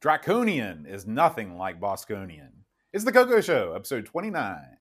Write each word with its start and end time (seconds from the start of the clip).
Draconian 0.00 0.86
is 0.86 1.06
nothing 1.06 1.58
like 1.58 1.78
Bosconian. 1.78 2.64
It's 2.92 3.04
the 3.04 3.12
Coco 3.12 3.40
Show, 3.42 3.74
episode 3.74 4.06
29. 4.06 4.78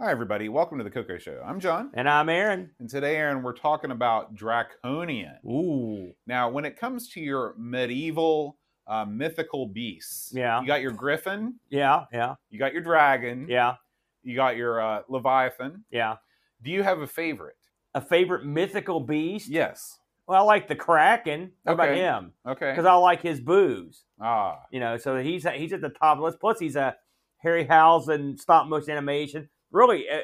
Hi, 0.00 0.10
everybody. 0.10 0.48
Welcome 0.48 0.78
to 0.78 0.84
the 0.84 0.90
Coco 0.90 1.16
Show. 1.18 1.40
I'm 1.46 1.60
John, 1.60 1.90
And 1.94 2.08
I'm 2.08 2.28
Aaron. 2.28 2.70
and 2.80 2.90
today, 2.90 3.14
Aaron, 3.16 3.42
we're 3.42 3.52
talking 3.52 3.92
about 3.92 4.34
Draconian. 4.34 5.36
Ooh. 5.46 6.12
Now, 6.26 6.48
when 6.50 6.64
it 6.64 6.76
comes 6.76 7.08
to 7.10 7.20
your 7.20 7.54
medieval 7.56 8.58
uh, 8.88 9.04
mythical 9.04 9.66
beasts, 9.68 10.32
Yeah. 10.34 10.60
you 10.60 10.66
got 10.66 10.80
your 10.82 10.90
griffin, 10.90 11.54
Yeah, 11.70 12.06
yeah, 12.12 12.34
you 12.50 12.58
got 12.58 12.72
your 12.72 12.82
dragon, 12.82 13.46
yeah, 13.48 13.76
you 14.22 14.36
got 14.36 14.56
your 14.56 14.80
uh, 14.80 15.02
leviathan. 15.08 15.84
yeah. 15.90 16.16
Do 16.62 16.70
you 16.70 16.82
have 16.84 17.00
a 17.00 17.06
favorite? 17.08 17.56
A 17.94 18.00
favorite 18.00 18.44
mythical 18.44 19.00
beast? 19.00 19.48
Yes. 19.48 19.98
Well, 20.28 20.40
I 20.40 20.44
like 20.44 20.68
the 20.68 20.76
Kraken. 20.76 21.50
What 21.64 21.72
about 21.72 21.96
him? 21.96 22.32
Okay. 22.46 22.70
Because 22.70 22.86
I 22.86 22.94
like 22.94 23.20
his 23.20 23.40
booze. 23.40 24.04
Ah, 24.20 24.60
You 24.70 24.78
know, 24.78 24.96
so 24.96 25.18
he's 25.18 25.44
he's 25.56 25.72
at 25.72 25.80
the 25.80 25.88
top 25.88 26.12
of 26.16 26.18
the 26.18 26.24
list. 26.24 26.38
Plus, 26.40 26.60
he's 26.60 26.76
a 26.76 26.94
Harry 27.38 27.64
Harryhausen 27.66 28.38
stop 28.38 28.68
motion 28.68 28.92
animation. 28.92 29.48
Really, 29.72 30.08
uh, 30.08 30.20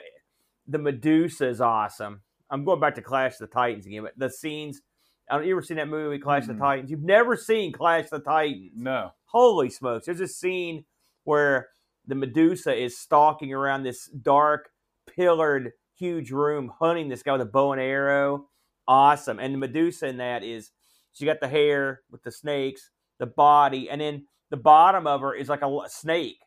the 0.68 0.78
Medusa 0.78 1.48
is 1.48 1.60
awesome. 1.60 2.22
I'm 2.50 2.64
going 2.64 2.78
back 2.80 2.94
to 2.94 3.02
Clash 3.02 3.32
of 3.32 3.38
the 3.40 3.46
Titans 3.48 3.86
again, 3.86 4.04
but 4.04 4.12
the 4.16 4.30
scenes. 4.30 4.80
I 5.30 5.36
don't, 5.36 5.44
you 5.46 5.52
ever 5.52 5.62
seen 5.62 5.76
that 5.78 5.88
movie 5.88 6.18
Clash 6.20 6.44
of 6.44 6.50
Mm-mm. 6.50 6.58
the 6.58 6.64
Titans? 6.64 6.90
You've 6.92 7.02
never 7.02 7.36
seen 7.36 7.72
Clash 7.72 8.04
of 8.04 8.10
the 8.10 8.20
Titans. 8.20 8.70
no. 8.76 9.10
holy 9.26 9.68
smokes 9.68 10.06
there's 10.06 10.20
a 10.20 10.28
scene 10.28 10.84
where 11.24 11.68
the 12.08 12.14
medusa 12.16 12.74
is 12.74 12.98
stalking 12.98 13.52
around 13.52 13.84
this 13.84 14.06
dark 14.22 14.70
pillared 15.14 15.72
huge 15.96 16.30
room 16.32 16.72
hunting 16.80 17.08
this 17.08 17.22
guy 17.22 17.32
with 17.32 17.40
a 17.42 17.44
bow 17.46 17.72
and 17.72 17.80
arrow 17.80 18.46
awesome 18.88 19.38
and 19.38 19.54
the 19.54 19.58
medusa 19.58 20.06
in 20.06 20.16
that 20.16 20.42
is 20.42 20.72
she 21.12 21.24
got 21.24 21.40
the 21.40 21.48
hair 21.48 22.00
with 22.10 22.22
the 22.24 22.30
snakes 22.32 22.90
the 23.18 23.26
body 23.26 23.88
and 23.90 24.00
then 24.00 24.26
the 24.50 24.56
bottom 24.56 25.06
of 25.06 25.20
her 25.20 25.34
is 25.34 25.48
like 25.48 25.62
a 25.62 25.80
snake 25.88 26.38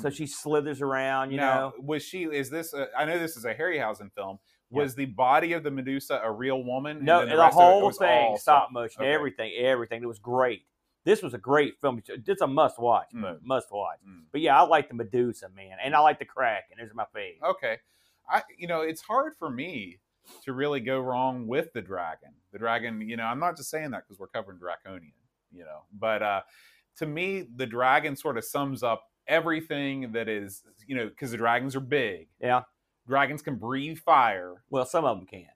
so 0.00 0.08
Mm. 0.08 0.16
she 0.16 0.26
slithers 0.26 0.82
around 0.82 1.30
you 1.30 1.36
now, 1.36 1.54
know 1.68 1.72
was 1.80 2.02
she? 2.02 2.24
Is 2.24 2.50
this? 2.50 2.74
A, 2.74 2.88
I 2.98 3.04
know 3.04 3.20
this 3.20 3.36
is 3.36 3.44
a 3.44 3.54
Harryhausen 3.54 4.10
film. 4.12 4.40
Yeah. 4.72 4.80
Was 4.82 4.96
the 4.96 5.04
body 5.06 5.52
of 5.52 5.62
the 5.62 5.70
Medusa 5.70 6.20
a 6.24 6.32
real 6.32 6.64
woman? 6.64 7.04
no 7.04 7.24
the, 7.24 7.32
it 7.34 7.52
whole 7.52 7.92
thing 7.92 8.36
stop 8.36 8.72
motion 8.72 9.02
Okay. 9.02 9.12
everything 9.12 9.52
everything 9.56 10.02
it 10.02 10.06
was 10.06 10.18
great 10.18 10.62
this 11.06 11.22
was 11.22 11.32
a 11.32 11.38
great 11.38 11.80
film 11.80 12.02
it's 12.26 12.42
a 12.42 12.46
must 12.46 12.78
watch 12.78 13.08
Mm. 13.14 13.38
must 13.42 13.72
watch 13.72 14.00
Mm. 14.06 14.24
but 14.32 14.42
yeah 14.42 14.60
i 14.60 14.62
like 14.66 14.88
the 14.88 14.94
medusa 14.94 15.48
man 15.56 15.78
and 15.82 15.94
i 15.96 16.00
like 16.00 16.18
the 16.18 16.24
kraken 16.26 16.76
those 16.78 16.90
are 16.90 16.94
my 16.94 17.06
favorite 17.14 17.48
Okay. 17.48 17.78
I 18.28 18.42
you 18.58 18.66
know, 18.66 18.80
it's 18.82 19.00
hard 19.00 19.32
for 19.38 19.48
me 19.48 19.98
to 20.44 20.52
really 20.52 20.80
go 20.80 20.98
wrong 21.00 21.46
with 21.46 21.72
the 21.72 21.80
dragon. 21.80 22.30
The 22.52 22.58
dragon, 22.58 23.00
you 23.00 23.16
know, 23.16 23.22
I'm 23.22 23.38
not 23.38 23.56
just 23.56 23.70
saying 23.70 23.92
that 23.92 24.02
because 24.04 24.18
we're 24.18 24.26
covering 24.26 24.58
Draconian, 24.58 25.12
you 25.52 25.62
know, 25.64 25.84
but 25.92 26.22
uh 26.24 26.40
to 26.96 27.06
me, 27.06 27.46
the 27.54 27.66
dragon 27.66 28.16
sort 28.16 28.36
of 28.36 28.44
sums 28.44 28.82
up 28.82 29.04
everything 29.28 30.10
that 30.12 30.28
is, 30.28 30.64
you 30.88 30.96
know, 30.96 31.06
because 31.08 31.30
the 31.30 31.36
dragons 31.36 31.76
are 31.76 31.80
big. 31.80 32.26
Yeah. 32.40 32.62
Dragons 33.06 33.42
can 33.42 33.54
breathe 33.56 33.98
fire. 33.98 34.64
Well, 34.70 34.84
some 34.86 35.04
of 35.04 35.16
them 35.18 35.26
can. 35.26 35.46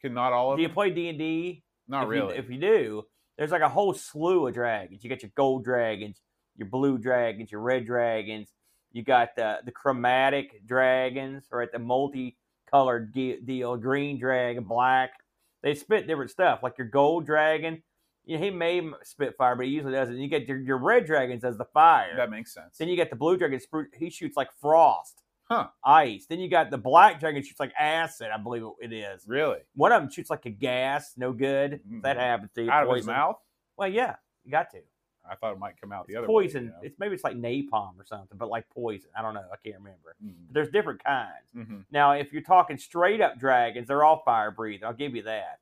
Can 0.00 0.14
not 0.14 0.32
all 0.32 0.52
of 0.52 0.52
them? 0.52 0.58
Do 0.58 0.62
you 0.62 0.68
them? 0.68 0.74
play 0.74 0.90
D 0.90 1.08
and 1.08 1.18
D? 1.18 1.64
Not 1.88 2.06
really. 2.06 2.36
if 2.36 2.48
you 2.50 2.58
do, 2.60 3.04
there's 3.38 3.50
like 3.50 3.62
a 3.62 3.68
whole 3.68 3.92
slew 3.94 4.46
of 4.46 4.54
dragons. 4.54 5.04
You 5.04 5.10
got 5.10 5.22
your 5.22 5.32
gold 5.36 5.64
dragons, 5.64 6.20
your 6.56 6.68
blue 6.68 6.98
dragons, 6.98 7.50
your 7.52 7.60
red 7.60 7.86
dragons. 7.86 8.48
You 8.92 9.02
got 9.02 9.36
the 9.36 9.58
the 9.64 9.72
chromatic 9.72 10.66
dragons, 10.66 11.44
right? 11.50 11.70
The 11.70 11.78
multicolored 11.78 13.12
de- 13.12 13.40
deal, 13.40 13.72
uh, 13.72 13.76
green 13.76 14.18
dragon, 14.18 14.64
black. 14.64 15.10
They 15.62 15.74
spit 15.74 16.06
different 16.06 16.30
stuff. 16.30 16.60
Like 16.62 16.78
your 16.78 16.86
gold 16.86 17.26
dragon, 17.26 17.82
you 18.24 18.38
know, 18.38 18.44
he 18.44 18.50
may 18.50 18.88
spit 19.02 19.36
fire, 19.36 19.54
but 19.54 19.66
he 19.66 19.72
usually 19.72 19.92
doesn't. 19.92 20.16
You 20.16 20.28
get 20.28 20.46
your, 20.48 20.58
your 20.58 20.78
red 20.78 21.04
dragons 21.06 21.44
as 21.44 21.56
the 21.58 21.64
fire. 21.66 22.16
that 22.16 22.30
makes 22.30 22.54
sense. 22.54 22.78
Then 22.78 22.88
you 22.88 22.96
get 22.96 23.10
the 23.10 23.16
blue 23.16 23.36
dragon. 23.36 23.60
He 23.94 24.10
shoots 24.10 24.36
like 24.36 24.48
frost, 24.60 25.22
Huh. 25.48 25.68
ice. 25.84 26.26
Then 26.26 26.40
you 26.40 26.48
got 26.48 26.70
the 26.70 26.78
black 26.78 27.20
dragon 27.20 27.42
shoots 27.42 27.60
like 27.60 27.72
acid. 27.78 28.28
I 28.34 28.36
believe 28.36 28.64
it 28.80 28.92
is. 28.92 29.24
Really? 29.28 29.60
One 29.74 29.92
of 29.92 30.02
them 30.02 30.10
shoots 30.10 30.28
like 30.28 30.44
a 30.46 30.50
gas, 30.50 31.14
no 31.16 31.32
good. 31.32 31.80
Mm. 31.88 32.02
That 32.02 32.16
happens 32.16 32.50
to 32.56 32.64
you. 32.64 32.70
Out 32.70 32.88
of 32.88 32.96
his 32.96 33.06
mouth? 33.06 33.36
Well, 33.76 33.88
yeah, 33.88 34.16
you 34.44 34.50
got 34.50 34.70
to. 34.72 34.78
I 35.28 35.34
thought 35.36 35.52
it 35.52 35.58
might 35.58 35.80
come 35.80 35.92
out 35.92 36.06
the 36.06 36.14
It's 36.14 36.18
other 36.18 36.26
poison. 36.26 36.62
way. 36.62 36.66
you 36.66 36.72
know? 36.72 36.78
It's 36.82 36.98
maybe 36.98 37.14
it's 37.14 37.24
like 37.24 37.36
napalm 37.36 37.98
or 37.98 38.04
something, 38.04 38.38
but 38.38 38.48
like 38.48 38.68
poison. 38.70 39.10
I 39.16 39.22
don't 39.22 39.34
know. 39.34 39.44
I 39.52 39.56
can't 39.64 39.76
remember. 39.78 40.14
Mm. 40.24 40.34
But 40.48 40.54
there's 40.54 40.70
different 40.70 41.02
kinds. 41.04 41.50
Mhm. 41.54 41.84
Now, 41.90 42.12
if 42.12 42.32
you're 42.32 42.42
talking 42.42 42.76
straight 42.78 43.20
up 43.20 43.38
dragons, 43.38 43.88
they're 43.88 44.04
all 44.04 44.22
fire 44.24 44.50
breathing. 44.50 44.84
I'll 44.84 44.92
give 44.92 45.14
you 45.16 45.22
that. 45.22 45.60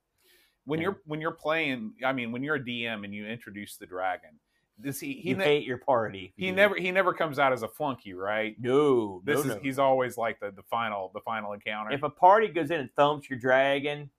When 0.67 0.81
Yeah. 0.81 0.85
you're 0.85 1.01
when 1.07 1.21
you're 1.21 1.31
playing, 1.33 1.95
I 2.05 2.13
mean, 2.13 2.33
when 2.33 2.43
you're 2.43 2.57
a 2.57 2.61
DM 2.65 3.05
and 3.05 3.15
you 3.15 3.27
introduce 3.27 3.77
the 3.77 3.87
dragon, 3.87 4.39
does 4.81 4.99
he 5.01 5.15
he 5.15 5.31
you 5.31 5.37
ne- 5.37 5.45
hate 5.45 5.65
your 5.67 5.79
party. 5.79 6.33
he 6.37 6.51
never 6.51 6.75
he 6.77 6.91
never 6.91 7.13
comes 7.15 7.39
out 7.39 7.53
as 7.53 7.63
a 7.63 7.69
flunky, 7.69 8.13
right? 8.15 8.57
No, 8.61 9.23
This 9.25 9.37
no, 9.37 9.41
is 9.53 9.57
no. 9.57 9.63
he's 9.63 9.79
always 9.79 10.17
like 10.17 10.41
the, 10.41 10.51
the 10.51 10.63
final 10.65 11.11
the 11.15 11.21
final 11.21 11.53
encounter. 11.53 11.93
If 11.93 12.03
a 12.03 12.11
party 12.11 12.49
goes 12.49 12.71
in 12.71 12.81
and 12.81 12.91
thumps 12.95 13.31
your 13.31 13.39
dragon, 13.39 14.11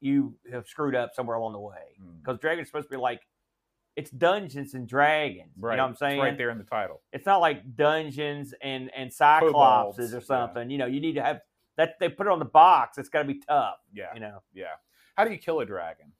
you 0.00 0.34
have 0.52 0.66
screwed 0.66 0.94
up 0.96 1.14
somewhere 1.14 1.36
along 1.36 1.52
the 1.52 1.60
way. 1.60 1.94
Hmm. 2.00 2.18
Because 2.18 2.38
dragons 2.40 2.66
supposed 2.68 2.86
to 2.88 2.90
be 2.90 2.96
like, 2.96 3.20
it's 3.94 4.10
Dungeons 4.10 4.74
and 4.74 4.88
Dragons. 4.88 5.52
right, 5.58 5.74
You 5.74 5.76
know 5.76 5.84
what 5.84 5.88
I'm 5.90 5.96
saying? 5.96 6.18
It's 6.18 6.24
right 6.24 6.36
there 6.38 6.50
in 6.50 6.58
the 6.58 6.64
title. 6.64 7.02
It's 7.12 7.26
not 7.26 7.38
like 7.40 7.76
Dungeons 7.76 8.54
and 8.60 8.90
and 8.96 9.10
Cyclopses 9.10 10.12
or 10.12 10.16
yeah. 10.16 10.20
something. 10.20 10.68
You 10.70 10.78
know, 10.78 10.86
you 10.86 11.00
need 11.00 11.14
to 11.14 11.22
have 11.22 11.40
that. 11.76 11.94
They 12.00 12.08
put 12.08 12.26
it 12.26 12.30
on 12.32 12.38
the 12.40 12.44
box. 12.44 12.98
It's 12.98 13.08
got 13.08 13.20
to 13.22 13.28
be 13.28 13.38
tough. 13.38 13.76
Yeah, 13.94 14.06
You 14.14 14.20
know, 14.20 14.42
yeah. 14.52 14.74
How 15.16 15.24
do 15.24 15.30
you 15.30 15.38
kill 15.38 15.60
a 15.60 15.66
dragon? 15.66 16.12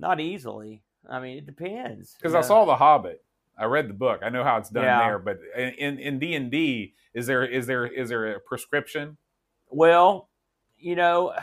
not 0.00 0.20
easily. 0.20 0.82
I 1.08 1.20
mean, 1.20 1.38
it 1.38 1.46
depends. 1.46 2.14
Because 2.14 2.34
I 2.34 2.40
know. 2.40 2.46
saw 2.46 2.64
The 2.64 2.76
Hobbit. 2.76 3.24
I 3.56 3.64
read 3.64 3.88
the 3.88 3.94
book. 3.94 4.20
I 4.22 4.28
know 4.28 4.44
how 4.44 4.56
it's 4.58 4.68
done 4.70 4.84
Yeah. 4.84 5.00
there. 5.08 5.18
But 5.18 5.40
in 5.56 5.98
in 5.98 6.18
D 6.18 6.34
and 6.34 6.50
D, 6.50 6.94
is 7.14 7.26
there 7.26 7.44
is 7.44 7.66
there 7.66 7.86
is 7.86 8.08
there 8.08 8.34
a 8.34 8.40
prescription? 8.40 9.16
Well, 9.70 10.28
you 10.78 10.94
know, 10.94 11.34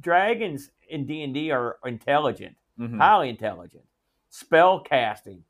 dragons 0.00 0.70
in 0.88 1.06
D 1.06 1.22
and 1.22 1.32
D 1.32 1.50
are 1.50 1.78
intelligent, 1.84 2.56
Mhm. 2.78 2.98
highly 2.98 3.28
intelligent, 3.30 3.84
spell 4.28 4.80
casting, 4.80 5.44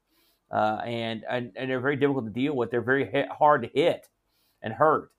uh, 0.51 0.81
and, 0.85 1.25
and 1.29 1.53
and 1.57 1.71
they're 1.71 1.81
very 1.81 1.97
difficult 1.97 2.27
to 2.27 2.31
deal 2.31 2.55
with. 2.55 2.71
They're 2.71 2.81
very 2.81 3.07
hit, 3.07 3.29
hard 3.29 3.63
to 3.63 3.69
hit 3.69 4.09
and 4.63 4.73
hurt. 4.75 5.11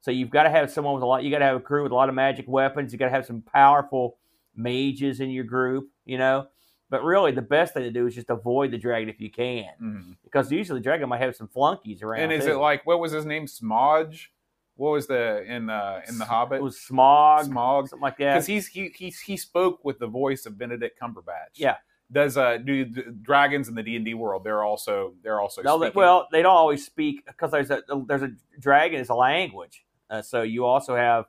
So 0.00 0.10
you've 0.10 0.30
got 0.30 0.44
to 0.44 0.50
have 0.50 0.70
someone 0.70 0.94
with 0.94 1.02
a 1.02 1.06
lot. 1.06 1.24
You 1.24 1.30
got 1.30 1.40
to 1.40 1.44
have 1.44 1.56
a 1.56 1.60
crew 1.60 1.82
with 1.82 1.92
a 1.92 1.94
lot 1.94 2.08
of 2.08 2.14
magic 2.14 2.46
weapons. 2.48 2.92
You 2.92 2.98
got 2.98 3.06
to 3.06 3.10
have 3.10 3.26
some 3.26 3.42
powerful 3.42 4.16
mages 4.54 5.20
in 5.20 5.30
your 5.30 5.44
group. 5.44 5.90
You 6.06 6.16
know, 6.18 6.46
but 6.90 7.02
really 7.04 7.32
the 7.32 7.42
best 7.42 7.74
thing 7.74 7.82
to 7.82 7.90
do 7.90 8.06
is 8.06 8.14
just 8.14 8.30
avoid 8.30 8.70
the 8.70 8.78
dragon 8.78 9.08
if 9.08 9.20
you 9.20 9.30
can, 9.30 9.70
Mhm. 9.80 10.16
because 10.24 10.50
usually 10.50 10.80
the 10.80 10.84
dragon 10.84 11.08
might 11.08 11.20
have 11.20 11.36
some 11.36 11.48
flunkies 11.48 12.02
around. 12.02 12.20
And 12.22 12.32
is 12.32 12.44
too. 12.44 12.52
it 12.52 12.56
like 12.56 12.86
what 12.86 12.98
was 13.00 13.12
his 13.12 13.24
name? 13.24 13.46
Smodge. 13.46 14.28
What 14.76 14.90
was 14.92 15.06
the 15.08 15.42
in 15.42 15.68
uh, 15.70 16.02
in 16.08 16.18
the 16.18 16.24
Hobbit? 16.24 16.60
It 16.60 16.62
was 16.62 16.78
Smaug, 16.78 17.46
Smaug. 17.48 17.88
something 17.88 18.00
like 18.02 18.16
that. 18.18 18.34
because 18.34 18.46
he's 18.46 18.68
he, 18.68 18.90
he 18.94 19.10
he 19.26 19.36
spoke 19.36 19.84
with 19.84 19.98
the 19.98 20.06
voice 20.06 20.46
of 20.46 20.56
Benedict 20.56 20.98
Cumberbatch. 21.00 21.54
Yeah. 21.56 21.76
Does 22.10 22.38
uh 22.38 22.56
do 22.58 22.84
the 22.84 23.02
dragons 23.20 23.68
in 23.68 23.74
the 23.74 23.82
D 23.82 23.96
and 23.96 24.04
D 24.04 24.14
world? 24.14 24.44
They're 24.44 24.62
also 24.64 25.14
they're 25.22 25.40
also 25.40 25.62
No, 25.62 25.78
they- 25.78 25.86
speaking- 25.88 25.98
well, 26.00 26.28
they 26.32 26.42
don't 26.42 26.54
always 26.56 26.86
speak 26.86 27.26
because 27.26 27.50
there's 27.50 27.70
a 27.70 27.82
there's 28.06 28.22
a 28.22 28.30
dragon 28.60 29.00
is 29.00 29.08
a 29.08 29.14
language. 29.14 29.84
Uh, 30.08 30.22
so 30.22 30.42
you 30.42 30.64
also 30.64 30.94
have 30.96 31.26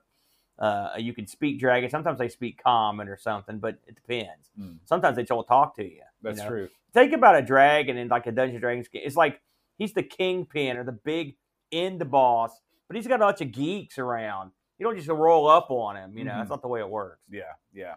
uh, 0.60 0.92
you 0.98 1.14
can 1.14 1.26
speak 1.26 1.60
dragon. 1.60 1.90
Sometimes 1.90 2.20
they 2.20 2.30
speak 2.30 2.62
common 2.62 3.08
or 3.08 3.18
something, 3.18 3.60
but 3.60 3.78
it 3.88 3.96
depends. 3.96 4.52
Hmm. 4.58 4.74
Sometimes 4.86 5.16
they 5.16 5.24
don't 5.24 5.48
talk 5.48 5.76
to 5.78 5.84
you. 5.84 5.90
you 5.92 6.02
that's 6.22 6.40
know? 6.40 6.48
true. 6.50 6.70
Think 6.94 7.14
about 7.14 7.36
a 7.36 7.42
dragon 7.42 7.98
in 7.98 8.08
like 8.10 8.28
a 8.28 8.32
Dungeon 8.32 8.60
Dragons 8.60 8.88
game. 8.88 9.04
It's 9.06 9.16
like 9.16 9.42
he's 9.78 9.94
the 9.94 10.04
kingpin 10.04 10.76
or 10.78 10.84
the 10.84 10.92
big 10.92 11.36
end 11.72 12.10
boss, 12.12 12.52
but 12.88 12.96
he's 12.98 13.08
got 13.08 13.16
a 13.16 13.26
bunch 13.26 13.42
of 13.42 13.52
geeks 13.52 13.98
around. 13.98 14.52
You 14.78 14.86
don't 14.86 14.96
just 14.98 15.08
roll 15.10 15.48
up 15.48 15.70
on 15.72 15.96
him. 15.98 16.18
You 16.18 16.24
know, 16.26 16.32
Mhm. 16.32 16.38
that's 16.40 16.50
not 16.50 16.62
the 16.62 16.68
way 16.68 16.80
it 16.80 16.90
works. 16.90 17.22
Yeah, 17.30 17.54
yeah. 17.74 17.96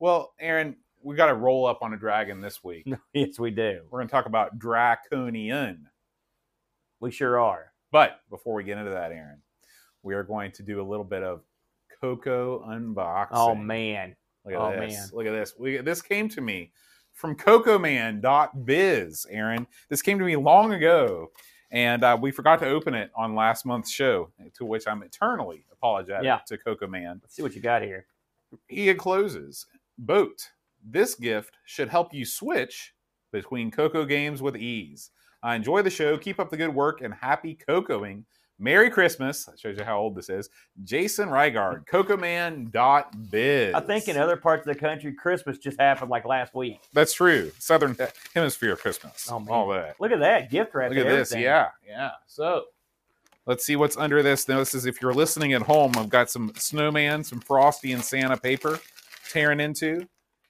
Well, 0.00 0.34
Aaron, 0.40 0.76
we 1.02 1.14
got 1.16 1.26
to 1.26 1.34
roll 1.34 1.66
up 1.66 1.82
on 1.82 1.92
a 1.94 1.96
dragon 1.96 2.40
this 2.40 2.62
week. 2.64 2.86
yes, 3.12 3.38
we 3.38 3.50
do. 3.50 3.82
We're 3.90 3.98
going 4.00 4.08
to 4.08 4.12
talk 4.12 4.26
about 4.26 4.58
Draconian. 4.58 5.88
We 7.00 7.10
sure 7.10 7.38
are. 7.40 7.72
But 7.90 8.20
before 8.30 8.54
we 8.54 8.64
get 8.64 8.78
into 8.78 8.90
that, 8.92 9.12
Aaron, 9.12 9.42
we 10.02 10.14
are 10.14 10.22
going 10.22 10.52
to 10.52 10.62
do 10.62 10.80
a 10.80 10.86
little 10.88 11.04
bit 11.04 11.22
of 11.22 11.42
Coco 12.02 12.64
unboxing. 12.68 13.28
Oh 13.30 13.54
man, 13.54 14.16
Look 14.44 14.54
at 14.54 14.60
Oh, 14.60 14.70
this. 14.72 14.92
man. 14.94 15.08
Look 15.12 15.26
at 15.26 15.30
this. 15.32 15.54
We, 15.56 15.76
this 15.78 16.02
came 16.02 16.28
to 16.30 16.40
me 16.40 16.72
from 17.12 17.36
cocoman.biz, 17.36 19.26
Aaron. 19.30 19.66
This 19.88 20.02
came 20.02 20.18
to 20.18 20.24
me 20.24 20.34
long 20.36 20.72
ago, 20.72 21.30
and 21.70 22.02
uh, 22.02 22.18
we 22.20 22.32
forgot 22.32 22.58
to 22.60 22.66
open 22.68 22.94
it 22.94 23.10
on 23.14 23.36
last 23.36 23.64
month's 23.64 23.90
show, 23.90 24.30
to 24.54 24.64
which 24.64 24.88
I'm 24.88 25.02
eternally 25.04 25.64
apologetic 25.72 26.24
Yeah. 26.24 26.40
to 26.48 26.58
Coco 26.58 26.86
Man. 26.88 27.20
let's 27.22 27.36
see 27.36 27.42
what 27.42 27.54
you 27.54 27.60
got 27.62 27.82
here. 27.82 28.06
He 28.68 28.88
encloses 28.88 29.66
Boat. 29.96 30.50
This 30.84 31.14
gift 31.14 31.56
should 31.64 31.88
help 31.88 32.12
you 32.12 32.24
switch 32.24 32.94
between 33.30 33.70
Coco 33.70 34.04
games 34.04 34.42
with 34.42 34.56
ease. 34.56 35.10
I 35.42 35.54
enjoy 35.54 35.82
the 35.82 35.90
show. 35.90 36.18
Keep 36.18 36.40
up 36.40 36.50
the 36.50 36.56
good 36.56 36.74
work 36.74 37.00
and 37.00 37.14
happy 37.14 37.56
cocoing. 37.68 38.24
Merry 38.62 38.90
Christmas. 38.90 39.44
That 39.46 39.58
shows 39.58 39.76
you 39.76 39.84
how 39.84 39.98
old 39.98 40.14
this 40.14 40.30
is. 40.30 40.48
Jason 40.84 41.28
Reighard, 41.28 41.84
CocoMan.biz. 41.90 43.74
I 43.74 43.80
think 43.80 44.06
in 44.08 44.16
other 44.16 44.36
parts 44.36 44.66
of 44.66 44.72
the 44.72 44.78
country, 44.78 45.12
Christmas 45.12 45.58
just 45.58 45.80
happened 45.80 46.10
like 46.10 46.24
last 46.24 46.54
week. 46.54 46.80
That's 46.92 47.12
true. 47.12 47.50
Southern 47.58 47.96
Hemisphere 48.34 48.76
Christmas. 48.76 49.28
Oh, 49.30 49.40
man. 49.40 49.48
All 49.48 49.68
that. 49.70 50.00
Look 50.00 50.12
at 50.12 50.20
that 50.20 50.50
gift 50.50 50.74
wrap. 50.74 50.90
Look 50.90 50.98
at 50.98 51.08
this. 51.08 51.34
Yeah, 51.34 51.70
yeah. 51.86 52.12
So 52.28 52.66
let's 53.46 53.66
see 53.66 53.74
what's 53.74 53.96
under 53.96 54.22
this. 54.22 54.48
Now, 54.48 54.58
this 54.58 54.74
is 54.74 54.86
if 54.86 55.02
you're 55.02 55.14
listening 55.14 55.52
at 55.54 55.62
home, 55.62 55.92
I've 55.96 56.08
got 56.08 56.30
some 56.30 56.52
snowman, 56.56 57.24
some 57.24 57.40
Frosty 57.40 57.92
and 57.92 58.04
Santa 58.04 58.36
paper 58.36 58.78
tearing 59.28 59.58
into. 59.58 60.06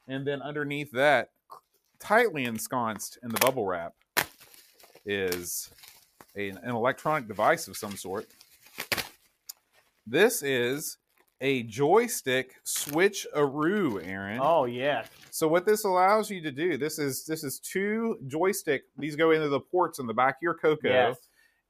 And 0.07 0.27
then 0.27 0.43
underneath 0.43 0.91
that, 0.93 1.31
tightly 1.99 2.45
ensconced 2.45 3.19
in 3.23 3.31
the 3.31 3.39
bubble 3.39 3.65
wrap, 3.65 3.95
is 5.07 5.71
a- 6.37 6.49
an 6.51 6.59
electronic 6.75 7.29
device 7.29 7.69
of 7.69 7.77
some 7.77 7.97
sort. 7.97 8.27
This 10.07 10.43
is 10.43 10.99
a 11.41 11.63
joystick 11.65 12.55
switch-aroo, 12.65 14.05
Aaron. 14.07 14.39
Oh 14.43 14.65
yeah. 14.65 15.05
So 15.31 15.49
what 15.49 15.67
this 15.67 15.85
allows 15.85 16.31
you 16.31 16.41
to 16.43 16.53
do, 16.53 16.77
this 16.77 16.99
is 16.99 17.25
this 17.25 17.43
is 17.45 17.59
two 17.59 18.19
joystick. 18.27 18.83
These 18.99 19.17
go 19.17 19.31
into 19.33 19.49
the 19.49 19.61
ports 19.61 19.99
in 19.99 20.07
the 20.07 20.15
back 20.15 20.37
of 20.37 20.43
your 20.43 20.55
Coco, 20.55 20.89
Yes. 20.89 21.17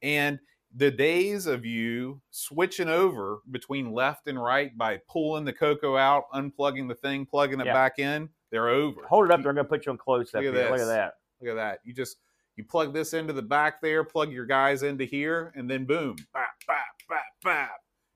and 0.02 0.38
the 0.74 0.90
days 0.90 1.46
of 1.46 1.66
you 1.66 2.20
switching 2.30 2.88
over 2.88 3.40
between 3.50 3.92
left 3.92 4.26
and 4.26 4.42
right 4.42 4.76
by 4.78 4.98
pulling 5.08 5.44
the 5.44 5.52
Coco 5.52 5.96
out, 5.98 6.24
unplugging 6.34 6.88
the 6.88 6.94
thing, 6.94 7.26
plugging 7.26 7.60
it 7.60 7.66
Yeah. 7.66 7.74
back 7.74 7.98
in, 7.98 8.28
they're 8.50 8.68
over. 8.68 9.06
Hold 9.06 9.26
it 9.26 9.30
up 9.30 9.42
there. 9.42 9.50
I'm 9.50 9.56
gonna 9.56 9.68
put 9.68 9.84
you 9.86 9.92
on 9.92 9.98
close 9.98 10.34
up 10.34 10.42
Look 10.42 10.54
at. 10.54 10.70
Look 10.70 10.80
at 10.80 10.86
that. 10.86 11.14
Look 11.40 11.50
at 11.50 11.56
that. 11.56 11.80
You 11.84 11.92
just 11.92 12.18
you 12.56 12.64
plug 12.64 12.92
this 12.92 13.14
into 13.14 13.32
the 13.32 13.42
back 13.42 13.80
there, 13.80 14.04
plug 14.04 14.30
your 14.32 14.46
guys 14.46 14.82
into 14.82 15.04
here, 15.04 15.52
and 15.56 15.70
then 15.70 15.84
boom, 15.84 16.16
bap, 16.34 16.50
bap, 16.66 16.84
bap, 17.08 17.24
bap. 17.42 17.70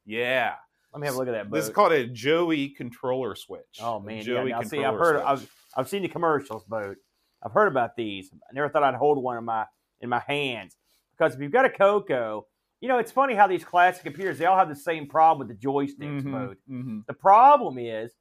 Yeah. 0.04 0.54
Let 0.92 1.00
me 1.00 1.06
have 1.06 1.16
a 1.16 1.18
look 1.18 1.28
at 1.28 1.32
that. 1.32 1.50
This 1.50 1.64
is 1.66 1.70
called 1.74 1.92
a 1.92 2.06
Joey 2.06 2.70
controller 2.70 3.34
switch. 3.34 3.78
Oh 3.82 4.00
man, 4.00 4.18
yeah. 4.18 4.22
Joey 4.22 4.50
Now, 4.50 4.62
see, 4.62 4.82
I've 4.84 4.94
heard, 4.94 5.16
switch. 5.16 5.26
I've, 5.26 5.50
I've 5.76 5.88
seen 5.88 6.02
the 6.02 6.08
commercials, 6.08 6.64
boat. 6.64 6.96
I've 7.42 7.52
heard 7.52 7.68
about 7.68 7.96
these. 7.96 8.30
I 8.32 8.52
never 8.54 8.68
thought 8.68 8.82
I'd 8.82 8.94
hold 8.94 9.22
one 9.22 9.36
in 9.36 9.44
my 9.44 9.66
in 10.00 10.08
my 10.08 10.22
hands 10.26 10.76
because 11.16 11.34
if 11.34 11.40
you've 11.40 11.52
got 11.52 11.64
a 11.66 11.70
Coco, 11.70 12.46
you 12.80 12.88
know 12.88 12.98
it's 12.98 13.12
funny 13.12 13.34
how 13.34 13.46
these 13.46 13.64
classic 13.64 14.04
computers 14.04 14.38
they 14.38 14.46
all 14.46 14.56
have 14.56 14.68
the 14.70 14.74
same 14.76 15.06
problem 15.06 15.46
with 15.46 15.54
the 15.60 15.66
joysticks, 15.66 16.22
Mhm, 16.22 16.32
boat. 16.32 16.56
mhm. 16.70 17.06
The 17.06 17.14
problem 17.14 17.78
is 17.78 18.12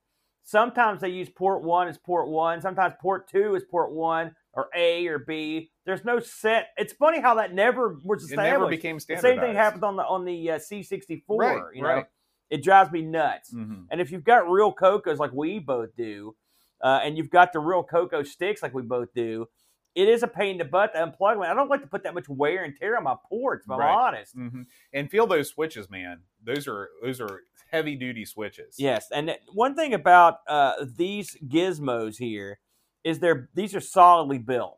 sometimes 0.43 1.01
they 1.01 1.09
use 1.09 1.29
port 1.29 1.63
one 1.63 1.87
as 1.87 1.97
port 1.97 2.27
one, 2.27 2.61
sometimes 2.61 2.93
port 3.01 3.29
two 3.29 3.55
is 3.55 3.63
port 3.63 3.91
one 3.91 4.35
or 4.55 4.69
A 4.75 5.05
or 5.07 5.19
B. 5.19 5.71
There's 5.85 6.05
no 6.05 6.19
set. 6.19 6.69
It's 6.77 6.93
funny 6.93 7.19
how 7.19 7.35
that 7.35 7.53
never 7.53 7.99
was 8.03 8.31
It 8.31 8.37
never 8.37 8.67
became 8.67 8.97
the 8.97 9.17
same 9.17 9.39
thing 9.39 9.55
happens 9.55 9.83
on 9.83 9.95
the 9.97 10.03
on 10.03 10.25
the 10.25 10.51
uh, 10.51 10.55
C64. 10.59 11.21
Right, 11.29 11.61
you 11.73 11.81
know, 11.81 11.87
right. 11.87 12.05
it 12.49 12.63
drives 12.63 12.91
me 12.91 13.01
nuts. 13.01 13.53
Mhm. 13.53 13.85
And 13.91 14.01
if 14.01 14.11
you've 14.11 14.23
got 14.23 14.49
real 14.49 14.71
cocos 14.71 15.19
like 15.19 15.33
we 15.33 15.59
both 15.59 15.95
do, 15.95 16.35
uh, 16.81 17.01
and 17.03 17.17
you've 17.17 17.29
got 17.29 17.53
the 17.53 17.59
real 17.59 17.83
Coco 17.83 18.23
sticks 18.23 18.61
like 18.63 18.73
we 18.73 18.81
both 18.81 19.13
do, 19.13 19.47
it 19.93 20.09
is 20.09 20.23
a 20.23 20.27
pain 20.27 20.51
in 20.51 20.57
the 20.57 20.65
butt 20.65 20.93
to 20.93 20.99
unplug 20.99 21.35
them. 21.35 21.41
I 21.43 21.53
don't 21.53 21.69
like 21.69 21.81
to 21.81 21.87
put 21.87 22.03
that 22.03 22.13
much 22.13 22.27
wear 22.27 22.63
and 22.63 22.75
tear 22.75 22.97
on 22.97 23.03
my 23.03 23.15
ports, 23.29 23.65
if 23.65 23.71
I'm 23.71 23.79
Right. 23.79 23.93
honest. 23.93 24.33
hmm 24.33 24.63
And 24.93 25.09
feel 25.09 25.27
those 25.27 25.49
switches, 25.49 25.89
man. 25.89 26.23
Those 26.43 26.67
are 26.67 26.89
those 27.01 27.19
are 27.21 27.41
heavy 27.71 27.95
duty 27.95 28.25
switches. 28.25 28.75
Yes, 28.77 29.09
and 29.11 29.35
one 29.53 29.75
thing 29.75 29.93
about 29.93 30.39
uh, 30.47 30.73
these 30.85 31.35
gizmos 31.47 32.17
here 32.17 32.59
is 33.05 33.19
they're 33.19 33.47
these 33.53 33.73
are 33.73 33.79
solidly 33.79 34.39
built. 34.39 34.77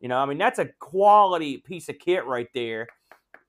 You 0.00 0.08
know, 0.08 0.16
I 0.16 0.24
mean 0.24 0.38
that's 0.38 0.58
a 0.58 0.66
quality 0.78 1.58
piece 1.58 1.90
of 1.90 1.98
kit 1.98 2.24
right 2.24 2.48
there, 2.54 2.86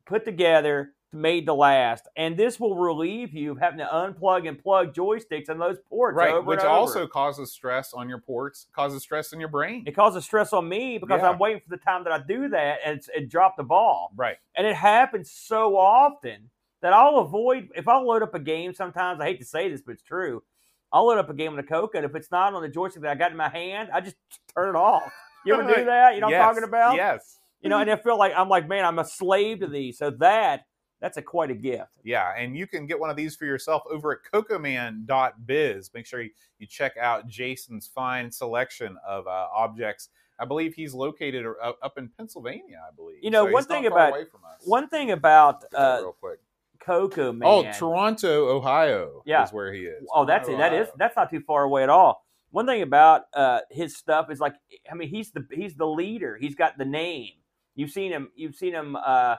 put 0.06 0.26
together, 0.26 0.94
made 1.14 1.46
to 1.46 1.54
last, 1.54 2.08
and 2.18 2.36
this 2.36 2.60
will 2.60 2.76
relieve 2.76 3.34
you 3.34 3.52
of 3.54 3.60
having 3.60 3.80
to 3.80 3.86
unplug 3.86 4.48
and 4.48 4.58
plug 4.62 4.94
joysticks 4.94 5.50
on 5.50 5.58
those 5.60 5.78
ports 5.90 6.16
right. 6.18 6.34
over 6.34 6.46
Which 6.48 6.60
and 6.60 6.68
over. 6.68 6.78
also 6.78 7.08
causes 7.08 7.52
stress 7.52 7.94
on 7.94 8.10
your 8.10 8.20
ports, 8.20 8.68
causes 8.74 9.02
stress 9.04 9.32
in 9.34 9.40
your 9.40 9.50
brain. 9.50 9.84
It 9.88 9.96
causes 9.96 10.26
stress 10.26 10.52
on 10.52 10.68
me 10.68 10.98
because 10.98 11.22
Yeah. 11.22 11.30
I'm 11.30 11.40
waiting 11.40 11.62
for 11.62 11.70
the 11.70 11.82
time 11.82 12.04
that 12.04 12.12
I 12.14 12.20
do 12.28 12.50
that 12.50 12.80
and 12.86 13.02
it 13.16 13.30
dropped 13.30 13.58
the 13.58 13.64
ball. 13.64 14.12
right. 14.18 14.38
And 14.56 14.66
it 14.68 14.76
happens 14.76 15.32
so 15.32 15.78
often 15.78 16.50
that 16.82 16.94
I'll 16.94 17.18
avoid, 17.20 17.70
if 17.76 17.88
I 17.88 17.98
load 17.98 18.22
up 18.24 18.36
a 18.36 18.40
game 18.40 18.74
sometimes, 18.74 19.20
I 19.20 19.26
hate 19.26 19.40
to 19.40 19.46
say 19.46 19.70
this, 19.70 19.82
but 19.82 19.94
it's 19.94 20.04
true. 20.04 20.44
I'll 20.92 21.08
load 21.08 21.18
up 21.18 21.30
a 21.30 21.34
game 21.34 21.52
on 21.52 21.58
the 21.58 21.64
Coco, 21.64 21.98
and 21.98 22.06
if 22.06 22.16
it's 22.16 22.32
not 22.32 22.54
on 22.54 22.62
the 22.62 22.70
joystick 22.70 23.02
that 23.04 23.12
I 23.12 23.16
got 23.16 23.32
in 23.32 23.38
my 23.38 23.50
hand, 23.50 23.90
I 23.94 24.02
just 24.02 24.16
turn 24.56 24.70
it 24.76 24.78
off. 24.78 25.12
You 25.46 25.54
ever 25.54 25.64
do 25.76 25.86
that? 25.86 26.16
You 26.16 26.20
know 26.22 26.28
Yes. 26.30 26.40
what 26.42 26.48
I'm 26.50 26.56
talking 26.56 26.64
about? 26.68 26.96
Yes. 26.98 27.40
You 27.62 27.70
know, 27.70 27.80
and 27.80 27.90
I 27.90 27.96
feel 27.96 28.18
like 28.18 28.34
I'm 28.36 28.50
like, 28.50 28.68
man, 28.68 28.84
I'm 28.84 29.00
a 29.00 29.06
slave 29.06 29.60
to 29.62 29.68
these. 29.68 29.98
So 29.98 30.10
that, 30.20 30.66
that's 31.00 31.16
a 31.16 31.22
quite 31.22 31.50
a 31.52 31.54
gift. 31.56 32.00
Yeah, 32.04 32.34
and 32.38 32.58
you 32.58 32.68
can 32.68 32.86
get 32.86 33.00
one 33.00 33.10
of 33.10 33.16
these 33.16 33.38
for 33.38 33.46
yourself 33.46 33.84
over 33.90 34.12
at 34.12 34.18
cocoman.biz. 34.30 35.92
Make 35.94 36.06
sure 36.06 36.22
you, 36.22 36.32
you 36.60 36.68
check 36.68 36.98
out 36.98 37.28
Jason's 37.28 37.88
fine 37.88 38.30
selection 38.32 38.98
of 39.08 39.26
uh, 39.28 39.48
objects. 39.56 40.10
I 40.40 40.46
believe 40.46 40.74
he's 40.74 40.94
located 40.94 41.46
uh, 41.46 41.74
up 41.82 41.98
in 41.98 42.10
Pennsylvania, 42.18 42.82
I 42.86 42.94
believe. 42.96 43.20
You 43.24 43.32
know, 43.32 43.46
So 43.46 43.52
one 43.54 43.64
thing 43.64 43.86
about- 43.88 44.10
away 44.10 44.26
from 44.26 44.42
us. 44.44 44.62
One 44.66 44.90
thing 44.90 45.12
about 45.12 45.62
Look 45.62 45.64
at 45.66 45.72
that 45.72 45.80
uh, 45.80 46.02
real 46.02 46.12
quick. 46.20 46.40
Coco, 46.88 47.32
man. 47.34 47.48
Oh, 47.48 47.72
Toronto, 47.78 48.50
Ohio 48.58 49.22
Yeah. 49.26 49.44
is 49.44 49.52
where 49.54 49.72
he 49.72 49.82
is. 49.82 50.08
Oh, 50.14 50.26
that's 50.26 50.50
it. 50.50 50.58
That 50.58 50.74
is 50.74 50.88
that's 50.98 51.16
not 51.16 51.30
too 51.30 51.42
far 51.42 51.64
away 51.64 51.84
at 51.84 51.90
all. 51.90 52.24
One 52.52 52.66
thing 52.66 52.82
about 52.82 53.24
uh, 53.36 53.60
his 53.70 53.96
stuff 53.98 54.32
is 54.32 54.40
like, 54.40 54.56
I 54.92 54.96
mean, 54.96 55.10
he's 55.10 55.32
the 55.32 55.46
he's 55.52 55.76
the 55.76 55.86
leader. 55.86 56.38
He's 56.40 56.56
got 56.56 56.78
the 56.78 56.86
name. 56.86 57.34
You've 57.76 57.92
seen 57.92 58.12
him. 58.12 58.30
You've 58.36 58.56
seen 58.56 58.74
him 58.74 58.96
uh, 58.96 59.36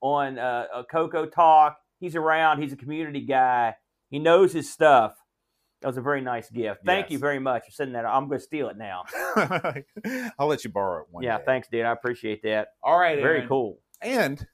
on 0.00 0.38
uh, 0.38 0.66
uh, 0.72 0.82
Coco 0.84 1.26
Talk. 1.26 1.78
He's 1.98 2.14
around. 2.14 2.60
He's 2.62 2.72
a 2.72 2.76
community 2.76 3.22
guy. 3.22 3.74
He 4.10 4.18
knows 4.18 4.52
his 4.52 4.70
stuff. 4.70 5.14
That 5.80 5.88
was 5.88 5.96
a 5.96 6.02
very 6.02 6.20
nice 6.20 6.50
gift. 6.50 6.80
Thank 6.84 7.06
Yes. 7.06 7.12
you 7.12 7.18
very 7.18 7.38
much 7.38 7.64
for 7.64 7.70
sending 7.70 7.94
that. 7.94 8.04
I'm 8.04 8.28
going 8.28 8.38
to 8.38 8.44
steal 8.44 8.68
it 8.68 8.76
now. 8.76 9.04
I'll 10.38 10.46
let 10.46 10.62
you 10.62 10.70
borrow 10.70 11.00
it 11.02 11.06
one 11.10 11.22
yeah, 11.24 11.38
day. 11.38 11.44
thanks, 11.46 11.68
dude. 11.68 11.84
I 11.86 11.92
appreciate 11.92 12.42
that. 12.42 12.68
All 12.82 12.98
right, 12.98 13.16
Very 13.18 13.38
Aaron. 13.38 13.48
cool. 13.48 13.78
And 14.02 14.46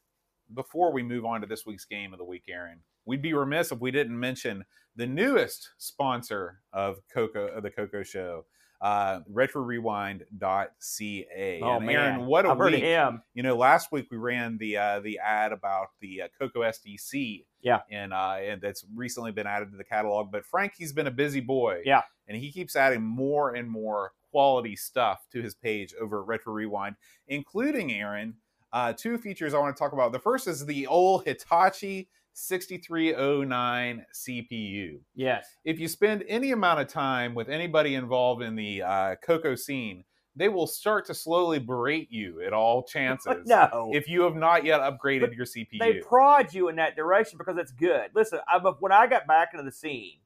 before 0.55 0.93
we 0.93 1.03
move 1.03 1.25
on 1.25 1.41
to 1.41 1.47
this 1.47 1.67
week's 1.67 1.85
game 1.85 2.13
of 2.13 2.19
the 2.19 2.25
week, 2.25 2.45
Aaron, 2.49 2.81
we'd 3.05 3.23
be 3.23 3.35
remiss 3.35 3.73
if 3.73 3.81
we 3.81 3.91
didn't 3.91 4.19
mention 4.19 4.65
the 4.95 5.07
newest 5.07 5.71
sponsor 5.79 6.61
of 6.73 6.99
Coco 7.13 7.47
of 7.49 7.63
the 7.63 7.71
Coco 7.71 8.03
Show, 8.03 8.45
uh, 8.81 9.21
RetroRewind.ca. 9.33 11.61
Oh 11.63 11.77
and 11.77 11.87
man, 11.87 11.97
Aaron, 11.97 12.27
what 12.27 12.47
a 12.47 12.51
I've 12.51 12.59
week! 12.59 12.85
of. 12.85 13.15
You 13.35 13.43
know, 13.43 13.57
last 13.57 13.93
week 13.93 14.07
we 14.11 14.17
ran 14.17 14.59
the 14.59 14.77
uh, 14.77 15.01
the 15.01 15.19
ad 15.19 15.53
about 15.53 15.89
the 16.01 16.23
uh, 16.23 16.29
Coco 16.39 16.61
SDC. 16.61 17.45
Yeah. 17.63 17.81
and 17.91 18.13
uh, 18.13 18.37
and 18.41 18.61
that's 18.61 18.85
recently 18.95 19.33
been 19.33 19.47
added 19.47 19.73
to 19.73 19.77
the 19.77 19.85
catalog. 19.85 20.31
But 20.31 20.45
Frank, 20.45 20.75
he's 20.77 20.93
been 20.93 21.09
a 21.09 21.13
busy 21.13 21.41
boy. 21.41 21.83
Yeah. 21.85 22.03
and 22.29 22.37
he 22.37 22.53
keeps 22.53 22.77
adding 22.77 23.03
more 23.03 23.55
and 23.55 23.69
more 23.69 24.13
quality 24.31 24.77
stuff 24.77 25.27
to 25.33 25.43
his 25.43 25.55
page 25.55 25.95
over 26.01 26.21
at 26.21 26.27
Retro 26.27 26.53
Rewind, 26.53 26.97
including 27.29 27.93
Aaron. 27.93 28.35
Uh, 28.73 28.93
two 28.93 29.17
features 29.19 29.55
I 29.55 29.59
want 29.59 29.75
to 29.77 29.79
talk 29.81 29.93
about. 29.93 30.13
The 30.13 30.19
first 30.19 30.47
is 30.49 30.67
the 30.67 30.87
old 30.87 31.25
Hitachi 31.25 32.09
6309 32.35 34.05
CPU. 34.15 34.99
Yes. 35.15 35.47
If 35.65 35.79
you 35.79 35.89
spend 35.89 36.25
any 36.29 36.53
amount 36.53 36.81
of 36.81 36.89
time 36.89 37.35
with 37.35 37.49
anybody 37.49 37.95
involved 37.95 38.43
in 38.43 38.57
the 38.57 38.83
uh, 38.83 39.15
Coco 39.23 39.55
scene, 39.55 40.05
they 40.35 40.49
will 40.49 40.67
start 40.67 41.07
to 41.07 41.15
slowly 41.15 41.59
berate 41.59 42.11
you 42.11 42.43
at 42.43 42.53
all 42.53 42.83
chances 42.89 43.47
no. 43.47 43.91
if 43.95 44.07
you 44.09 44.23
have 44.23 44.35
not 44.37 44.65
yet 44.65 44.81
upgraded 44.81 45.21
But 45.21 45.33
your 45.35 45.47
CPU. 45.47 45.79
they 45.79 45.95
prod 46.01 46.53
you 46.53 46.69
in 46.69 46.77
that 46.77 46.95
direction 46.97 47.39
because 47.39 47.57
it's 47.57 47.73
good. 47.73 48.11
Listen, 48.15 48.41
I, 48.47 48.59
when 48.81 48.93
I 48.93 49.07
got 49.07 49.27
back 49.27 49.51
into 49.55 49.65
the 49.65 49.73
scene, 49.73 50.19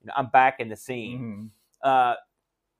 you 0.00 0.06
know, 0.08 0.14
I'm 0.16 0.26
back 0.26 0.58
in 0.58 0.68
the 0.68 0.76
scene. 0.76 1.50
Mhm. 1.84 1.88
Uh, 1.88 2.16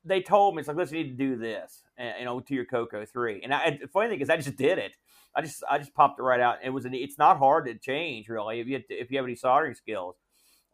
they 0.04 0.20
told 0.20 0.56
me 0.56 0.60
it's 0.60 0.66
like, 0.68 0.76
listen, 0.76 0.96
you 0.96 1.04
need 1.04 1.16
to 1.16 1.16
do 1.16 1.36
this, 1.36 1.84
and, 2.02 2.18
you 2.18 2.24
know, 2.24 2.40
to 2.40 2.54
your 2.54 2.66
Coco 2.66 3.06
three. 3.06 3.40
And 3.42 3.54
I, 3.54 3.78
the 3.80 3.88
funny 3.88 4.10
thing 4.10 4.20
is, 4.20 4.28
I 4.28 4.36
just 4.36 4.56
did 4.56 4.78
it. 4.78 4.92
I 5.34 5.40
just, 5.40 5.62
I 5.70 5.78
just 5.78 5.94
popped 5.94 6.18
it 6.18 6.22
right 6.22 6.40
out. 6.40 6.58
It 6.62 6.70
was, 6.70 6.84
an, 6.84 6.94
it's 6.94 7.16
not 7.16 7.38
hard 7.38 7.66
to 7.66 7.74
change 7.74 8.28
really 8.28 8.60
if 8.60 8.66
you 8.66 8.74
have, 8.74 8.86
to, 8.88 8.94
if 8.94 9.10
you 9.10 9.16
have 9.18 9.24
any 9.26 9.36
soldering 9.36 9.74
skills. 9.74 10.16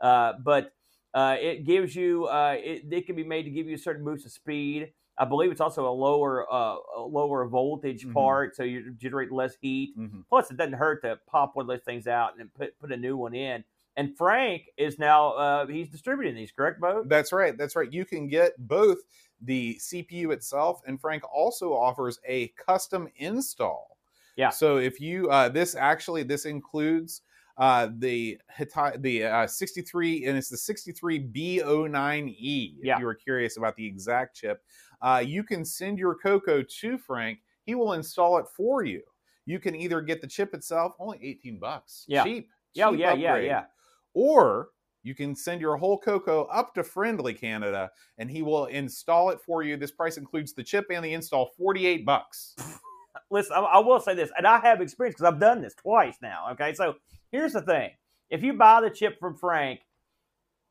Uh, 0.01 0.33
but 0.43 0.73
uh, 1.15 1.37
it 1.39 1.65
gives 1.65 1.95
you, 1.95 2.27
uh, 2.27 2.57
it, 2.59 2.85
it 2.91 3.07
can 3.07 3.17
be 3.17 3.25
made 3.25 3.45
to 3.45 3.51
give 3.51 3.67
you 3.69 3.75
a 3.75 3.79
certain 3.79 4.05
boost 4.05 4.27
of 4.27 4.33
speed. 4.33 4.93
I 5.21 5.25
believe 5.25 5.51
it's 5.51 5.61
also 5.61 5.89
a 5.89 5.91
lower, 5.91 6.47
uh, 6.53 6.77
a 6.97 7.01
lower 7.01 7.47
voltage 7.47 8.07
Mhm. 8.07 8.15
part, 8.15 8.57
so 8.57 8.63
you 8.63 8.93
generate 8.93 9.33
less 9.33 9.57
heat. 9.61 9.99
Mhm. 9.99 10.25
Plus, 10.29 10.51
it 10.51 10.57
doesn't 10.57 10.75
hurt 10.75 11.03
to 11.03 11.19
pop 11.27 11.57
one 11.57 11.65
of 11.65 11.69
those 11.69 11.85
things 11.85 12.07
out 12.07 12.39
and 12.39 12.55
put 12.55 12.79
put 12.79 12.93
a 12.93 12.97
new 12.97 13.17
one 13.17 13.35
in. 13.35 13.65
And 13.97 14.17
Frank 14.17 14.71
is 14.77 14.97
now 14.97 15.33
uh, 15.33 15.67
he's 15.67 15.89
distributing 15.89 16.37
these, 16.37 16.53
correct, 16.53 16.81
Bo? 16.81 17.03
That's 17.05 17.33
right. 17.33 17.59
That's 17.59 17.75
right. 17.75 17.93
You 17.93 18.05
can 18.05 18.29
get 18.29 18.53
both 18.59 18.99
the 19.43 19.77
CPU 19.81 20.33
itself, 20.33 20.81
and 20.87 21.01
Frank 21.01 21.23
also 21.33 21.73
offers 21.73 22.19
a 22.27 22.49
custom 22.65 23.09
install. 23.17 23.97
Yeah. 24.37 24.51
So 24.51 24.77
if 24.79 25.01
you 25.01 25.29
uh, 25.31 25.49
this 25.49 25.75
actually 25.75 26.23
this 26.23 26.45
includes 26.45 27.23
uh, 27.57 27.89
the 27.99 28.39
Hita- 28.57 29.03
the 29.03 29.25
uh, 29.25 29.47
63 29.49 30.27
and 30.27 30.39
it's 30.39 30.49
the 30.49 30.57
63B09E. 30.57 32.79
If 32.79 32.85
Yeah. 32.85 32.99
you 32.99 33.05
were 33.05 33.15
curious 33.15 33.57
about 33.57 33.75
the 33.77 33.87
exact 33.87 34.37
chip, 34.37 34.63
uh, 35.03 35.23
you 35.27 35.43
can 35.43 35.65
send 35.65 35.99
your 35.99 36.15
Coco 36.15 36.63
to 36.63 36.99
Frank. 36.99 37.41
He 37.65 37.75
will 37.75 37.95
install 37.95 38.39
it 38.39 38.47
for 38.57 38.85
you. 38.85 39.03
you 39.45 39.59
can 39.59 39.75
either 39.75 40.03
get 40.03 40.21
the 40.21 40.27
chip 40.27 40.53
itself, 40.53 40.93
only 40.99 41.19
18 41.23 41.59
bucks. 41.59 42.05
Yeah. 42.07 42.23
Cheap. 42.23 42.51
Yeah, 42.75 42.91
cheap 42.91 43.01
yeah, 43.01 43.15
yeah, 43.15 43.37
yeah. 43.39 43.65
Or 44.13 44.69
you 45.03 45.15
can 45.15 45.35
send 45.35 45.61
your 45.61 45.77
whole 45.77 45.99
Coco 45.99 46.45
up 46.45 46.75
to 46.75 46.83
Friendly 46.83 47.35
Canada 47.35 47.91
and 48.19 48.31
he 48.31 48.43
will 48.43 48.67
install 48.67 49.31
it 49.31 49.41
for 49.41 49.63
you. 49.63 49.77
This 49.77 49.91
price 49.91 50.17
includes 50.17 50.53
the 50.53 50.63
chip 50.63 50.87
and 50.91 51.05
the 51.05 51.13
install, 51.13 51.51
48 51.57 52.05
bucks. 52.05 52.55
listen, 53.31 53.53
I, 53.57 53.61
I 53.61 53.79
will 53.79 54.01
say 54.01 54.15
this, 54.15 54.31
and 54.37 54.47
I 54.47 54.59
have 54.61 54.81
experience 54.81 55.17
because 55.17 55.33
I've 55.33 55.41
done 55.41 55.63
this 55.63 55.75
twice 55.75 56.17
now. 56.23 56.49
Okay, 56.53 56.75
so 56.75 56.95
here's 57.31 57.53
the 57.53 57.63
thing: 57.63 57.91
if 58.31 58.43
you 58.43 58.55
buy 58.55 58.81
the 58.81 58.91
chip 58.91 59.19
from 59.19 59.37
Frank, 59.37 59.81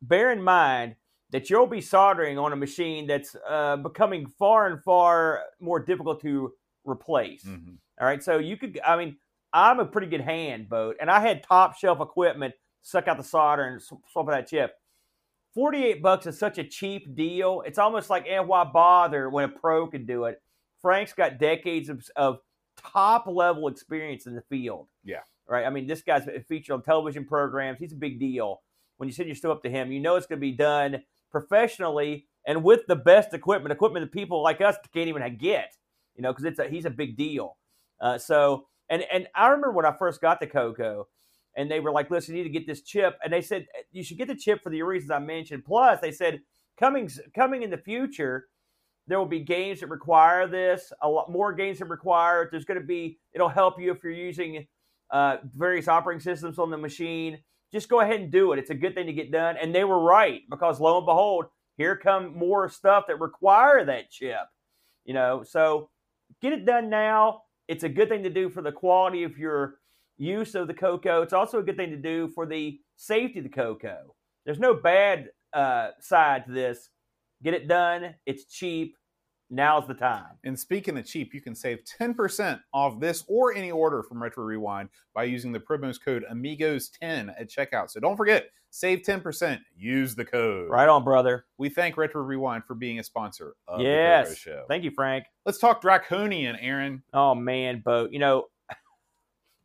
bear 0.01 0.31
in 0.31 0.41
mind 0.41 0.95
that 1.31 1.49
you'll 1.49 1.67
be 1.67 1.81
soldering 1.81 2.37
on 2.37 2.53
a 2.53 2.55
machine 2.55 3.07
that's 3.07 3.35
uh, 3.47 3.75
becoming 3.77 4.25
far 4.25 4.67
and 4.67 4.81
far 4.83 5.43
more 5.59 5.79
difficult 5.79 6.21
to 6.21 6.53
replace. 6.85 7.43
Mhm. 7.43 7.77
All 7.99 8.07
right, 8.07 8.23
so 8.23 8.37
you 8.37 8.57
could, 8.57 8.79
I 8.85 8.95
mean, 8.95 9.17
I'm 9.51 9.79
a 9.79 9.85
pretty 9.85 10.07
good 10.07 10.21
hand, 10.21 10.69
boat, 10.69 10.97
and 11.01 11.09
I 11.09 11.19
had 11.19 11.43
top 11.43 11.75
shelf 11.75 11.99
equipment, 11.99 12.53
suck 12.87 13.07
out 13.07 13.17
the 13.17 13.23
solder 13.23 13.63
and 13.63 13.81
sw- 13.81 13.93
swap 14.11 14.27
that 14.27 14.47
chip. 14.47 14.75
48 15.53 16.01
bucks 16.01 16.25
is 16.25 16.37
such 16.37 16.57
a 16.57 16.63
cheap 16.63 17.15
deal. 17.15 17.61
It's 17.65 17.79
almost 17.79 18.09
like, 18.09 18.25
eh, 18.27 18.39
why 18.39 18.63
bother 18.63 19.29
when 19.29 19.43
a 19.43 19.49
pro 19.49 19.87
can 19.87 20.05
do 20.05 20.25
it? 20.25 20.41
Frank's 20.81 21.13
got 21.13 21.39
decades 21.39 21.89
of, 21.89 22.07
of 22.15 22.39
top 22.77 23.27
level 23.27 23.67
experience 23.67 24.25
in 24.25 24.35
the 24.35 24.41
field. 24.41 24.87
Yeah. 25.03 25.21
Right. 25.47 25.65
I 25.65 25.69
mean, 25.69 25.87
this 25.87 26.01
guy's 26.01 26.27
featured 26.47 26.73
on 26.73 26.81
television 26.81 27.25
programs. 27.25 27.79
He's 27.79 27.93
a 27.93 27.97
big 27.97 28.19
deal. 28.19 28.61
When 28.97 29.09
you 29.09 29.13
send 29.13 29.27
your 29.27 29.35
stuff 29.35 29.51
up 29.51 29.63
to 29.63 29.69
him, 29.69 29.91
you 29.91 29.99
know 29.99 30.15
it's 30.15 30.27
going 30.27 30.39
to 30.39 30.45
be 30.45 30.51
done 30.51 31.03
professionally 31.31 32.27
and 32.45 32.63
with 32.63 32.81
the 32.87 32.95
best 32.95 33.33
equipment, 33.33 33.71
equipment 33.71 34.05
that 34.05 34.11
people 34.11 34.41
like 34.41 34.61
us 34.61 34.75
can't 34.93 35.09
even 35.09 35.37
get. 35.37 35.75
You 36.15 36.23
know, 36.23 36.31
because 36.31 36.45
it's 36.45 36.59
a 36.59 36.67
he's 36.67 36.85
a 36.85 36.89
big 36.89 37.15
deal. 37.15 37.57
Uh, 38.01 38.17
so, 38.17 38.67
and 38.89 39.03
and 39.11 39.27
I 39.35 39.47
remember 39.47 39.71
when 39.71 39.85
I 39.85 39.95
first 39.95 40.19
got 40.19 40.39
the 40.39 40.47
Coco, 40.47 41.07
and 41.57 41.69
they 41.69 41.81
were 41.81 41.91
like, 41.91 42.09
"Listen, 42.09 42.35
you 42.35 42.43
need 42.43 42.49
to 42.49 42.57
get 42.57 42.67
this 42.67 42.83
chip," 42.83 43.17
and 43.23 43.33
they 43.33 43.41
said 43.41 43.65
you 43.91 44.03
should 44.03 44.17
get 44.17 44.29
the 44.29 44.35
chip 44.35 44.63
for 44.63 44.69
the 44.69 44.81
reasons 44.83 45.11
I 45.11 45.19
mentioned. 45.19 45.65
Plus, 45.65 45.99
they 45.99 46.11
said 46.11 46.39
coming 46.79 47.09
coming 47.35 47.63
in 47.63 47.69
the 47.69 47.77
future, 47.77 48.47
there 49.07 49.17
will 49.17 49.25
be 49.25 49.39
games 49.39 49.79
that 49.79 49.87
require 49.87 50.47
this. 50.47 50.93
A 51.01 51.09
lot 51.09 51.31
more 51.31 51.53
games 51.53 51.79
that 51.79 51.85
require 51.85 52.43
it. 52.43 52.49
There's 52.51 52.65
going 52.65 52.79
to 52.79 52.85
be. 52.85 53.19
It'll 53.33 53.49
help 53.49 53.79
you 53.79 53.91
if 53.91 54.03
you're 54.03 54.13
using 54.13 54.67
uh, 55.11 55.37
various 55.55 55.87
operating 55.87 56.21
systems 56.21 56.59
on 56.59 56.69
the 56.69 56.77
machine. 56.77 57.39
Just 57.71 57.89
go 57.89 58.01
ahead 58.01 58.21
and 58.21 58.31
do 58.31 58.53
it. 58.53 58.59
It's 58.59 58.69
a 58.69 58.75
good 58.75 58.95
thing 58.95 59.07
to 59.07 59.13
get 59.13 59.31
done. 59.31 59.57
And 59.61 59.73
they 59.73 59.83
were 59.83 59.99
right 59.99 60.41
because 60.49 60.79
lo 60.79 60.97
and 60.97 61.05
behold, 61.05 61.45
here 61.77 61.95
come 61.95 62.37
more 62.37 62.69
stuff 62.69 63.05
that 63.07 63.19
require 63.19 63.83
that 63.85 64.09
chip. 64.09 64.47
You 65.05 65.13
know, 65.13 65.43
so 65.43 65.89
get 66.41 66.53
it 66.53 66.65
done 66.65 66.89
now. 66.89 67.43
It's 67.67 67.83
a 67.83 67.89
good 67.89 68.09
thing 68.09 68.23
to 68.23 68.29
do 68.29 68.49
for 68.49 68.61
the 68.61 68.71
quality 68.71 69.23
of 69.23 69.37
your 69.37 69.76
use 70.17 70.55
of 70.55 70.67
the 70.67 70.73
Coco. 70.73 71.21
It's 71.21 71.33
also 71.33 71.59
a 71.59 71.63
good 71.63 71.77
thing 71.77 71.91
to 71.91 71.97
do 71.97 72.29
for 72.29 72.45
the 72.45 72.79
safety 72.95 73.39
of 73.39 73.43
the 73.43 73.49
Coco. 73.49 74.15
There's 74.45 74.59
no 74.59 74.73
bad 74.73 75.29
uh, 75.53 75.89
side 75.99 76.45
to 76.45 76.51
this. 76.51 76.89
Get 77.43 77.53
it 77.53 77.67
done. 77.67 78.15
It's 78.25 78.45
cheap. 78.45 78.95
Now's 79.49 79.87
the 79.87 79.93
time. 79.93 80.37
And 80.43 80.59
speaking 80.59 80.97
of 80.97 81.05
cheap, 81.05 81.33
you 81.33 81.39
can 81.39 81.55
save 81.55 81.79
10% 81.99 82.59
off 82.73 82.99
this 82.99 83.23
or 83.27 83.53
any 83.53 83.71
order 83.71 84.03
from 84.03 84.21
Retro 84.21 84.43
Rewind 84.43 84.89
by 85.13 85.23
using 85.23 85.53
the 85.53 85.59
promo 85.59 85.95
code 86.03 86.25
Amigos10 86.29 87.33
at 87.39 87.49
checkout. 87.49 87.89
So 87.89 88.01
don't 88.01 88.17
forget, 88.17 88.49
save 88.71 89.03
10%, 89.03 89.59
use 89.73 90.15
the 90.15 90.25
code. 90.25 90.69
Right 90.69 90.89
on, 90.89 91.05
brother. 91.05 91.45
We 91.57 91.69
thank 91.69 91.95
Retro 91.95 92.23
Rewind 92.23 92.65
for 92.65 92.75
being 92.75 92.99
a 92.99 93.03
sponsor 93.03 93.55
of 93.69 93.79
the 93.79 93.85
Coco 93.85 93.89
yes. 93.89 94.35
Show. 94.35 94.65
Thank 94.67 94.83
you, 94.83 94.91
Frank. 94.91 95.25
Let's 95.45 95.59
talk 95.59 95.81
Draconian, 95.81 96.57
Aaron. 96.57 97.01
Oh 97.13 97.33
man, 97.33 97.81
boat. 97.85 98.11
You 98.11 98.19
know, 98.19 98.47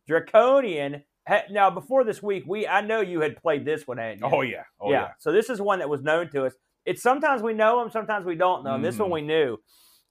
Draconian. 0.07 1.03
Now, 1.49 1.69
before 1.69 2.03
this 2.03 2.21
week, 2.21 2.43
we 2.47 2.67
I 2.67 2.81
know 2.81 2.99
you 3.01 3.21
had 3.21 3.37
played 3.37 3.63
this 3.65 3.87
one, 3.87 3.97
hadn't 3.97 4.19
you? 4.19 4.29
Oh, 4.31 4.41
yeah. 4.41 4.63
Oh, 4.79 4.91
yeah. 4.91 5.11
So 5.19 5.31
this 5.31 5.49
is 5.49 5.61
one 5.61 5.79
that 5.79 5.89
was 5.89 6.01
known 6.01 6.29
to 6.31 6.45
us. 6.45 6.53
It's 6.85 7.01
sometimes 7.01 7.41
we 7.41 7.53
know 7.53 7.79
them, 7.79 7.89
sometimes 7.91 8.25
we 8.25 8.35
don't 8.35 8.63
know 8.65 8.73
them. 8.73 8.81
This 8.81 8.97
one 8.99 9.09
Mhm. 9.09 9.13
we 9.13 9.21
knew. 9.21 9.57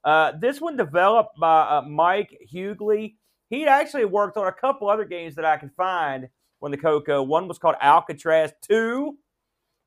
Uh, 0.04 0.32
this 0.40 0.58
one 0.60 0.76
developed 0.76 1.38
by 1.38 1.60
uh, 1.62 1.82
Mike 1.82 2.34
Hughley. 2.52 3.16
He'd 3.50 3.68
actually 3.68 4.06
worked 4.06 4.38
on 4.38 4.46
a 4.46 4.52
couple 4.52 4.88
other 4.88 5.04
games 5.04 5.34
that 5.34 5.44
I 5.44 5.58
could 5.58 5.72
find 5.76 6.28
when 6.60 6.72
the 6.72 6.78
Coco. 6.78 7.22
One 7.22 7.46
was 7.46 7.58
called 7.58 7.76
Alcatraz 7.80 8.52
Two. 8.62 9.18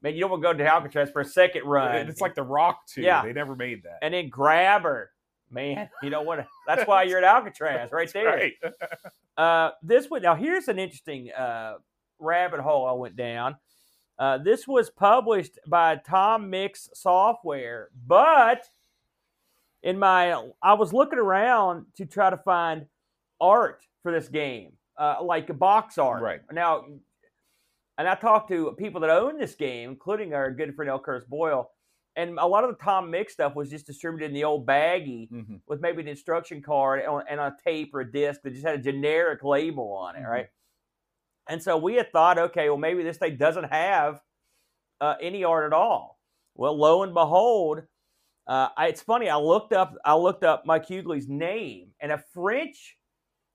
Man, 0.03 0.13
you 0.13 0.21
don't 0.21 0.29
want 0.29 0.43
to 0.43 0.47
go 0.49 0.53
to 0.53 0.67
Alcatraz 0.67 1.09
for 1.09 1.21
a 1.21 1.25
second 1.25 1.63
run. 1.65 1.95
It's 2.07 2.21
like 2.21 2.35
The 2.35 2.43
Rock, 2.43 2.81
Two. 2.87 3.01
Yeah. 3.01 3.23
They 3.23 3.33
never 3.33 3.55
made 3.55 3.81
that. 3.83 3.97
and 4.03 4.13
then 4.13 4.29
Grabber. 4.29 5.11
Man, 5.55 5.89
you 6.03 6.09
don't 6.09 6.25
want 6.25 6.41
to. 6.41 6.47
That's 6.67 6.87
why 6.87 7.03
you're 7.03 7.17
at 7.17 7.23
Alcatraz 7.23 7.91
right 7.91 8.11
there. 8.13 8.25
Right. 8.25 8.53
Uh, 9.37 9.71
this 9.83 10.09
one 10.09 10.21
now 10.21 10.33
here's 10.33 10.69
an 10.69 10.79
interesting 10.79 11.29
uh, 11.29 11.73
rabbit 12.19 12.61
hole 12.61 12.87
I 12.87 12.93
went 12.93 13.17
down. 13.17 13.57
Uh, 14.17 14.37
this 14.37 14.65
was 14.65 14.89
published 14.89 15.59
by 15.67 15.97
Tom 15.97 16.49
Mix 16.49 16.89
Software, 16.93 17.89
but 18.07 18.63
in 19.83 19.99
my 19.99 20.31
I 20.61 20.73
was 20.75 20.93
looking 20.93 21.19
around 21.19 21.87
to 21.97 22.05
try 22.05 22.29
to 22.29 22.37
find 22.37 22.85
art 23.41 23.85
for 24.03 24.13
this 24.13 24.29
game, 24.29 24.71
uh, 24.97 25.17
like 25.21 25.57
box 25.59 25.97
art. 25.97 26.23
Right. 26.23 26.39
now, 26.53 26.85
and 27.97 28.07
I 28.07 28.15
talked 28.15 28.49
to 28.51 28.73
people 28.77 29.01
that 29.01 29.09
own 29.09 29.37
this 29.37 29.55
game, 29.55 29.89
including 29.89 30.33
our 30.33 30.49
good 30.49 30.75
friend 30.75 30.89
L. 30.89 30.99
Curtis 30.99 31.27
Boyle, 31.27 31.71
and 32.15 32.39
a 32.39 32.45
lot 32.47 32.63
of 32.63 32.69
the 32.69 32.83
Tom 32.83 33.11
Mix 33.11 33.33
stuff 33.33 33.55
was 33.55 33.69
just 33.69 33.85
distributed 33.85 34.27
in 34.27 34.33
the 34.33 34.43
old 34.43 34.65
baggie 34.65 35.29
Mhm. 35.29 35.61
with 35.67 35.81
maybe 35.81 36.01
an 36.01 36.07
instruction 36.07 36.61
card 36.61 37.01
and 37.01 37.39
a 37.39 37.55
tape 37.63 37.93
or 37.93 38.01
a 38.01 38.11
disc 38.11 38.41
that 38.43 38.51
just 38.51 38.65
had 38.65 38.79
a 38.79 38.81
generic 38.81 39.43
label 39.43 39.91
on 39.91 40.15
it, 40.15 40.23
Mhm. 40.23 40.29
right? 40.29 40.49
And 41.47 41.61
so 41.61 41.77
we 41.77 41.95
had 41.95 42.11
thought, 42.11 42.37
okay, 42.37 42.69
well, 42.69 42.77
maybe 42.77 43.03
this 43.03 43.17
thing 43.17 43.37
doesn't 43.37 43.65
have 43.65 44.21
uh, 45.01 45.15
any 45.21 45.43
art 45.43 45.65
at 45.65 45.73
all. 45.73 46.19
Well, 46.55 46.77
lo 46.77 47.03
and 47.03 47.13
behold, 47.13 47.85
uh, 48.47 48.69
I, 48.77 48.87
it's 48.87 49.01
funny. 49.01 49.29
I 49.29 49.35
looked 49.35 49.73
up, 49.73 49.93
I 50.05 50.15
looked 50.15 50.45
up 50.45 50.65
Mike 50.65 50.85
Hughley's 50.87 51.27
name, 51.27 51.93
and 51.99 52.13
a 52.13 52.17
French 52.17 52.97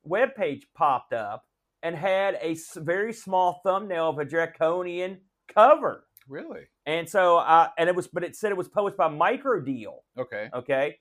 webpage 0.06 0.64
popped 0.74 1.14
up 1.14 1.46
and 1.82 1.96
had 1.96 2.34
a 2.42 2.56
very 2.76 3.14
small 3.14 3.62
thumbnail 3.64 4.10
of 4.10 4.18
a 4.18 4.24
draconian 4.26 5.22
cover. 5.48 6.09
Really? 6.30 6.68
And 6.86 7.08
so, 7.08 7.38
uh, 7.38 7.68
and 7.76 7.88
it 7.88 7.94
was, 7.96 8.06
but 8.06 8.22
it 8.22 8.36
said 8.36 8.52
it 8.52 8.56
was 8.56 8.68
published 8.68 8.96
by 8.96 9.08
Microdeal. 9.08 9.96
Okay. 10.16 10.48
Okay. 10.54 10.96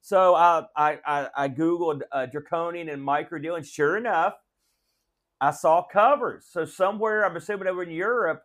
So 0.00 0.36
uh, 0.36 0.66
I, 0.76 0.98
I 1.04 1.28
I 1.36 1.48
googled 1.48 2.02
uh, 2.12 2.26
draconian 2.26 2.88
and 2.88 3.02
microdeal, 3.02 3.56
and 3.56 3.66
sure 3.66 3.96
enough, 3.96 4.34
I 5.40 5.50
saw 5.50 5.82
covers. 5.82 6.46
So 6.48 6.64
somewhere, 6.64 7.26
I'm 7.26 7.36
assuming 7.36 7.66
over 7.66 7.82
in 7.82 7.90
Europe, 7.90 8.44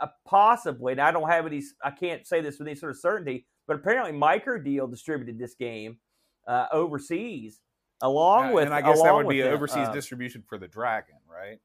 uh, 0.00 0.08
possibly. 0.26 0.92
And 0.92 1.00
I 1.00 1.12
don't 1.12 1.28
have 1.30 1.46
any. 1.46 1.62
I 1.84 1.92
can't 1.92 2.26
say 2.26 2.40
this 2.40 2.58
with 2.58 2.66
any 2.66 2.74
sort 2.74 2.90
of 2.90 2.98
certainty, 2.98 3.46
but 3.68 3.76
apparently 3.76 4.12
Microdeal 4.12 4.90
distributed 4.90 5.38
this 5.38 5.54
game 5.54 5.98
uh, 6.48 6.66
overseas, 6.72 7.60
along 8.02 8.48
Yeah, 8.48 8.54
with. 8.54 8.64
and 8.64 8.74
I 8.74 8.82
guess 8.82 9.00
that 9.02 9.14
would 9.14 9.28
be 9.28 9.42
an 9.42 9.52
overseas 9.52 9.86
Uh, 9.88 9.92
distribution 9.92 10.42
for 10.48 10.58
the 10.58 10.66
Dragon, 10.66 11.16
right? 11.28 11.60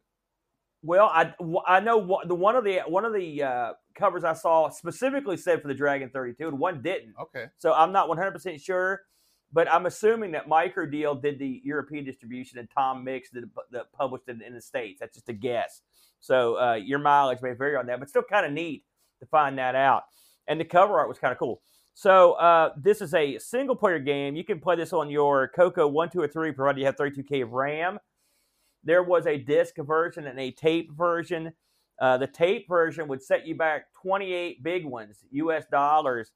Well, 0.85 1.09
I 1.11 1.33
I 1.65 1.79
know 1.79 1.97
one- 1.97 2.27
the 2.27 2.35
one 2.35 2.55
of 2.55 2.63
the 2.63 2.79
one 2.87 3.05
of 3.05 3.13
the 3.13 3.41
uh, 3.43 3.73
covers 3.95 4.23
I 4.23 4.33
saw 4.33 4.69
specifically 4.69 5.35
said 5.35 5.61
for 5.61 5.67
the 5.67 5.73
Dragon 5.73 6.09
32, 6.11 6.47
and 6.47 6.59
one 6.59 6.81
didn't. 6.83 7.15
Okay. 7.19 7.45
So 7.57 7.73
I'm 7.73 7.91
not 7.91 8.07
100% 8.07 8.61
sure, 8.61 9.01
but 9.51 9.71
I'm 9.71 9.87
assuming 9.87 10.31
that 10.33 10.47
Microdeal 10.47 11.21
did 11.21 11.39
the 11.39 11.61
European 11.63 12.05
distribution 12.05 12.59
and 12.59 12.69
Tom 12.69 13.03
Mix 13.03 13.31
did 13.31 13.45
the 13.71 13.85
published 13.97 14.25
it 14.27 14.41
in 14.41 14.53
the 14.53 14.61
States. 14.61 14.99
That's 14.99 15.15
just 15.15 15.27
a 15.29 15.33
guess. 15.33 15.81
So 16.19 16.59
uh, 16.59 16.75
your 16.75 16.99
mileage 16.99 17.41
may 17.41 17.53
vary 17.53 17.75
on 17.75 17.87
that, 17.87 17.99
but 17.99 18.09
still 18.09 18.23
kind 18.23 18.45
of 18.45 18.51
neat 18.51 18.83
to 19.21 19.25
find 19.25 19.57
that 19.57 19.75
out. 19.75 20.03
And 20.47 20.59
the 20.59 20.65
cover 20.65 20.99
art 20.99 21.09
was 21.09 21.17
kind 21.17 21.31
of 21.31 21.39
cool. 21.39 21.61
So 21.95 22.33
uh, 22.33 22.73
this 22.77 23.01
is 23.01 23.13
a 23.13 23.39
single 23.39 23.75
player 23.75 23.99
game. 23.99 24.35
You 24.35 24.43
can 24.43 24.59
play 24.59 24.75
this 24.75 24.93
on 24.93 25.09
your 25.09 25.47
Coco 25.55 25.87
1, 25.87 26.09
2, 26.11 26.21
or 26.21 26.27
3, 26.27 26.51
provided 26.51 26.79
you 26.79 26.85
have 26.85 26.97
32K 26.97 27.41
of 27.41 27.53
RAM. 27.53 27.97
There 28.85 29.03
was 29.03 29.25
a 29.27 29.37
disc 29.37 29.75
version 29.77 30.27
and 30.27 30.39
a 30.39 30.51
tape 30.51 30.91
version. 30.93 31.53
Uh, 31.99 32.17
the 32.17 32.27
tape 32.27 32.67
version 32.67 33.07
would 33.07 33.21
set 33.21 33.45
you 33.47 33.55
back 33.55 33.85
28 34.01 34.63
big 34.63 34.85
ones, 34.85 35.23
US 35.31 35.65
dollars, 35.65 36.31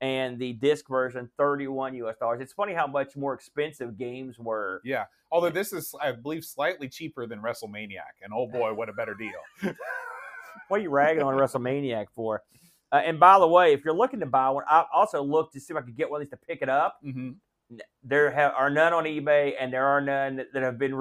and 0.00 0.38
the 0.38 0.54
disc 0.54 0.88
version 0.88 1.30
31 1.38 1.94
US 1.94 2.16
dollars. 2.18 2.40
It's 2.40 2.52
funny 2.52 2.74
how 2.74 2.86
much 2.86 3.16
more 3.16 3.34
expensive 3.34 3.96
games 3.96 4.38
were. 4.38 4.82
Yeah. 4.84 5.04
Although 5.30 5.50
this 5.50 5.72
is, 5.72 5.94
I 6.02 6.12
believe, 6.12 6.44
slightly 6.44 6.88
cheaper 6.88 7.26
than 7.26 7.40
WrestleManiac, 7.40 8.20
and 8.22 8.32
oh 8.34 8.46
boy, 8.46 8.74
what 8.74 8.90
a 8.90 8.92
better 8.92 9.14
deal! 9.14 9.72
What 10.68 10.80
are 10.80 10.84
you 10.84 10.90
ragging 10.90 11.22
on 11.22 11.34
WrestleManiac 11.34 12.06
for? 12.14 12.42
Uh, 12.90 13.02
and 13.04 13.20
by 13.20 13.38
the 13.38 13.46
way, 13.46 13.74
if 13.74 13.84
you're 13.84 13.94
looking 13.94 14.20
to 14.20 14.26
buy 14.26 14.48
one, 14.48 14.64
I 14.66 14.84
also 14.92 15.22
looked 15.22 15.52
to 15.52 15.60
see 15.60 15.74
if 15.74 15.78
I 15.78 15.82
could 15.82 15.96
get 15.96 16.10
one 16.10 16.22
of 16.22 16.26
these 16.26 16.30
to 16.30 16.46
pick 16.46 16.62
it 16.62 16.70
up. 16.70 16.96
hmm 17.02 17.32
There 18.02 18.30
have, 18.30 18.52
are 18.56 18.70
none 18.70 18.94
on 18.94 19.04
eBay, 19.04 19.52
and 19.60 19.70
there 19.70 19.86
are 19.86 20.00
none 20.00 20.44
that, 20.52 20.62
have 20.62 20.78
been 20.78 20.94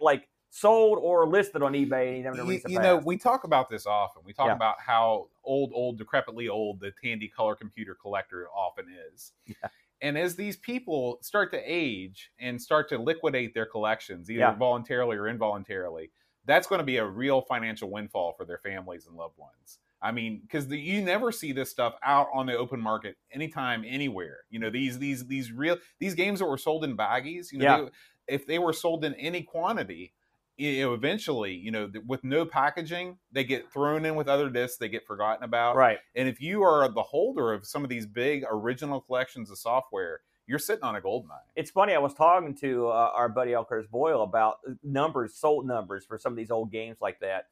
like 0.00 0.26
sold 0.50 0.98
or 1.00 1.26
listed 1.26 1.62
on 1.62 1.72
eBay. 1.72 2.16
And 2.16 2.24
never 2.36 2.52
You, 2.52 2.60
you 2.66 2.80
know, 2.80 2.96
we 2.96 3.16
talk 3.16 3.44
about 3.44 3.68
this 3.70 3.86
often. 3.86 4.22
We 4.24 4.32
talk 4.32 4.48
Yeah. 4.48 4.56
about 4.56 4.80
how 4.80 5.28
old, 5.44 5.70
old, 5.72 5.98
decrepitly 6.00 6.50
old 6.50 6.80
the 6.80 6.90
Tandy 6.90 7.28
color 7.28 7.54
computer 7.54 7.94
collector 7.94 8.48
often 8.50 8.86
is. 9.12 9.32
Yeah. 9.46 9.54
And 10.02 10.18
as 10.18 10.34
these 10.34 10.56
people 10.56 11.18
start 11.22 11.52
to 11.52 11.58
age 11.64 12.32
and 12.38 12.60
start 12.60 12.88
to 12.88 12.98
liquidate 12.98 13.54
their 13.54 13.66
collections, 13.66 14.30
either 14.30 14.40
Yeah. 14.40 14.54
voluntarily 14.54 15.16
or 15.16 15.28
involuntarily, 15.28 16.10
that's 16.46 16.66
going 16.66 16.78
to 16.80 16.84
be 16.84 16.96
a 16.96 17.04
real 17.06 17.42
financial 17.42 17.90
windfall 17.90 18.32
for 18.32 18.44
their 18.44 18.58
families 18.58 19.06
and 19.06 19.14
loved 19.14 19.36
ones. 19.38 19.78
I 20.02 20.10
mean, 20.10 20.40
because 20.40 20.66
you 20.68 21.02
never 21.04 21.30
see 21.30 21.52
this 21.52 21.70
stuff 21.70 21.94
out 22.02 22.28
on 22.32 22.46
the 22.46 22.56
open 22.56 22.80
market 22.80 23.18
anytime, 23.30 23.84
anywhere. 23.86 24.44
You 24.48 24.58
know, 24.58 24.70
these 24.70 24.98
these 24.98 25.26
these 25.26 25.52
real 25.52 25.76
these 25.98 26.14
games 26.14 26.38
that 26.38 26.46
were 26.46 26.56
sold 26.56 26.82
in 26.84 26.96
baggies. 26.96 27.52
You 27.52 27.58
know, 27.58 27.64
Yeah. 27.64 27.82
they, 28.26 28.34
if 28.34 28.46
they 28.46 28.58
were 28.58 28.72
sold 28.72 29.04
in 29.04 29.12
any 29.16 29.42
quantity, 29.42 30.14
you 30.60 30.82
know, 30.82 30.94
eventually, 30.94 31.54
you 31.54 31.70
know, 31.70 31.90
with 32.06 32.22
no 32.22 32.44
packaging, 32.44 33.18
they 33.32 33.44
get 33.44 33.72
thrown 33.72 34.04
in 34.04 34.14
with 34.14 34.28
other 34.28 34.50
discs. 34.50 34.76
They 34.76 34.88
get 34.88 35.06
forgotten 35.06 35.42
about. 35.42 35.76
Right. 35.76 35.98
And 36.14 36.28
if 36.28 36.40
you 36.40 36.62
are 36.62 36.88
the 36.88 37.02
holder 37.02 37.52
of 37.52 37.66
some 37.66 37.82
of 37.82 37.88
these 37.88 38.06
big 38.06 38.44
original 38.50 39.00
collections 39.00 39.50
of 39.50 39.58
software, 39.58 40.20
you're 40.46 40.58
sitting 40.58 40.84
on 40.84 40.96
a 40.96 41.00
gold 41.00 41.26
mine. 41.26 41.38
It's 41.56 41.70
funny. 41.70 41.94
I 41.94 41.98
was 41.98 42.12
talking 42.12 42.54
to 42.56 42.88
uh, 42.88 43.10
our 43.14 43.28
buddy. 43.28 43.54
Curtis 43.68 43.88
Boyle 43.90 44.22
about 44.22 44.58
numbers, 44.82 45.34
sold 45.34 45.66
numbers 45.66 46.04
for 46.04 46.18
some 46.18 46.32
of 46.32 46.36
these 46.36 46.50
old 46.50 46.70
games 46.70 46.98
like 47.00 47.20
that. 47.20 47.46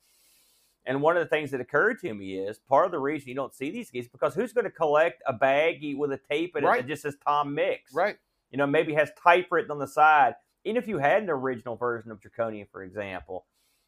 And 0.85 1.03
one 1.03 1.17
of 1.17 1.23
the 1.23 1.29
things 1.29 1.51
that 1.51 1.61
occurred 1.61 2.01
to 2.01 2.15
me 2.15 2.39
is 2.39 2.59
part 2.59 2.87
of 2.87 2.93
the 2.93 2.99
reason 2.99 3.29
you 3.29 3.35
don't 3.35 3.55
see 3.55 3.71
these 3.71 3.91
games 3.91 4.09
because 4.09 4.35
who's 4.35 4.53
going 4.53 4.65
to 4.65 4.71
collect 4.71 5.23
a 5.27 5.35
baggie 5.35 5.97
with 5.97 6.13
a 6.13 6.19
tape 6.31 6.57
in 6.57 6.65
it 6.65 6.67
that 6.67 6.87
just 6.87 7.03
says 7.03 7.17
Tom 7.25 7.55
Mix? 7.55 7.93
Right. 7.95 8.17
You 8.51 8.59
know, 8.59 8.67
maybe 8.67 8.95
has 8.95 9.11
typewritten 9.23 9.71
on 9.71 9.79
the 9.79 9.87
side. 9.87 10.35
Even 10.65 10.77
if 10.77 10.89
you 10.89 10.99
had 10.99 11.23
an 11.23 11.31
original 11.31 11.77
version 11.77 12.11
of 12.11 12.21
Draconian, 12.21 12.67
for 12.71 12.83
example, 12.83 13.47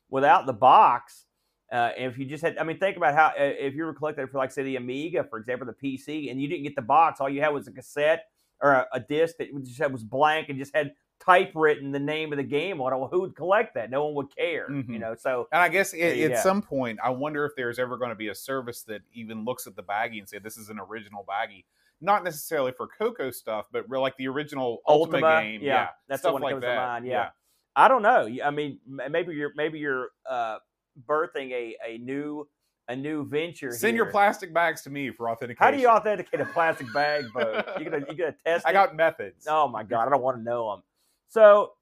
without 0.09 0.47
the 0.47 0.53
box, 0.53 1.27
uh, 1.73 1.91
if 1.97 2.19
you 2.19 2.25
just 2.25 2.43
had, 2.43 2.59
I 2.59 2.65
mean, 2.65 2.79
think 2.79 2.97
about 2.97 3.15
how 3.15 3.27
uh, 3.29 3.33
if 3.39 3.75
you 3.75 3.85
were 3.85 3.95
collecting 3.95 4.27
for, 4.27 4.39
like, 4.39 4.51
say, 4.51 4.63
the 4.63 4.77
Amiga, 4.77 5.25
for 5.25 5.39
example, 5.39 5.67
the 5.67 5.89
PC, 5.89 6.31
and 6.31 6.41
you 6.41 6.49
didn't 6.49 6.65
get 6.65 6.75
the 6.75 6.83
box, 6.83 7.21
all 7.21 7.29
you 7.29 7.41
had 7.41 7.51
was 7.51 7.69
a 7.69 7.73
cassette 7.73 8.25
or 8.61 8.73
a, 8.73 8.87
a 8.95 9.01
disc 9.01 9.37
that 9.39 9.49
just 9.65 9.79
had, 9.79 9.93
was 9.93 10.03
blank 10.03 10.49
and 10.49 10.59
just 10.59 10.75
had 10.75 10.93
typewritten 11.21 11.93
the 11.93 11.99
name 12.01 12.33
of 12.33 12.39
the 12.39 12.43
game 12.45 12.81
on 12.81 12.93
it. 12.93 12.97
Well, 12.97 13.09
who 13.09 13.21
would 13.21 13.37
collect 13.37 13.75
that? 13.75 13.91
No 13.91 14.07
one 14.07 14.15
would 14.15 14.35
care, 14.37 14.69
Mhm. 14.69 14.89
you 14.89 14.99
know. 14.99 15.15
So 15.15 15.49
And 15.53 15.61
I 15.61 15.69
guess 15.69 15.93
There 15.93 16.11
at, 16.11 16.19
at 16.19 16.29
go. 16.37 16.41
some 16.41 16.63
point, 16.63 16.99
I 17.03 17.11
wonder 17.11 17.45
if 17.45 17.53
there's 17.57 17.79
ever 17.79 17.97
going 17.97 18.09
to 18.11 18.15
be 18.17 18.29
a 18.29 18.35
service 18.35 18.83
that 18.85 19.03
even 19.13 19.45
looks 19.45 19.67
at 19.67 19.77
the 19.77 19.83
baggie 19.83 20.19
and 20.19 20.29
say 20.29 20.39
this 20.39 20.57
is 20.57 20.71
an 20.71 20.81
original 20.81 21.25
baggie, 21.29 21.65
not 22.01 22.25
necessarily 22.25 22.73
for 22.73 22.87
Coco 22.89 23.31
stuff, 23.31 23.67
but 23.71 23.85
real 23.89 24.01
like 24.01 24.17
the 24.17 24.29
original 24.29 24.79
Ultimate 24.89 25.23
Ultima, 25.23 25.43
game. 25.43 25.61
yeah, 25.63 25.89
that's 26.09 26.23
the 26.23 26.29
stuff 26.29 26.33
one 26.33 26.41
that 26.43 26.47
like 26.47 26.53
comes 26.55 26.63
to 26.63 26.67
that. 26.69 26.77
mind, 26.77 27.07
yeah. 27.07 27.31
I 27.77 27.87
don't 27.89 28.03
know. 28.03 28.29
I 28.45 28.51
mean, 28.51 28.81
maybe 28.87 29.35
you're 29.35 29.53
maybe 29.55 29.79
you're 29.79 30.09
uh, 30.29 30.59
birthing 31.07 31.53
a, 31.53 31.77
a 31.87 31.99
new 31.99 32.49
a 32.89 32.97
new 32.97 33.25
venture. 33.25 33.71
Send 33.71 33.95
here. 33.95 34.03
your 34.05 34.11
plastic 34.11 34.53
bags 34.53 34.83
to 34.83 34.91
me 34.91 35.11
for 35.11 35.31
authentication. 35.31 35.63
How 35.65 35.71
do 35.71 35.79
you 35.81 35.89
authenticate 35.89 36.41
a 36.41 36.47
plastic 36.47 36.93
bag 36.93 37.27
boat? 37.33 37.65
You 37.79 37.85
gonna 37.89 38.05
you 38.09 38.15
gonna 38.17 38.35
test 38.45 38.67
I 38.67 38.71
it? 38.71 38.73
got 38.73 38.97
methods. 38.97 39.47
Oh 39.49 39.69
my 39.69 39.85
god, 39.85 40.09
I 40.09 40.11
don't 40.11 40.23
want 40.23 40.39
to 40.39 40.43
know 40.43 40.71
them. 40.73 40.83
So, 41.31 41.75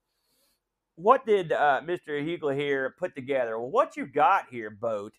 what 0.97 1.25
did 1.25 1.53
uh, 1.53 1.81
Mr. 1.83 2.23
Hugler 2.23 2.55
here 2.55 2.95
put 2.99 3.15
together? 3.15 3.59
Well, 3.59 3.71
what 3.71 3.97
you've 3.97 4.13
got 4.13 4.47
here, 4.51 4.69
boat, 4.69 5.15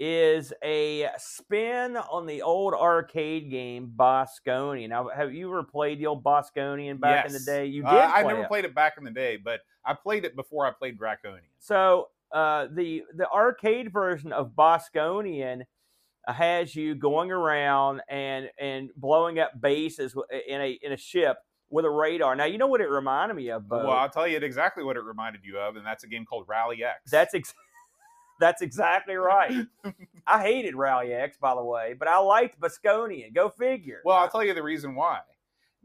is 0.00 0.54
a 0.64 1.10
spin 1.18 1.98
on 1.98 2.24
the 2.24 2.40
old 2.40 2.72
arcade 2.72 3.50
game 3.50 3.92
Bosconian. 3.94 4.88
Now, 4.88 5.10
have 5.14 5.34
you 5.34 5.50
ever 5.50 5.62
played 5.62 5.98
the 5.98 6.06
old 6.06 6.24
Bosconian 6.24 6.98
back 6.98 7.26
in 7.26 7.34
the 7.34 7.40
day? 7.40 7.66
You 7.66 7.82
did. 7.82 7.90
Uh, 7.90 8.12
I 8.14 8.22
never 8.22 8.44
it. 8.44 8.48
played 8.48 8.64
it 8.64 8.74
back 8.74 8.94
in 8.96 9.04
the 9.04 9.10
day, 9.10 9.36
but 9.36 9.60
I 9.84 9.92
played 9.92 10.24
it 10.24 10.34
before 10.36 10.66
I 10.66 10.70
played 10.70 10.96
Draconian. 10.96 11.44
So 11.58 12.08
uh, 12.32 12.68
the 12.72 13.02
the 13.14 13.28
arcade 13.30 13.92
version 13.92 14.32
of 14.32 14.52
Bosconian 14.56 15.64
uh, 16.26 16.32
has 16.32 16.74
you 16.74 16.94
going 16.94 17.30
around 17.30 18.00
and 18.08 18.48
and 18.58 18.88
blowing 18.96 19.38
up 19.38 19.60
bases 19.60 20.16
in 20.48 20.62
a 20.62 20.78
in 20.82 20.92
a 20.92 20.96
ship 20.96 21.36
with 21.74 21.84
a 21.84 21.90
radar. 21.90 22.36
Now 22.36 22.44
you 22.44 22.56
know 22.56 22.68
what 22.68 22.80
it 22.80 22.88
reminded 22.88 23.34
me 23.34 23.50
of, 23.50 23.68
Bo. 23.68 23.78
Well, 23.78 23.90
I'll 23.90 24.08
tell 24.08 24.28
you 24.28 24.38
exactly 24.38 24.84
what 24.84 24.96
it 24.96 25.02
reminded 25.02 25.44
you 25.44 25.58
of, 25.58 25.74
and 25.74 25.84
that's 25.84 26.04
a 26.04 26.06
game 26.06 26.24
called 26.24 26.44
Rally 26.48 26.84
X. 26.84 27.10
That's 27.10 27.34
ex- 27.34 27.52
that's 28.40 28.62
exactly 28.62 29.16
right. 29.16 29.66
I 30.26 30.42
hated 30.42 30.76
Rally 30.76 31.12
X, 31.12 31.36
by 31.36 31.52
the 31.56 31.64
way, 31.64 31.94
but 31.98 32.06
I 32.06 32.18
liked 32.18 32.60
Bosconian. 32.60 33.34
Go 33.34 33.48
figure. 33.48 34.00
Well, 34.04 34.16
I'll 34.16 34.28
tell 34.30 34.44
you 34.44 34.54
the 34.54 34.62
reason 34.62 34.94
why. 34.94 35.18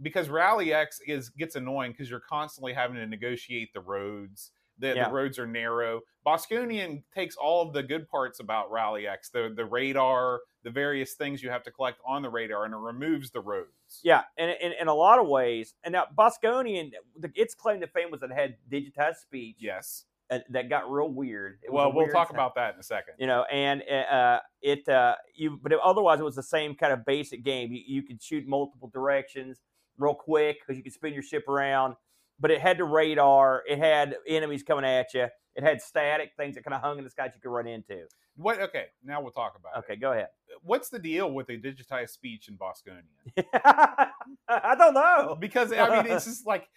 Because 0.01 0.29
Rally 0.29 0.71
X 0.73 1.01
is 1.07 1.29
gets 1.29 1.55
annoying 1.55 1.91
because 1.91 2.09
you're 2.09 2.21
constantly 2.21 2.71
having 2.73 2.95
to 2.97 3.07
negotiate 3.07 3.73
the 3.73 3.81
roads. 3.81 4.51
The, 4.77 4.93
Yeah. 4.95 5.07
the 5.09 5.13
roads 5.13 5.39
are 5.39 5.47
narrow. 5.47 6.01
Bosconian 6.25 7.01
takes 7.13 7.35
all 7.35 7.67
of 7.67 7.73
the 7.73 7.81
good 7.83 8.07
parts 8.07 8.39
about 8.39 8.71
Rally 8.71 9.07
X, 9.07 9.29
the 9.31 9.51
the 9.53 9.65
radar, 9.65 10.39
the 10.63 10.69
various 10.69 11.13
things 11.13 11.41
you 11.41 11.49
have 11.49 11.63
to 11.63 11.71
collect 11.71 11.99
on 12.05 12.21
the 12.21 12.29
radar, 12.29 12.65
and 12.65 12.73
it 12.73 12.77
removes 12.77 13.31
the 13.31 13.39
roads. 13.41 14.01
Yeah, 14.03 14.23
and 14.37 14.51
in, 14.61 14.73
in 14.79 14.87
a 14.87 14.93
lot 14.93 15.19
of 15.19 15.27
ways. 15.27 15.75
And 15.83 15.93
now 15.93 16.05
Bosconian, 16.17 16.91
its 17.35 17.55
claim 17.55 17.79
to 17.81 17.87
fame 17.87 18.11
was 18.11 18.21
that 18.21 18.31
it 18.31 18.35
had 18.35 18.55
digitized 18.71 19.17
speech. 19.17 19.57
Yes. 19.59 20.05
uh, 20.31 20.39
that 20.49 20.69
got 20.69 20.91
real 20.91 21.09
weird. 21.09 21.59
It 21.63 21.71
Well, 21.71 21.87
we'll 21.91 22.03
weird 22.05 22.13
talk 22.13 22.27
sound. 22.27 22.35
about 22.37 22.55
that 22.55 22.73
in 22.75 22.79
a 22.79 22.83
second. 22.83 23.15
you 23.17 23.25
know 23.27 23.43
and 23.51 23.81
uh 23.83 24.39
it 24.61 24.87
uh 24.87 25.15
you 25.33 25.57
but 25.63 25.71
it, 25.71 25.79
otherwise 25.83 26.19
it 26.19 26.23
was 26.23 26.35
the 26.35 26.43
same 26.43 26.75
kind 26.75 26.93
of 26.93 27.03
basic 27.05 27.43
game 27.43 27.71
you, 27.71 27.81
you 27.87 28.03
could 28.03 28.21
shoot 28.21 28.45
multiple 28.45 28.89
directions 28.93 29.59
real 29.97 30.13
quick 30.13 30.57
because 30.59 30.77
you 30.77 30.83
could 30.83 30.93
spin 30.93 31.13
your 31.13 31.23
ship 31.23 31.47
around 31.47 31.95
but 32.39 32.51
it 32.51 32.61
had 32.61 32.77
the 32.77 32.83
radar 32.83 33.63
it 33.67 33.77
had 33.77 34.15
enemies 34.27 34.63
coming 34.63 34.85
at 34.85 35.13
you 35.13 35.27
it 35.55 35.63
had 35.63 35.81
static 35.81 36.31
things 36.37 36.55
that 36.55 36.63
kind 36.63 36.73
of 36.73 36.81
hung 36.81 36.97
in 36.97 37.03
the 37.03 37.09
sky 37.09 37.23
that 37.27 37.35
you 37.35 37.41
could 37.41 37.49
run 37.53 37.67
into 37.67 38.05
What? 38.35 38.61
Okay, 38.61 38.85
now 39.03 39.21
we'll 39.21 39.31
talk 39.31 39.57
about 39.59 39.73
it. 39.75 39.79
okay 39.79 39.95
go 39.99 40.11
ahead. 40.13 40.27
What's 40.63 40.89
the 40.89 40.99
deal 40.99 41.31
with 41.31 41.47
the 41.47 41.57
digitized 41.59 42.09
speech 42.11 42.47
in 42.47 42.57
Bosconian? 42.57 43.07
i 44.47 44.75
don't 44.77 44.93
know 44.93 45.35
because 45.39 45.71
I 45.73 46.03
mean, 46.03 46.11
it's 46.11 46.25
just 46.25 46.45
like 46.47 46.67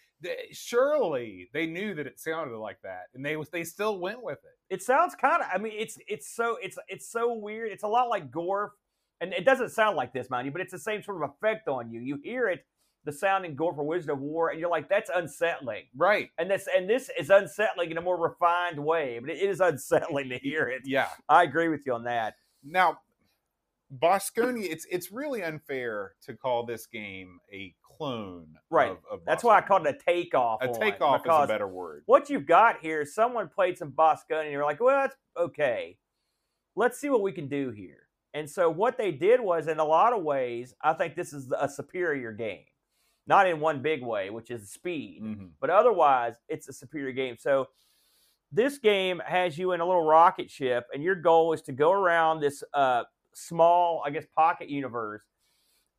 surely 0.53 1.49
they 1.53 1.67
knew 1.67 1.95
that 1.95 2.07
it 2.07 2.19
sounded 2.21 2.57
like 2.57 2.79
that, 2.83 3.05
and 3.15 3.25
they 3.25 3.37
they 3.53 3.65
still 3.65 3.99
went 3.99 4.23
with 4.23 4.39
it. 4.45 4.75
it 4.75 4.83
sounds 4.83 5.15
kind 5.15 5.43
of 5.43 5.49
i 5.53 5.59
mean 5.59 5.73
it's 5.77 5.99
it's 6.09 6.29
so 6.35 6.57
it's 6.63 6.79
it's 6.89 7.11
so 7.11 7.33
weird 7.35 7.73
it's 7.73 7.83
a 7.83 7.89
lot 7.89 8.09
like 8.09 8.31
gorf 8.31 8.71
and 9.21 9.33
it 9.33 9.45
doesn't 9.45 9.71
sound 9.71 9.97
like 9.97 10.13
this 10.13 10.31
mind 10.31 10.47
you 10.47 10.53
but 10.53 10.61
it's 10.61 10.73
the 10.73 10.79
same 10.79 11.03
sort 11.03 11.23
of 11.23 11.31
effect 11.31 11.69
on 11.69 11.91
you 11.91 12.01
you 12.01 12.19
hear 12.23 12.49
it 12.49 12.65
the 13.05 13.13
sound 13.13 13.45
in 13.45 13.57
gorf 13.57 13.77
or 13.79 13.85
wizard 13.85 14.11
of 14.11 14.21
Wor 14.21 14.51
and 14.51 14.61
you're 14.61 14.71
like 14.71 14.89
that's 14.89 15.11
unsettling 15.15 15.85
Right? 15.97 16.31
and 16.39 16.51
this 16.51 16.69
and 16.77 16.89
this 16.89 17.11
is 17.19 17.31
unsettling 17.31 17.91
in 17.91 17.99
a 17.99 18.03
more 18.03 18.19
refined 18.21 18.79
way 18.83 19.19
but 19.21 19.31
it 19.31 19.39
is 19.43 19.61
unsettling 19.61 20.29
to 20.31 20.39
hear 20.39 20.69
it 20.69 20.83
Yeah. 20.85 21.09
i 21.29 21.43
agree 21.43 21.69
with 21.69 21.83
you 21.87 21.95
on 21.95 22.05
that 22.05 22.35
Now, 22.65 22.99
Bosconi, 23.99 24.65
it's 24.71 24.87
it's 24.91 25.13
really 25.13 25.43
unfair 25.43 26.13
to 26.23 26.35
call 26.35 26.65
this 26.65 26.87
game 26.87 27.39
a 27.53 27.75
clone. 27.83 28.55
Right. 28.71 28.91
Of, 28.91 28.99
of 29.11 29.21
that's 29.27 29.45
why 29.45 29.59
i 29.59 29.61
called 29.61 29.87
it 29.87 29.97
a 30.01 30.05
takeoff 30.11 30.63
a 30.63 30.69
takeoff 30.73 31.21
is 31.27 31.27
a 31.31 31.47
better 31.47 31.69
word. 31.69 32.03
what 32.07 32.31
you've 32.31 32.47
got 32.47 32.81
here 32.81 33.03
is 33.03 33.15
someone 33.15 33.49
played 33.49 33.77
some 33.77 33.93
Bosconi, 33.93 34.45
and 34.45 34.51
you're 34.53 34.65
like, 34.65 34.81
well, 34.81 35.03
that's 35.03 35.17
okay. 35.39 35.99
Let's 36.75 36.99
see 36.99 37.11
what 37.11 37.21
we 37.21 37.33
can 37.33 37.49
do 37.49 37.71
here. 37.71 38.09
And 38.33 38.49
so 38.49 38.71
what 38.71 38.97
they 38.97 39.13
did 39.13 39.43
was, 39.43 39.69
in 39.69 39.79
a 39.79 39.85
lot 39.85 40.15
of 40.15 40.23
ways, 40.23 40.75
I 40.83 40.95
think 40.95 41.15
this 41.15 41.35
is 41.35 41.53
a 41.59 41.69
superior 41.69 42.33
game. 42.33 42.65
Not 43.27 43.47
in 43.47 43.61
one 43.61 43.83
big 43.83 44.03
way, 44.03 44.31
which 44.31 44.51
is 44.51 44.71
speed, 44.71 45.23
Mhm. 45.23 45.51
but 45.61 45.71
otherwise, 45.71 46.35
it's 46.49 46.69
a 46.69 46.73
superior 46.73 47.13
game. 47.13 47.37
So 47.39 47.69
this 48.51 48.79
game 48.79 49.21
has 49.27 49.57
you 49.57 49.73
in 49.73 49.81
a 49.81 49.87
little 49.87 50.03
rocket 50.05 50.51
ship, 50.51 50.87
and 50.93 51.03
your 51.03 51.15
goal 51.15 51.53
is 51.53 51.63
to 51.63 51.73
go 51.73 51.93
around 51.93 52.41
this 52.41 52.63
uh, 52.75 53.05
small, 53.33 54.03
I 54.05 54.11
guess, 54.11 54.27
pocket 54.35 54.69
universe 54.69 55.23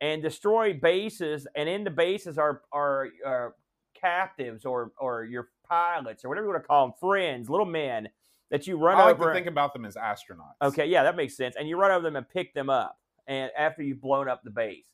and 0.01 0.21
destroy 0.21 0.73
bases. 0.73 1.47
And 1.55 1.69
in 1.69 1.83
the 1.83 1.89
bases 1.91 2.37
are 2.37 2.61
are, 2.71 3.07
are 3.25 3.55
captives 3.93 4.65
or 4.65 4.91
or 4.97 5.23
your 5.23 5.49
pilots 5.67 6.25
or 6.25 6.29
whatever 6.29 6.47
you 6.47 6.51
want 6.51 6.63
to 6.63 6.67
call 6.67 6.87
them, 6.87 6.93
friends, 6.99 7.49
little 7.49 7.65
men 7.65 8.09
that 8.49 8.67
you 8.67 8.77
run 8.77 8.95
over. 8.95 9.01
I 9.01 9.05
like 9.05 9.15
over. 9.15 9.29
to 9.29 9.33
think 9.33 9.47
about 9.47 9.71
them 9.73 9.85
as 9.85 9.95
astronauts. 9.95 10.55
Okay, 10.61 10.85
yeah, 10.87 11.03
that 11.03 11.15
makes 11.15 11.35
sense. 11.37 11.55
And 11.55 11.67
you 11.69 11.77
run 11.77 11.89
over 11.91 12.03
them 12.03 12.17
and 12.17 12.27
pick 12.27 12.53
them 12.53 12.69
up, 12.69 12.99
and 13.27 13.49
after 13.57 13.81
you've 13.81 14.01
blown 14.01 14.27
up 14.27 14.43
the 14.43 14.51
base, 14.51 14.85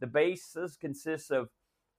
the 0.00 0.06
bases 0.06 0.76
consists 0.76 1.30
of 1.30 1.48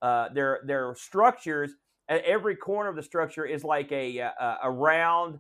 uh, 0.02 0.30
their 0.34 0.62
their 0.66 0.96
structures. 0.96 1.74
At 2.08 2.24
every 2.24 2.56
corner 2.56 2.90
of 2.90 2.96
the 2.96 3.04
structure 3.04 3.46
is 3.46 3.64
like 3.64 3.92
a 3.92 4.18
a, 4.18 4.58
a 4.64 4.72
round, 4.72 5.40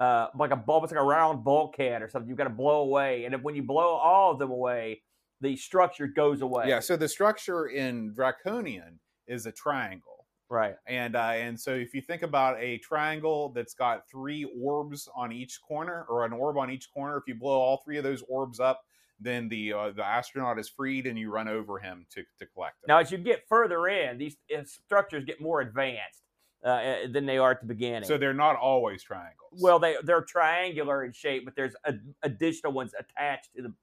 uh, 0.00 0.28
like 0.36 0.50
a 0.50 0.56
bulb. 0.56 0.84
It's 0.84 0.92
like 0.92 1.00
a 1.00 1.04
round 1.04 1.44
bulkhead 1.44 2.02
or 2.02 2.08
something. 2.08 2.28
You've 2.28 2.38
got 2.38 2.44
to 2.44 2.50
blow 2.50 2.80
away, 2.80 3.24
and 3.24 3.34
if, 3.34 3.42
when 3.42 3.54
you 3.54 3.62
blow 3.62 3.94
all 3.94 4.32
of 4.32 4.38
them 4.38 4.50
away, 4.50 5.02
the 5.40 5.56
structure 5.56 6.08
goes 6.08 6.40
away. 6.42 6.64
Yeah. 6.66 6.80
So 6.80 6.96
the 6.96 7.06
structure 7.08 7.66
in 7.66 8.12
Draconian 8.12 8.98
is 9.28 9.46
a 9.46 9.52
triangle. 9.52 10.26
right. 10.50 10.74
And 10.86 11.14
uh, 11.14 11.34
and 11.34 11.60
so 11.60 11.74
if 11.74 11.94
you 11.94 12.00
think 12.00 12.22
about 12.22 12.58
a 12.60 12.78
triangle 12.78 13.52
that's 13.54 13.74
got 13.74 14.08
three 14.10 14.50
orbs 14.60 15.08
on 15.14 15.30
each 15.30 15.60
corner, 15.66 16.04
or 16.08 16.24
an 16.24 16.32
orb 16.32 16.56
on 16.56 16.70
each 16.70 16.88
corner, 16.92 17.16
if 17.16 17.24
you 17.26 17.34
blow 17.34 17.60
all 17.60 17.80
three 17.84 17.98
of 17.98 18.04
those 18.04 18.24
orbs 18.28 18.58
up, 18.58 18.80
then 19.20 19.48
the 19.48 19.72
uh, 19.72 19.90
the 19.90 20.04
astronaut 20.04 20.58
is 20.58 20.68
freed, 20.68 21.06
and 21.06 21.18
you 21.18 21.30
run 21.30 21.48
over 21.48 21.78
him 21.78 22.06
to 22.10 22.22
to 22.38 22.46
collect 22.46 22.80
them. 22.80 22.88
Now, 22.88 22.98
as 22.98 23.10
you 23.10 23.18
get 23.18 23.46
further 23.48 23.88
in, 23.88 24.18
these 24.18 24.36
structures 24.66 25.24
get 25.24 25.40
more 25.40 25.60
advanced 25.60 26.22
uh, 26.64 26.68
uh, 26.68 26.96
than 27.12 27.26
they 27.26 27.38
are 27.38 27.52
at 27.52 27.60
the 27.60 27.66
beginning. 27.66 28.04
so 28.04 28.18
they're 28.18 28.34
not 28.34 28.56
always 28.56 29.02
triangles. 29.02 29.60
Well, 29.60 29.78
they 29.78 29.96
they're 30.02 30.22
triangular 30.22 31.04
in 31.04 31.12
shape, 31.12 31.44
but 31.44 31.54
there's 31.56 31.74
a, 31.84 31.94
additional 32.22 32.72
ones 32.72 32.92
attached 32.98 33.50
to 33.56 33.62
the. 33.62 33.74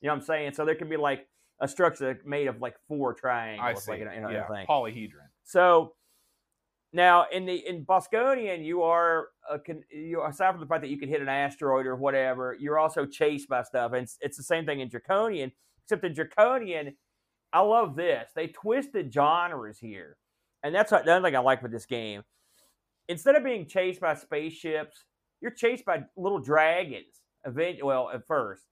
You 0.00 0.06
know 0.06 0.14
what 0.14 0.20
I'm 0.20 0.26
saying? 0.26 0.54
So 0.54 0.64
there 0.64 0.76
can 0.76 0.88
be 0.88 0.96
like 0.96 1.26
a 1.60 1.66
structure 1.66 2.20
made 2.24 2.46
of 2.46 2.60
like 2.60 2.76
four 2.86 3.14
triangles, 3.14 3.66
I 3.66 3.74
see. 3.74 3.90
like 3.90 4.00
in, 4.02 4.08
in 4.08 4.24
a 4.24 4.32
yeah, 4.32 4.46
thing. 4.46 4.66
polyhedron. 4.66 5.26
So 5.42 5.94
now 6.92 7.26
in 7.32 7.44
the 7.44 7.66
in 7.68 7.84
Bosconian, 7.84 8.64
you 8.64 8.82
are 8.82 9.28
a, 9.50 9.58
you 9.90 10.22
aside 10.24 10.52
from 10.52 10.60
the 10.60 10.66
fact 10.66 10.82
that 10.82 10.88
you 10.88 10.98
can 10.98 11.08
hit 11.08 11.20
an 11.20 11.28
asteroid 11.28 11.86
or 11.86 11.96
whatever, 11.96 12.56
you're 12.58 12.78
also 12.78 13.04
chased 13.04 13.48
by 13.48 13.62
stuff, 13.62 13.92
and 13.92 14.02
it's, 14.04 14.16
it's 14.20 14.36
the 14.36 14.42
same 14.42 14.64
thing 14.64 14.80
in 14.80 14.88
Draconian. 14.88 15.52
Except 15.84 16.04
in 16.04 16.14
Draconian, 16.14 16.96
I 17.52 17.60
love 17.60 17.96
this. 17.96 18.30
They 18.34 18.48
twisted 18.48 19.12
genres 19.12 19.78
here, 19.78 20.16
and 20.62 20.74
that's 20.74 20.92
what, 20.92 21.02
another 21.02 21.26
thing 21.26 21.36
I 21.36 21.40
like 21.40 21.62
with 21.62 21.72
this 21.72 21.86
game. 21.86 22.22
Instead 23.08 23.36
of 23.36 23.44
being 23.44 23.66
chased 23.66 24.00
by 24.00 24.14
spaceships, 24.14 25.04
you're 25.40 25.50
chased 25.50 25.84
by 25.84 26.04
little 26.16 26.40
dragons. 26.40 27.22
Event 27.44 27.82
well 27.84 28.10
at 28.12 28.26
first, 28.26 28.64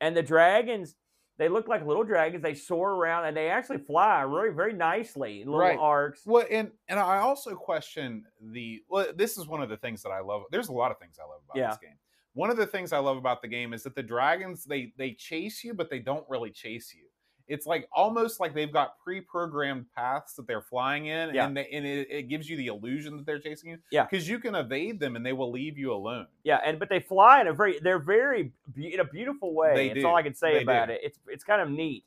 and 0.00 0.16
the 0.16 0.22
dragons 0.22 0.94
they 1.40 1.48
look 1.48 1.68
like 1.68 1.86
little 1.86 2.04
dragons. 2.04 2.42
They 2.42 2.54
soar 2.54 2.92
around 2.96 3.24
and 3.24 3.34
they 3.34 3.48
actually 3.48 3.78
fly 3.78 4.20
really 4.20 4.50
very 4.54 4.74
nicely 4.74 5.40
in 5.40 5.46
little 5.48 5.60
Right. 5.60 5.78
arcs. 5.78 6.22
Well, 6.26 6.46
and 6.50 6.70
and 6.88 7.00
I 7.00 7.18
also 7.18 7.54
question 7.54 8.26
the. 8.40 8.82
Well, 8.88 9.06
this 9.14 9.38
is 9.38 9.48
one 9.48 9.62
of 9.62 9.70
the 9.70 9.78
things 9.78 10.02
that 10.02 10.10
I 10.10 10.20
love. 10.20 10.42
There's 10.50 10.68
a 10.68 10.72
lot 10.72 10.90
of 10.90 10.98
things 10.98 11.18
I 11.18 11.26
love 11.26 11.40
about 11.46 11.56
Yeah. 11.56 11.68
this 11.68 11.78
game. 11.78 11.98
One 12.34 12.50
of 12.50 12.58
the 12.58 12.66
things 12.66 12.92
I 12.92 12.98
love 12.98 13.16
about 13.16 13.40
the 13.42 13.48
game 13.48 13.72
is 13.72 13.82
that 13.84 13.94
the 13.94 14.02
dragons 14.02 14.64
they 14.64 14.92
they 14.98 15.12
chase 15.14 15.64
you, 15.64 15.72
but 15.72 15.88
they 15.88 15.98
don't 15.98 16.28
really 16.28 16.50
chase 16.50 16.94
you. 16.94 17.08
It's 17.50 17.66
like 17.66 17.88
almost 17.92 18.40
like 18.40 18.54
they've 18.54 18.72
got 18.72 18.98
pre-programmed 19.02 19.86
paths 19.94 20.34
that 20.34 20.46
they're 20.46 20.62
flying 20.62 21.06
in, 21.06 21.34
Yeah. 21.34 21.46
and 21.46 21.56
they, 21.56 21.66
and 21.72 21.84
it, 21.84 22.08
it 22.10 22.22
gives 22.28 22.48
you 22.48 22.56
the 22.56 22.68
illusion 22.68 23.16
that 23.16 23.26
they're 23.26 23.38
chasing 23.40 23.70
you. 23.70 23.78
Yeah. 23.90 24.04
because 24.04 24.28
you 24.28 24.38
can 24.38 24.54
evade 24.54 25.00
them 25.00 25.16
and 25.16 25.26
they 25.26 25.32
will 25.32 25.50
leave 25.50 25.76
you 25.76 25.92
alone. 25.92 26.26
Yeah, 26.44 26.60
and 26.64 26.78
but 26.78 26.88
they 26.88 27.00
fly 27.00 27.40
in 27.40 27.48
a 27.48 27.52
very 27.52 27.78
they're 27.80 27.98
very 27.98 28.52
be- 28.74 28.94
in 28.94 29.00
a 29.00 29.04
beautiful 29.04 29.54
way. 29.54 29.74
They 29.74 29.88
That's 29.88 30.00
do. 30.00 30.06
all 30.06 30.16
I 30.16 30.22
can 30.22 30.34
say 30.34 30.54
They 30.54 30.62
about 30.62 30.86
do. 30.88 30.94
it. 30.94 31.00
It's 31.02 31.18
it's 31.28 31.44
kind 31.44 31.60
of 31.60 31.68
neat. 31.70 32.04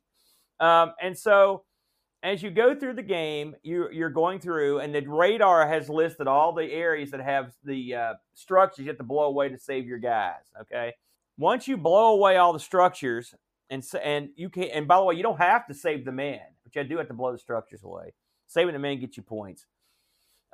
Um, 0.60 0.94
and 1.02 1.18
so 1.18 1.64
as 2.22 2.42
you 2.42 2.50
go 2.52 2.74
through 2.74 2.94
the 2.94 3.04
game, 3.04 3.54
you 3.64 3.90
you're 3.92 4.10
going 4.10 4.40
through, 4.40 4.80
and 4.80 4.96
the 4.96 5.06
radar 5.06 5.68
has 5.68 5.90
listed 5.90 6.26
all 6.28 6.54
the 6.54 6.72
areas 6.72 7.12
that 7.12 7.20
have 7.20 7.52
the 7.66 7.94
uh, 7.96 8.14
structures 8.34 8.80
you 8.86 8.88
have 8.90 8.98
to 8.98 9.04
blow 9.04 9.26
away 9.26 9.50
to 9.50 9.58
save 9.60 9.86
your 9.86 9.98
guys. 10.00 10.46
Okay, 10.62 10.94
once 11.38 11.68
you 11.68 11.76
blow 11.76 12.14
away 12.14 12.38
all 12.38 12.54
the 12.54 12.60
structures, 12.62 13.36
and 13.74 13.84
and 14.04 14.30
you 14.36 14.50
can, 14.50 14.66
and 14.66 14.88
by 14.88 14.98
the 14.98 15.04
way, 15.04 15.16
you 15.16 15.24
don't 15.24 15.38
have 15.40 15.66
to 15.68 15.74
save 15.74 16.06
the 16.06 16.12
man, 16.12 16.42
but 16.64 16.76
you 16.76 16.84
do 16.84 16.98
have 16.98 17.08
to 17.08 17.14
blow 17.14 17.32
the 17.32 17.38
structures 17.38 17.84
away. 17.84 18.14
Saving 18.48 18.74
the 18.74 18.80
man 18.80 19.00
gets 19.00 19.18
you 19.18 19.24
points. 19.24 19.66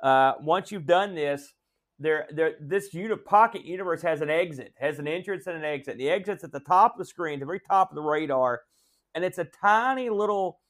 Uh, 0.02 0.32
once 0.40 0.72
you've 0.72 0.86
done 0.86 1.14
this, 1.14 1.52
there, 1.98 2.26
there, 2.32 2.54
this 2.60 2.94
uni- 2.94 3.14
pocket 3.16 3.64
universe 3.64 4.00
has 4.02 4.22
an 4.22 4.30
exit, 4.30 4.72
has 4.78 4.98
an 4.98 5.06
entrance 5.06 5.46
and 5.46 5.56
an 5.56 5.64
exit. 5.64 5.98
The 5.98 6.08
exit's 6.08 6.42
at 6.44 6.52
the 6.52 6.60
top 6.60 6.92
of 6.94 6.98
the 6.98 7.04
screen, 7.04 7.38
the 7.40 7.46
very 7.46 7.60
top 7.60 7.90
of 7.90 7.94
the 7.96 8.02
radar, 8.02 8.62
and 9.14 9.24
it's 9.24 9.38
a 9.38 9.44
tiny 9.44 10.08
little 10.08 10.60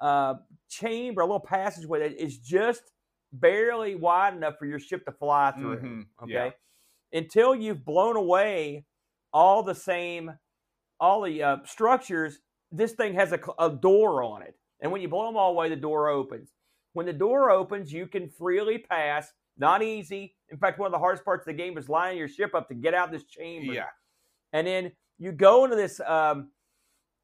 uh, 0.00 0.34
chamber, 0.68 1.22
a 1.22 1.24
little 1.24 1.40
passageway 1.40 2.00
that 2.00 2.22
is 2.22 2.36
just 2.38 2.82
barely 3.32 3.94
wide 3.94 4.34
enough 4.34 4.54
for 4.58 4.66
your 4.66 4.78
ship 4.78 5.04
to 5.06 5.12
fly 5.12 5.52
through. 5.52 5.76
Mhm, 5.78 6.06
Okay, 6.24 6.32
yeah. 7.12 7.18
until 7.18 7.54
you've 7.54 7.84
blown 7.84 8.16
away 8.16 8.84
all 9.32 9.62
the 9.62 9.74
same, 9.74 10.38
all 11.00 11.22
the 11.22 11.42
uh, 11.42 11.56
structures. 11.64 12.38
This 12.72 12.92
thing 12.92 13.14
has 13.14 13.32
a, 13.32 13.40
a 13.58 13.70
door 13.70 14.22
on 14.22 14.42
it, 14.42 14.54
and 14.80 14.90
when 14.90 15.00
you 15.00 15.08
blow 15.08 15.26
them 15.26 15.36
all 15.36 15.50
away, 15.52 15.68
the 15.68 15.76
door 15.76 16.08
opens. 16.08 16.52
When 16.92 17.06
the 17.06 17.12
door 17.12 17.50
opens, 17.50 17.92
you 17.92 18.06
can 18.06 18.28
freely 18.28 18.78
pass. 18.78 19.32
Not 19.56 19.82
easy. 19.82 20.34
In 20.50 20.58
fact, 20.58 20.78
one 20.78 20.86
of 20.86 20.92
the 20.92 20.98
hardest 20.98 21.24
parts 21.24 21.42
of 21.42 21.46
the 21.46 21.62
game 21.62 21.78
is 21.78 21.88
lining 21.88 22.18
your 22.18 22.28
ship 22.28 22.54
up 22.54 22.68
to 22.68 22.74
get 22.74 22.94
out 22.94 23.12
this 23.12 23.24
chamber. 23.24 23.72
Yeah, 23.72 23.86
And 24.52 24.66
then 24.66 24.92
you 25.18 25.30
go 25.30 25.64
into 25.64 25.76
this 25.76 26.00
um, 26.00 26.50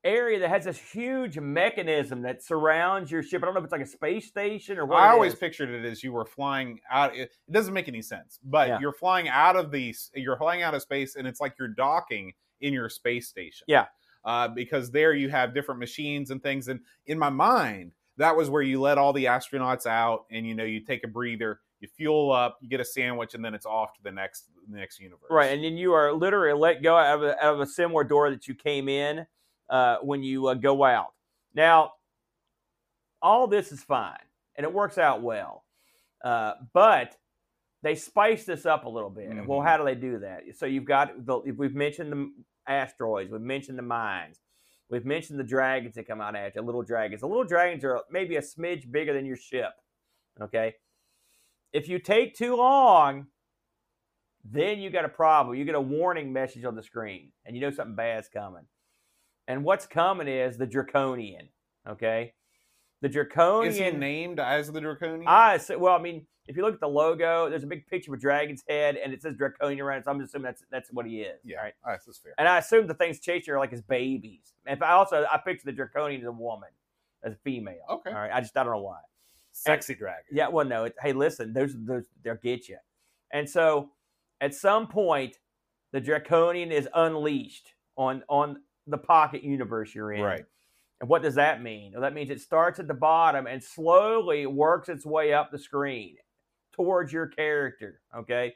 area 0.05 0.39
that 0.39 0.49
has 0.49 0.65
this 0.65 0.79
huge 0.79 1.39
mechanism 1.39 2.23
that 2.23 2.43
surrounds 2.43 3.11
your 3.11 3.23
ship. 3.23 3.43
I 3.43 3.47
don't 3.47 3.55
know 3.55 3.59
if 3.61 3.65
it's 3.65 3.73
like 3.73 3.83
a 3.83 3.87
space 3.87 4.27
station 4.29 4.79
or 4.79 4.87
what. 4.87 4.99
I 5.03 5.09
always 5.11 5.35
pictured 5.35 5.69
it 5.71 5.85
as 5.85 6.03
you 6.03 6.13
were 6.13 6.25
flying 6.25 6.81
out. 6.91 7.15
It, 7.17 7.31
it 7.47 7.53
doesn't 7.53 7.75
make 7.75 7.89
any 7.89 8.03
sense, 8.03 8.39
but 8.45 8.69
Yeah. 8.69 8.79
you're 8.81 8.93
flying 8.93 9.29
out 9.29 9.57
of 9.57 9.71
the 9.71 9.95
you're 10.15 10.37
flying 10.39 10.63
out 10.63 10.75
of 10.75 10.83
space, 10.83 11.17
and 11.17 11.27
it's 11.27 11.41
like 11.41 11.55
you're 11.59 11.69
docking 11.69 12.33
in 12.61 12.73
your 12.73 12.89
space 12.89 13.29
station. 13.29 13.65
Yeah. 13.69 13.87
uh, 14.25 14.49
because 14.49 14.91
there 14.91 15.13
you 15.15 15.29
have 15.29 15.55
different 15.55 15.81
machines 15.81 16.31
and 16.31 16.43
things. 16.43 16.69
And 16.69 16.81
in 17.07 17.19
my 17.19 17.31
mind, 17.31 17.93
that 18.17 18.37
was 18.37 18.51
where 18.51 18.63
you 18.63 18.81
let 18.81 18.99
all 18.99 19.13
the 19.13 19.25
astronauts 19.25 19.87
out, 19.87 20.27
and 20.31 20.47
you 20.47 20.55
know 20.55 20.65
you 20.65 20.81
take 20.81 21.05
a 21.05 21.09
breather, 21.09 21.61
you 21.81 21.89
fuel 21.89 22.33
up, 22.33 22.59
you 22.61 22.69
get 22.69 22.81
a 22.81 22.85
sandwich, 22.85 23.35
and 23.35 23.43
then 23.43 23.55
it's 23.55 23.65
off 23.65 23.95
to 23.95 24.03
the 24.03 24.13
next 24.13 24.49
the 24.71 24.77
next 24.77 25.01
universe. 25.01 25.31
Right, 25.31 25.53
and 25.53 25.65
then 25.65 25.77
you 25.77 25.93
are 25.95 26.13
literally 26.13 26.59
let 26.59 26.83
go 26.83 26.97
out 26.97 27.17
of 27.17 27.23
a, 27.23 27.45
out 27.45 27.55
of 27.55 27.61
a 27.61 27.67
similar 27.67 28.05
door 28.05 28.31
that 28.31 28.47
you 28.47 28.55
came 28.55 28.89
in 28.89 29.27
uh, 29.71 29.99
when 30.03 30.23
you 30.23 30.49
uh, 30.49 30.55
go 30.55 30.85
out. 30.85 31.15
Now, 31.55 31.93
all 33.23 33.47
this 33.47 33.73
is 33.73 33.83
fine, 33.83 34.19
and 34.57 34.65
it 34.65 34.73
works 34.73 34.99
out 34.99 35.23
well, 35.23 35.65
uh, 36.23 36.55
but 36.75 37.17
they 37.83 37.95
spice 37.95 38.45
this 38.45 38.67
up 38.67 38.85
a 38.85 38.89
little 38.89 39.11
bit. 39.11 39.31
Mhm. 39.31 39.47
Well, 39.47 39.61
how 39.61 39.77
do 39.77 39.85
they 39.85 39.95
do 39.95 40.19
that? 40.19 40.43
So 40.57 40.67
you've 40.67 40.85
got 40.85 41.25
the 41.25 41.39
we've 41.39 41.75
mentioned 41.75 42.13
the 42.13 42.33
asteroids, 42.67 43.31
we've 43.31 43.41
mentioned 43.41 43.79
the 43.79 43.83
mines, 43.83 44.41
we've 44.91 45.07
mentioned 45.07 45.39
the 45.39 45.45
dragons 45.45 45.95
that 45.95 46.07
come 46.07 46.21
out 46.21 46.37
at 46.37 46.55
you, 46.55 46.63
little 46.63 46.83
dragons. 46.83 47.23
The 47.23 47.27
little 47.27 47.45
dragons 47.45 47.85
are 47.85 48.03
maybe 48.11 48.37
a 48.37 48.43
smidge 48.43 48.91
bigger 48.91 49.13
than 49.13 49.25
your 49.25 49.37
ship. 49.37 49.73
Okay, 50.41 50.75
if 51.73 51.89
you 51.89 51.99
take 51.99 52.35
too 52.35 52.57
long, 52.57 53.27
then 54.45 54.79
you 54.79 54.91
got 54.91 55.05
a 55.05 55.09
problem. 55.09 55.57
You 55.57 55.65
get 55.65 55.75
a 55.75 55.81
warning 55.81 56.33
message 56.33 56.65
on 56.65 56.75
the 56.75 56.83
screen, 56.83 57.33
and 57.45 57.57
you 57.57 57.63
know 57.63 57.71
something 57.71 57.97
bad's 57.97 58.29
coming. 58.29 58.67
And 59.49 59.65
what's 59.65 59.87
coming 59.87 60.29
is 60.29 60.57
the 60.59 60.67
draconian. 60.67 61.49
Okay, 61.89 62.35
the 63.01 63.09
draconian. 63.09 63.73
Is 63.73 63.79
he 63.79 63.91
named 63.91 64.39
as 64.39 64.71
the 64.71 64.81
Draconian? 64.81 65.27
I 65.27 65.59
well, 65.77 65.95
I 65.95 66.01
mean, 66.01 66.27
if 66.51 66.57
you 66.57 66.65
look 66.65 66.75
at 66.75 66.81
the 66.81 66.89
logo, 66.89 67.49
there's 67.49 67.63
a 67.63 67.67
big 67.69 67.87
picture 67.87 68.13
of 68.13 68.19
a 68.19 68.21
dragon's 68.21 68.65
head, 68.69 68.97
and 68.97 69.13
it 69.13 69.23
says 69.23 69.37
draconian 69.37 69.81
around 69.81 69.99
it. 70.01 70.05
So 70.05 70.11
I'm 70.11 70.19
just 70.19 70.33
assuming 70.35 70.47
that's 70.47 70.65
that's 70.71 70.91
what 70.93 71.07
he 71.07 71.21
is. 71.21 71.39
yeah, 71.45 71.59
Right. 71.59 71.73
all 71.85 71.93
right, 71.93 72.01
that's 72.05 72.19
fair. 72.19 72.35
And 72.39 72.49
I 72.49 72.59
assume 72.59 72.89
the 72.89 72.95
things 72.95 73.21
chasing 73.21 73.55
are 73.55 73.59
like 73.59 73.71
his 73.71 73.83
babies. 73.83 74.53
And 74.67 74.83
I 74.83 74.91
also 74.91 75.25
I 75.33 75.39
picture 75.39 75.63
the 75.65 75.73
draconian 75.73 76.23
as 76.23 76.27
a 76.27 76.33
woman, 76.33 76.71
as 77.23 77.35
a 77.35 77.37
female. 77.37 77.77
Okay. 77.89 78.11
All 78.11 78.17
right. 78.17 78.33
I 78.35 78.41
just 78.41 78.57
I 78.57 78.65
don't 78.65 78.73
know 78.73 78.83
why. 78.83 78.99
Sexy 79.53 79.95
dragon. 79.95 80.25
Yeah, 80.33 80.49
well, 80.49 80.67
no. 80.67 80.85
It, 80.85 80.97
hey, 81.01 81.13
listen, 81.13 81.53
those 81.53 81.73
those 81.79 82.07
they'll 82.25 82.35
get 82.35 82.69
you. 82.69 82.79
And 83.33 83.49
so, 83.49 83.91
at 84.41 84.53
some 84.53 84.89
point, 84.89 85.37
the 85.93 86.01
draconian 86.01 86.73
is 86.73 86.89
unleashed 86.93 87.75
on 87.97 88.25
on 88.29 88.57
the 88.89 88.99
pocket 88.99 89.45
universe 89.45 89.95
you're 89.95 90.13
in. 90.13 90.23
Right. 90.23 90.45
And 91.01 91.09
what 91.09 91.23
does 91.23 91.37
that 91.37 91.63
mean? 91.63 91.93
Well, 91.93 92.03
that 92.03 92.13
means 92.13 92.29
it 92.29 92.41
starts 92.41 92.81
at 92.81 92.89
the 92.89 92.95
bottom 92.95 93.47
and 93.47 93.63
slowly 93.63 94.47
works 94.47 94.89
its 94.89 95.07
way 95.07 95.33
up 95.33 95.51
the 95.53 95.59
screen 95.59 96.17
towards 96.73 97.13
your 97.13 97.27
character. 97.27 98.01
Okay. 98.17 98.55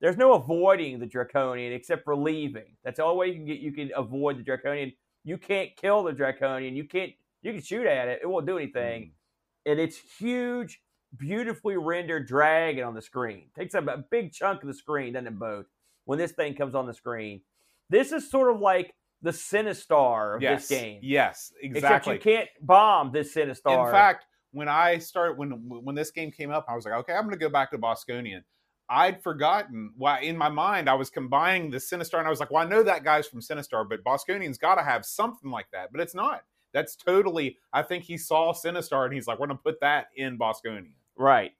There's 0.00 0.16
no 0.16 0.32
avoiding 0.34 0.98
the 0.98 1.06
draconian 1.06 1.72
except 1.72 2.04
for 2.04 2.16
leaving. 2.16 2.76
That's 2.84 2.96
the 2.96 3.04
only 3.04 3.16
way 3.18 3.26
you 3.28 3.34
can 3.34 3.44
get. 3.46 3.58
You 3.60 3.72
can 3.72 3.90
avoid 3.96 4.38
the 4.38 4.42
draconian. 4.42 4.92
You 5.24 5.38
can't 5.38 5.70
kill 5.76 6.02
the 6.02 6.12
draconian. 6.12 6.74
You 6.74 6.84
can't. 6.84 7.12
You 7.42 7.52
can 7.52 7.62
shoot 7.62 7.86
at 7.86 8.08
it. 8.08 8.20
It 8.22 8.26
won't 8.28 8.46
do 8.46 8.56
anything 8.58 9.02
Mm. 9.02 9.70
and 9.70 9.80
it's 9.80 9.96
huge, 10.18 10.80
beautifully 11.16 11.76
rendered 11.76 12.26
dragon 12.26 12.84
on 12.84 12.94
the 12.94 13.02
screen. 13.02 13.50
Takes 13.56 13.74
up 13.76 13.86
a 13.86 13.98
big 14.10 14.32
chunk 14.32 14.62
of 14.62 14.68
the 14.68 14.74
screen, 14.74 15.12
doesn't 15.12 15.26
it, 15.28 15.38
both? 15.38 15.66
When 16.04 16.18
this 16.18 16.32
thing 16.32 16.54
comes 16.54 16.74
on 16.74 16.86
the 16.86 16.94
screen, 16.94 17.42
this 17.90 18.10
is 18.12 18.28
sort 18.30 18.52
of 18.52 18.60
like 18.60 18.94
the 19.20 19.30
Sinistar 19.30 20.34
of 20.36 20.42
Yes. 20.42 20.66
this 20.68 20.78
game. 20.80 20.98
Yes. 21.02 21.52
exactly. 21.60 21.68
Except 21.68 21.76
Exactly. 21.76 22.14
you 22.14 22.20
can't 22.38 22.48
bomb 22.60 23.12
this 23.12 23.32
Sinistar. 23.34 23.86
In 23.86 23.92
fact, 23.92 24.26
when 24.52 24.68
I 24.68 24.98
started 24.98 25.38
when 25.38 25.50
when 25.68 25.94
this 25.94 26.10
game 26.10 26.30
came 26.30 26.50
up, 26.50 26.66
I 26.68 26.74
was 26.74 26.84
like, 26.84 26.94
okay, 26.94 27.12
I'm 27.12 27.22
going 27.22 27.32
to 27.32 27.36
go 27.36 27.48
back 27.48 27.70
to 27.72 27.78
Bosconian. 27.78 28.42
I'd 28.88 29.22
forgotten 29.22 29.92
why 29.96 30.20
in 30.20 30.36
my 30.36 30.48
mind 30.50 30.88
I 30.88 30.94
was 30.94 31.08
combining 31.08 31.70
the 31.70 31.78
Sinistar, 31.78 32.18
and 32.18 32.26
I 32.26 32.30
was 32.30 32.40
like, 32.40 32.50
well, 32.50 32.64
I 32.64 32.68
know 32.68 32.82
that 32.82 33.04
guy's 33.04 33.26
from 33.26 33.40
Sinistar, 33.40 33.88
but 33.88 34.04
Bosconian's 34.04 34.58
got 34.58 34.74
to 34.74 34.82
have 34.82 35.04
something 35.04 35.50
like 35.50 35.66
that, 35.72 35.90
but 35.92 36.00
it's 36.00 36.14
not. 36.14 36.42
That's 36.72 36.96
totally. 36.96 37.58
I 37.72 37.82
think 37.82 38.04
he 38.04 38.16
saw 38.18 38.52
Sinistar, 38.52 39.04
and 39.04 39.14
he's 39.14 39.26
like, 39.26 39.38
we're 39.38 39.46
going 39.46 39.58
to 39.58 39.62
put 39.62 39.80
that 39.80 40.06
in 40.16 40.38
Bosconian. 40.38 40.92
right. 41.16 41.52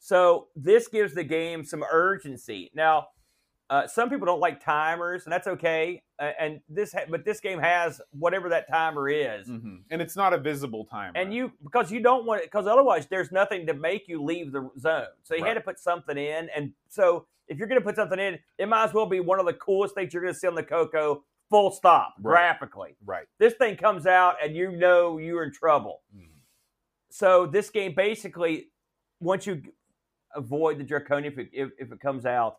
So 0.00 0.46
this 0.54 0.86
gives 0.86 1.12
the 1.12 1.24
game 1.24 1.64
some 1.64 1.84
urgency. 1.90 2.70
Now, 2.72 3.08
uh, 3.70 3.86
some 3.86 4.08
people 4.08 4.24
don't 4.26 4.40
like 4.40 4.64
timers, 4.64 5.24
and 5.24 5.32
that's 5.32 5.46
okay. 5.46 6.02
Uh, 6.18 6.30
and 6.40 6.60
this, 6.68 6.92
ha- 6.92 7.04
but 7.10 7.24
this 7.24 7.38
game 7.40 7.58
has 7.58 8.00
whatever 8.10 8.48
that 8.48 8.66
timer 8.68 9.08
is. 9.08 9.48
And 9.48 9.82
it's 9.90 10.16
not 10.16 10.32
a 10.32 10.38
visible 10.38 10.84
timer. 10.86 11.12
and 11.16 11.32
you 11.34 11.52
because 11.62 11.92
you 11.92 12.00
don't 12.00 12.24
want 12.26 12.40
it 12.40 12.46
because 12.46 12.66
otherwise 12.66 13.06
there's 13.06 13.30
nothing 13.30 13.66
to 13.66 13.74
make 13.74 14.08
you 14.08 14.22
leave 14.22 14.50
the 14.52 14.68
zone 14.78 15.06
so 15.22 15.34
you 15.34 15.42
Right. 15.42 15.48
had 15.48 15.54
to 15.54 15.60
put 15.60 15.78
something 15.78 16.16
in 16.16 16.48
and 16.56 16.72
so 16.88 17.26
if 17.46 17.56
you're 17.58 17.68
going 17.68 17.80
to 17.80 17.84
put 17.84 17.94
something 17.96 18.18
in 18.18 18.38
it 18.58 18.68
might 18.68 18.84
as 18.84 18.92
well 18.94 19.06
be 19.06 19.20
one 19.20 19.38
of 19.38 19.46
the 19.46 19.52
coolest 19.54 19.94
things 19.94 20.12
you're 20.12 20.22
going 20.22 20.34
to 20.34 20.38
see 20.40 20.46
on 20.48 20.54
the 20.56 20.62
coco 20.62 21.22
full 21.50 21.70
stop 21.70 22.14
Right. 22.20 22.32
graphically 22.32 22.96
right. 23.06 23.26
this 23.38 23.54
thing 23.54 23.76
comes 23.76 24.06
out 24.06 24.36
and 24.42 24.56
you 24.56 24.72
know 24.72 25.18
you're 25.18 25.44
in 25.44 25.52
trouble 25.52 26.00
Mhm. 26.16 26.28
so 27.10 27.46
this 27.46 27.70
game 27.70 27.94
basically 27.94 28.70
once 29.20 29.46
you 29.46 29.62
avoid 30.34 30.78
the 30.78 30.84
draconian 30.84 31.32
if 31.32 31.38
it, 31.38 31.50
if, 31.52 31.70
if 31.78 31.92
it 31.92 32.00
comes 32.00 32.26
out 32.26 32.58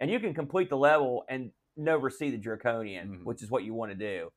and 0.00 0.10
you 0.10 0.18
can 0.18 0.34
complete 0.34 0.68
the 0.70 0.76
level 0.76 1.24
and 1.28 1.52
never 1.76 2.10
see 2.10 2.30
the 2.30 2.38
draconian 2.38 3.08
Mhm. 3.20 3.24
which 3.24 3.42
is 3.42 3.50
what 3.50 3.62
you 3.64 3.74
want 3.74 3.92
to 3.92 3.96
do 3.96 4.30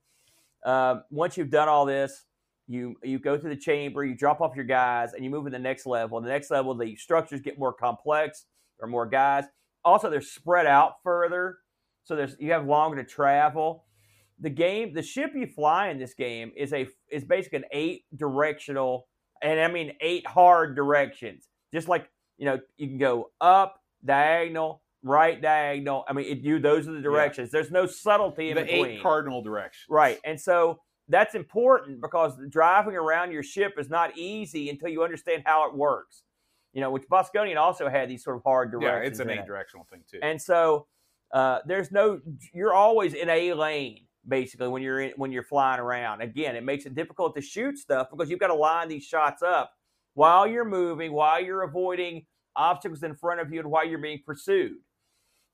um, 0.66 1.04
once 1.10 1.38
you've 1.38 1.50
done 1.50 1.68
all 1.68 1.86
this 1.86 2.26
You 2.68 2.96
you 3.04 3.20
go 3.20 3.36
to 3.38 3.50
the 3.50 3.58
chamber, 3.58 4.06
you 4.06 4.16
drop 4.16 4.40
off 4.40 4.56
your 4.56 4.64
guys, 4.64 5.12
and 5.14 5.22
you 5.26 5.30
move 5.30 5.44
to 5.44 5.50
the 5.50 5.60
next 5.60 5.86
level. 5.86 6.18
And 6.18 6.26
the 6.26 6.32
next 6.32 6.50
level, 6.50 6.74
the 6.74 6.96
structures 6.96 7.42
get 7.42 7.60
more 7.60 7.74
complex. 7.74 8.46
There 8.80 8.88
are 8.88 8.90
more 8.90 9.06
guys. 9.06 9.44
Also, 9.84 10.10
they're 10.10 10.22
spread 10.22 10.66
out 10.66 10.94
further, 11.04 11.58
so 12.06 12.16
there's 12.16 12.38
you 12.40 12.54
have 12.54 12.66
longer 12.66 13.04
to 13.04 13.10
travel. 13.10 13.84
The 14.40 14.50
game, 14.50 14.94
the 14.94 15.02
ship 15.04 15.32
you 15.36 15.46
fly 15.46 15.90
in 15.90 16.00
this 16.00 16.14
game 16.14 16.54
is 16.56 16.72
a 16.72 16.88
is 17.12 17.26
basically 17.26 17.58
an 17.58 17.66
eight 17.74 18.06
directional, 18.16 19.10
and 19.42 19.60
I 19.60 19.68
mean 19.68 19.98
eight 20.00 20.26
hard 20.26 20.74
directions. 20.74 21.50
Just 21.74 21.90
like 21.90 22.10
you 22.38 22.46
know, 22.46 22.62
you 22.78 22.88
can 22.88 22.98
go 22.98 23.32
up, 23.42 23.82
diagonal, 24.06 24.83
right 25.04 25.42
diagonal. 25.42 26.06
I 26.08 26.14
mean, 26.14 26.26
it, 26.26 26.40
you 26.40 26.60
those 26.60 26.88
are 26.88 26.94
the 26.94 27.02
directions. 27.02 27.52
There's 27.52 27.72
no 27.72 27.86
subtlety 27.86 28.50
in 28.50 28.56
the 28.56 28.64
between. 28.64 28.86
eight 28.86 29.02
cardinal 29.02 29.42
directions. 29.42 29.86
Right. 29.90 30.20
And 30.24 30.40
so 30.40 30.80
that's 31.10 31.36
important 31.36 32.02
because 32.02 32.34
driving 32.50 32.96
around 32.96 33.32
your 33.32 33.44
ship 33.44 33.74
is 33.78 33.90
not 33.90 34.18
easy 34.18 34.70
until 34.70 34.90
you 34.90 35.04
understand 35.04 35.44
how 35.46 35.68
it 35.70 35.76
works. 35.76 36.24
You 36.74 36.82
know, 36.82 36.90
which 36.90 37.04
Bosconian 37.12 37.58
also 37.58 37.88
had 37.88 38.10
these 38.10 38.24
sort 38.24 38.38
of 38.38 38.44
hard 38.44 38.72
directions. 38.72 39.04
Yeah, 39.04 39.08
it's 39.08 39.20
an 39.20 39.30
eight 39.30 39.44
it. 39.44 39.46
directional 39.46 39.86
thing 39.92 40.02
too. 40.10 40.20
And 40.24 40.42
so 40.42 40.88
uh, 41.32 41.60
there's 41.68 41.92
no 41.92 42.20
you're 42.54 42.74
always 42.74 43.14
in 43.14 43.30
a 43.30 43.54
lane 43.54 44.06
basically 44.28 44.70
when 44.70 44.82
you're 44.82 45.02
in, 45.02 45.12
when 45.18 45.32
you're 45.32 45.44
flying 45.44 45.80
around. 45.80 46.22
Again, 46.22 46.56
it 46.56 46.64
makes 46.64 46.86
it 46.86 46.96
difficult 46.96 47.36
to 47.36 47.42
shoot 47.42 47.78
stuff 47.78 48.08
because 48.10 48.30
you've 48.30 48.40
got 48.40 48.48
to 48.48 48.56
line 48.56 48.88
these 48.88 49.04
shots 49.04 49.44
up 49.44 49.74
while 50.14 50.48
you're 50.48 50.66
moving, 50.66 51.12
while 51.12 51.44
you're 51.44 51.64
avoiding 51.64 52.26
obstacles 52.56 53.04
in 53.04 53.16
front 53.16 53.42
of 53.42 53.52
you, 53.52 53.60
and 53.60 53.70
while 53.70 53.86
you're 53.86 54.00
being 54.00 54.22
pursued. 54.26 54.78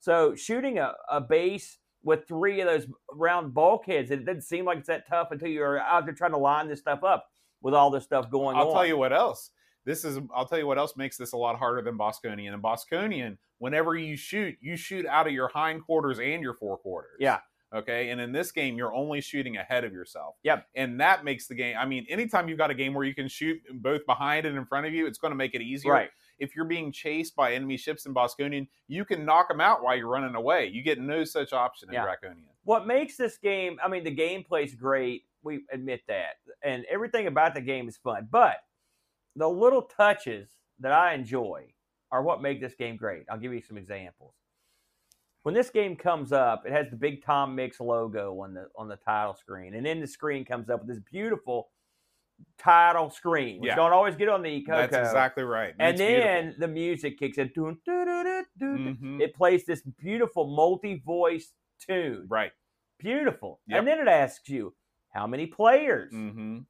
So 0.00 0.34
shooting 0.34 0.78
a, 0.78 0.94
a 1.10 1.20
base 1.20 1.78
with 2.02 2.26
three 2.26 2.60
of 2.60 2.66
those 2.66 2.86
round 3.12 3.54
bulkheads, 3.54 4.10
it 4.10 4.24
doesn't 4.24 4.42
seem 4.42 4.64
like 4.64 4.78
it's 4.78 4.88
that 4.88 5.06
tough 5.08 5.28
until 5.30 5.48
you're 5.48 5.78
out 5.78 6.06
there 6.06 6.14
trying 6.14 6.32
to 6.32 6.38
line 6.38 6.68
this 6.68 6.80
stuff 6.80 7.04
up 7.04 7.26
with 7.62 7.74
all 7.74 7.90
this 7.90 8.04
stuff 8.04 8.30
going 8.30 8.56
on. 8.56 8.66
I'll 8.66 8.72
tell 8.72 8.86
you 8.86 8.96
what 8.96 9.12
else. 9.12 9.50
This 9.84 10.04
is 10.04 10.18
I'll 10.34 10.46
tell 10.46 10.58
you 10.58 10.66
what 10.66 10.78
else 10.78 10.96
makes 10.96 11.16
this 11.16 11.32
a 11.32 11.36
lot 11.36 11.58
harder 11.58 11.82
than 11.82 11.96
Bosconian. 11.96 12.52
In 12.52 12.60
Bosconian, 12.60 13.38
whenever 13.58 13.96
you 13.96 14.16
shoot, 14.16 14.56
you 14.60 14.76
shoot 14.76 15.06
out 15.06 15.26
of 15.26 15.32
your 15.32 15.48
hindquarters 15.48 16.18
and 16.18 16.42
your 16.42 16.54
forequarters. 16.54 17.16
Yeah. 17.18 17.38
Okay. 17.74 18.10
And 18.10 18.20
in 18.20 18.32
this 18.32 18.50
game, 18.52 18.76
you're 18.76 18.94
only 18.94 19.20
shooting 19.20 19.56
ahead 19.56 19.84
of 19.84 19.92
yourself. 19.92 20.36
Yep. 20.42 20.66
And 20.74 21.00
that 21.00 21.24
makes 21.24 21.46
the 21.46 21.54
game. 21.54 21.76
I 21.78 21.86
mean, 21.86 22.04
anytime 22.08 22.48
you've 22.48 22.58
got 22.58 22.70
a 22.70 22.74
game 22.74 22.94
where 22.94 23.04
you 23.04 23.14
can 23.14 23.28
shoot 23.28 23.58
both 23.74 24.04
behind 24.06 24.44
and 24.44 24.56
in 24.56 24.66
front 24.66 24.86
of 24.86 24.92
you, 24.92 25.06
it's 25.06 25.18
going 25.18 25.30
to 25.30 25.36
make 25.36 25.54
it 25.54 25.62
easier. 25.62 25.92
Right. 25.92 26.10
If 26.40 26.56
you're 26.56 26.64
being 26.64 26.90
chased 26.90 27.36
by 27.36 27.52
enemy 27.52 27.76
ships 27.76 28.06
in 28.06 28.14
Bosconian, 28.14 28.66
you 28.88 29.04
can 29.04 29.24
knock 29.24 29.48
them 29.48 29.60
out 29.60 29.82
while 29.84 29.96
you're 29.96 30.08
running 30.08 30.34
away. 30.34 30.66
You 30.66 30.82
get 30.82 30.98
no 30.98 31.22
such 31.24 31.52
option 31.52 31.88
in 31.90 31.94
Yeah. 31.94 32.02
Draconian. 32.04 32.46
what 32.64 32.86
makes 32.86 33.16
this 33.16 33.38
game 33.38 33.78
i 33.84 33.88
mean 33.88 34.04
the 34.04 34.14
gameplay's 34.14 34.74
great 34.74 35.24
we 35.42 35.60
admit 35.72 36.02
that 36.08 36.34
and 36.62 36.84
everything 36.90 37.26
about 37.26 37.54
the 37.54 37.60
game 37.60 37.88
is 37.88 37.96
fun 37.96 38.28
but 38.30 38.56
the 39.36 39.48
little 39.48 39.82
touches 39.82 40.48
that 40.78 40.92
i 40.92 41.14
enjoy 41.14 41.64
are 42.12 42.22
what 42.22 42.42
make 42.42 42.60
this 42.60 42.74
game 42.74 42.96
great 42.96 43.24
i'll 43.30 43.38
give 43.38 43.52
you 43.54 43.62
some 43.62 43.78
examples 43.78 44.34
when 45.42 45.54
this 45.54 45.70
game 45.70 45.96
comes 45.96 46.32
up 46.32 46.64
it 46.66 46.72
has 46.72 46.90
the 46.90 46.96
big 46.96 47.24
tom 47.24 47.54
mix 47.54 47.80
logo 47.80 48.38
on 48.40 48.52
the 48.52 48.66
on 48.76 48.88
the 48.88 48.96
title 48.96 49.34
screen 49.34 49.74
and 49.74 49.86
then 49.86 49.98
the 50.00 50.06
screen 50.06 50.44
comes 50.44 50.68
up 50.68 50.80
with 50.80 50.88
this 50.94 51.02
beautiful 51.10 51.70
title 52.58 53.08
screen 53.10 53.60
which 53.60 53.68
Yeah. 53.68 53.72
you 53.72 53.76
don't 53.76 53.92
always 53.92 54.16
get 54.16 54.28
on 54.28 54.42
the 54.42 54.60
Coco. 54.62 54.86
That's 54.86 55.08
exactly 55.08 55.44
right. 55.44 55.74
and 55.78 55.90
It's 55.90 55.98
then 55.98 56.54
the 56.58 56.68
music 56.68 57.18
kicks 57.18 57.38
in 57.38 57.48
beautiful. 57.48 57.76
Mhm. 58.60 59.20
it 59.20 59.34
plays 59.34 59.64
this 59.64 59.82
beautiful 59.82 60.46
multi-voice 60.54 61.52
tune 61.80 62.26
right. 62.28 62.52
Beautiful. 62.98 63.60
Yep. 63.66 63.78
And 63.78 63.88
then 63.88 63.98
it 64.00 64.08
asks 64.08 64.48
you 64.48 64.74
how 65.14 65.26
many 65.26 65.46
players. 65.46 66.12
hmm 66.12 66.60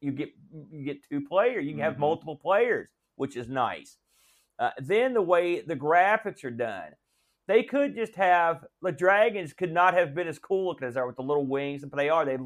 You 0.00 0.12
get 0.12 0.30
you 0.70 0.84
get 0.84 1.02
two 1.08 1.20
players. 1.26 1.64
You 1.64 1.72
can 1.72 1.80
have 1.80 1.94
Mhm. 1.94 1.98
multiple 2.00 2.36
players, 2.36 2.88
which 3.16 3.36
is 3.36 3.48
nice. 3.48 3.98
Uh, 4.58 4.70
then 4.78 5.14
the 5.14 5.22
way 5.22 5.60
the 5.60 5.76
graphics 5.76 6.44
are 6.44 6.50
done, 6.50 6.94
they 7.46 7.62
could 7.62 7.94
just 7.94 8.14
have 8.16 8.66
the 8.82 8.92
dragons 8.92 9.52
could 9.52 9.72
not 9.72 9.94
have 9.94 10.14
been 10.14 10.26
as 10.28 10.38
cool 10.38 10.66
looking 10.66 10.86
as 10.88 10.94
they 10.94 11.00
are 11.00 11.06
with 11.06 11.16
the 11.16 11.22
little 11.22 11.46
wings, 11.46 11.84
but 11.84 11.96
they 11.96 12.08
are. 12.10 12.24
They, 12.24 12.38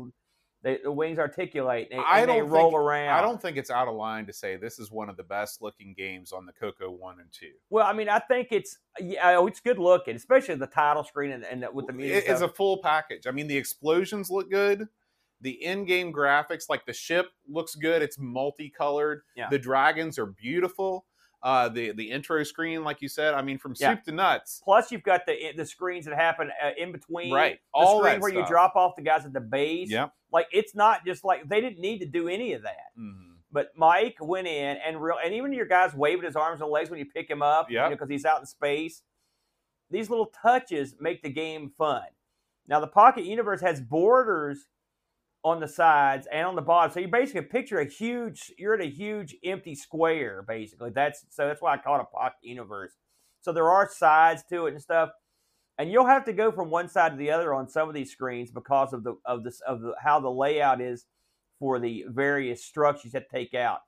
they 0.62 0.78
the 0.82 0.92
wings 0.92 1.18
articulate 1.18 1.88
and, 1.90 2.02
I 2.06 2.20
they 2.20 2.26
don't 2.26 2.48
roll 2.48 2.70
think- 2.70 2.80
around. 2.80 3.18
I 3.18 3.22
don't 3.22 3.40
think 3.40 3.56
it's 3.56 3.70
out 3.70 3.88
of 3.88 3.94
line 3.94 4.26
to 4.26 4.32
say 4.32 4.56
this 4.56 4.78
is 4.78 4.90
one 4.90 5.08
of 5.08 5.16
the 5.16 5.22
best 5.22 5.62
looking 5.62 5.94
games 5.96 6.32
on 6.32 6.44
the 6.46 6.52
Coco 6.52 6.90
One 6.90 7.18
and 7.20 7.30
Two. 7.32 7.52
Well, 7.70 7.86
I 7.86 7.92
mean, 7.92 8.08
I 8.08 8.18
think 8.18 8.48
it's 8.50 8.78
yeah, 8.98 9.36
oh, 9.38 9.46
it's 9.46 9.60
good 9.60 9.78
looking, 9.78 10.16
especially 10.16 10.54
the 10.56 10.66
title 10.66 11.04
screen 11.04 11.30
and, 11.32 11.44
and 11.44 11.64
with 11.72 11.86
the 11.86 11.92
music. 11.92 12.24
It 12.26 12.30
is 12.30 12.42
a 12.42 12.48
full 12.48 12.78
package. 12.82 13.26
I 13.26 13.30
mean, 13.30 13.46
the 13.46 13.56
explosions 13.56 14.30
look 14.30 14.50
good. 14.50 14.86
The 15.42 15.52
in-game 15.64 16.12
graphics, 16.12 16.68
like 16.68 16.84
the 16.84 16.92
ship, 16.92 17.28
looks 17.48 17.74
good. 17.74 18.02
It's 18.02 18.18
multicolored. 18.18 19.22
Yeah. 19.34 19.48
The 19.48 19.58
dragons 19.58 20.18
are 20.18 20.26
beautiful. 20.26 21.06
Uh, 21.42 21.70
the 21.70 21.92
the 21.92 22.10
intro 22.10 22.42
screen, 22.42 22.84
like 22.84 23.00
you 23.00 23.08
said, 23.08 23.32
I 23.32 23.40
mean, 23.40 23.56
from 23.56 23.72
Yeah. 23.78 23.94
soup 23.94 24.04
to 24.04 24.12
nuts. 24.12 24.60
Plus, 24.62 24.92
you've 24.92 25.02
got 25.02 25.24
the 25.24 25.52
the 25.56 25.64
screens 25.64 26.04
that 26.04 26.14
happen 26.14 26.50
uh, 26.62 26.72
in 26.76 26.92
between. 26.92 27.32
Right. 27.32 27.54
The 27.74 27.80
All 27.80 28.00
screen 28.00 28.20
where 28.20 28.30
you 28.30 28.44
drop 28.46 28.76
off 28.76 28.96
the 28.96 29.02
guys 29.02 29.24
at 29.24 29.32
the 29.32 29.40
base. 29.40 29.90
Yep. 29.90 30.12
Like 30.32 30.46
it's 30.52 30.74
not 30.74 31.04
just 31.04 31.24
like 31.24 31.48
they 31.48 31.60
didn't 31.60 31.80
need 31.80 31.98
to 32.00 32.06
do 32.06 32.28
any 32.28 32.52
of 32.52 32.62
that. 32.62 32.92
Mhm. 32.98 33.36
But 33.52 33.70
Mike 33.76 34.16
went 34.20 34.46
in 34.46 34.76
and 34.76 35.02
real, 35.02 35.16
and 35.22 35.34
even 35.34 35.52
your 35.52 35.66
guys 35.66 35.92
waving 35.94 36.24
his 36.24 36.36
arms 36.36 36.60
and 36.60 36.70
legs 36.70 36.88
when 36.88 36.98
you 37.00 37.06
pick 37.06 37.28
him 37.28 37.42
up, 37.42 37.68
Yep. 37.70 37.90
because 37.90 38.08
he's 38.08 38.24
out 38.24 38.40
in 38.40 38.46
space. 38.46 39.02
These 39.90 40.08
little 40.08 40.26
touches 40.26 40.94
make 41.00 41.22
the 41.22 41.30
game 41.30 41.70
fun. 41.70 42.06
Now 42.68 42.78
the 42.78 42.86
Pocket 42.86 43.24
Universe 43.24 43.60
has 43.62 43.80
borders 43.80 44.68
on 45.42 45.58
the 45.58 45.66
sides 45.66 46.28
and 46.30 46.46
on 46.46 46.54
the 46.54 46.62
bottom, 46.62 46.92
so 46.92 47.00
you 47.00 47.08
basically 47.08 47.42
picture 47.42 47.80
a 47.80 47.84
huge. 47.86 48.52
You're 48.56 48.74
in 48.74 48.82
a 48.82 48.90
huge 48.90 49.34
empty 49.42 49.74
square, 49.74 50.42
basically. 50.42 50.90
That's 50.90 51.24
so 51.30 51.46
that's 51.48 51.60
why 51.60 51.74
I 51.74 51.78
call 51.78 51.96
it 51.96 52.02
a 52.02 52.04
Pocket 52.04 52.38
Universe. 52.42 52.96
So 53.40 53.50
there 53.52 53.68
are 53.70 53.88
sides 53.90 54.44
to 54.50 54.66
it 54.66 54.74
and 54.74 54.82
stuff, 54.82 55.10
and 55.80 55.90
you'll 55.90 56.06
have 56.06 56.26
to 56.26 56.34
go 56.34 56.52
from 56.52 56.68
one 56.68 56.90
side 56.90 57.12
to 57.12 57.16
the 57.16 57.30
other 57.30 57.54
on 57.54 57.66
some 57.66 57.88
of 57.88 57.94
these 57.94 58.12
screens 58.12 58.50
because 58.50 58.92
of 58.92 59.02
the 59.02 59.14
of 59.24 59.44
this 59.44 59.62
of 59.66 59.80
the 59.80 59.94
how 59.98 60.20
the 60.20 60.30
layout 60.30 60.78
is 60.78 61.06
for 61.58 61.80
the 61.80 62.04
various 62.08 62.62
structures 62.62 63.12
to 63.12 63.22
take 63.32 63.54
out. 63.54 63.78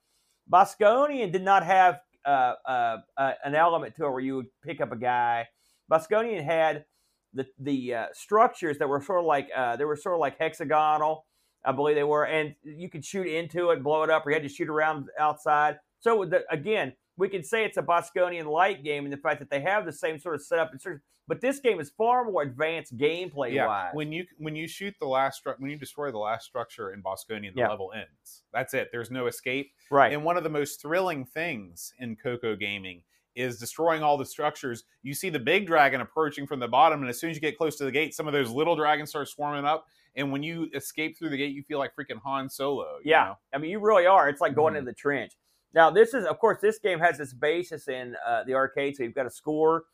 Bosconian 0.51 1.31
did 1.31 1.43
not 1.43 1.67
have 1.67 2.01
uh, 2.25 2.55
uh, 2.67 2.97
uh, 3.19 3.33
an 3.45 3.55
element 3.55 3.95
to 3.97 4.07
it 4.07 4.11
where 4.11 4.21
you 4.21 4.37
would 4.37 4.47
pick 4.65 4.81
up 4.81 4.91
a 4.91 4.97
guy. 4.97 5.47
Bosconian 5.91 6.43
had 6.43 6.87
the 7.35 7.47
the 7.59 7.95
uh, 7.95 8.07
structures 8.15 8.79
that 8.79 8.89
were 8.89 9.03
sort 9.03 9.21
of 9.21 9.27
like 9.27 9.51
uh, 9.55 9.77
they 9.77 9.85
were 9.85 9.97
sort 9.97 10.15
of 10.15 10.21
like 10.21 10.39
hexagonal, 10.39 11.27
I 11.63 11.73
believe 11.73 11.97
they 11.97 12.05
were, 12.05 12.25
and 12.25 12.55
you 12.63 12.89
could 12.89 13.05
shoot 13.05 13.27
into 13.27 13.69
it, 13.69 13.83
blow 13.83 14.03
it 14.03 14.09
up, 14.09 14.27
or 14.27 14.31
you 14.31 14.35
had 14.37 14.43
to 14.45 14.49
shoot 14.49 14.71
around 14.71 15.09
outside. 15.21 15.77
So 16.01 16.25
the, 16.25 16.41
again, 16.51 16.95
we 17.16 17.29
can 17.29 17.42
say 17.44 17.64
it's 17.64 17.77
a 17.77 17.83
Bosconian 17.83 18.46
light 18.46 18.83
game 18.85 19.05
in 19.05 19.11
the 19.11 19.16
fact 19.16 19.38
that 19.40 19.51
they 19.51 19.61
have 19.61 19.85
the 19.85 19.92
same 19.92 20.18
sort 20.18 20.35
of 20.35 20.42
setup 20.42 20.72
and 20.72 20.81
sort 20.81 21.03
but 21.29 21.40
this 21.40 21.61
game 21.61 21.79
is 21.81 21.88
far 21.90 22.25
more 22.25 22.42
advanced 22.42 22.96
gameplay 22.98 23.53
Yeah. 23.53 23.66
wise. 23.68 23.90
When 23.94 24.11
you 24.12 24.27
when 24.38 24.57
you 24.57 24.66
shoot 24.66 24.94
the 24.98 25.07
last 25.07 25.44
stru- 25.44 25.59
when 25.61 25.70
you 25.70 25.79
destroy 25.79 26.11
the 26.11 26.18
last 26.18 26.44
structure 26.46 26.92
in 26.92 27.01
Bosconian, 27.03 27.55
the 27.55 27.61
Yeah. 27.61 27.68
level 27.68 27.92
ends. 27.94 28.42
That's 28.53 28.75
it. 28.75 28.88
There's 28.90 29.11
no 29.11 29.27
escape. 29.29 29.72
right. 29.90 30.12
And 30.12 30.25
one 30.25 30.37
of 30.37 30.42
the 30.42 30.51
most 30.51 30.81
thrilling 30.83 31.25
things 31.25 31.94
in 31.98 32.16
Coco 32.16 32.57
gaming 32.57 33.05
is 33.37 33.59
destroying 33.59 34.03
all 34.03 34.18
the 34.18 34.27
structures. 34.27 34.85
You 35.03 35.14
see 35.14 35.31
the 35.31 35.38
big 35.38 35.66
dragon 35.66 36.01
approaching 36.01 36.46
from 36.46 36.61
the 36.61 36.68
bottom, 36.68 37.01
and 37.01 37.09
as 37.09 37.18
soon 37.20 37.31
as 37.31 37.37
you 37.37 37.40
get 37.40 37.57
close 37.57 37.77
to 37.77 37.85
the 37.85 37.92
gate, 37.92 38.14
some 38.14 38.27
of 38.27 38.33
those 38.35 38.51
little 38.51 38.75
dragons 38.77 39.09
start 39.11 39.29
swarming 39.29 39.64
up. 39.64 39.87
And 40.16 40.31
when 40.33 40.42
you 40.42 40.68
escape 40.75 41.16
through 41.16 41.31
the 41.31 41.38
gate, 41.38 41.55
you 41.55 41.62
feel 41.62 41.79
like 41.79 41.94
freaking 41.96 42.20
Han 42.22 42.51
Solo. 42.51 42.96
you 43.03 43.11
Yeah. 43.12 43.25
know? 43.25 43.38
I 43.55 43.59
mean, 43.59 43.70
you 43.70 43.79
really 43.81 44.05
are. 44.07 44.29
It's 44.29 44.42
like 44.42 44.55
going 44.55 44.75
Mhm. 44.75 44.79
into 44.79 44.90
the 44.90 44.94
trench. 44.94 45.33
Now, 45.75 45.91
this 45.91 46.13
is, 46.15 46.27
of 46.27 46.39
course, 46.39 46.59
this 46.61 46.79
game 46.79 46.99
has 46.99 47.19
its 47.19 47.33
basis 47.33 47.89
in 47.89 48.15
uh, 48.27 48.45
the 48.45 48.55
arcade, 48.55 48.97
so 48.97 49.03
you've 49.03 49.15
got 49.15 49.27
a 49.27 49.31
score. 49.31 49.85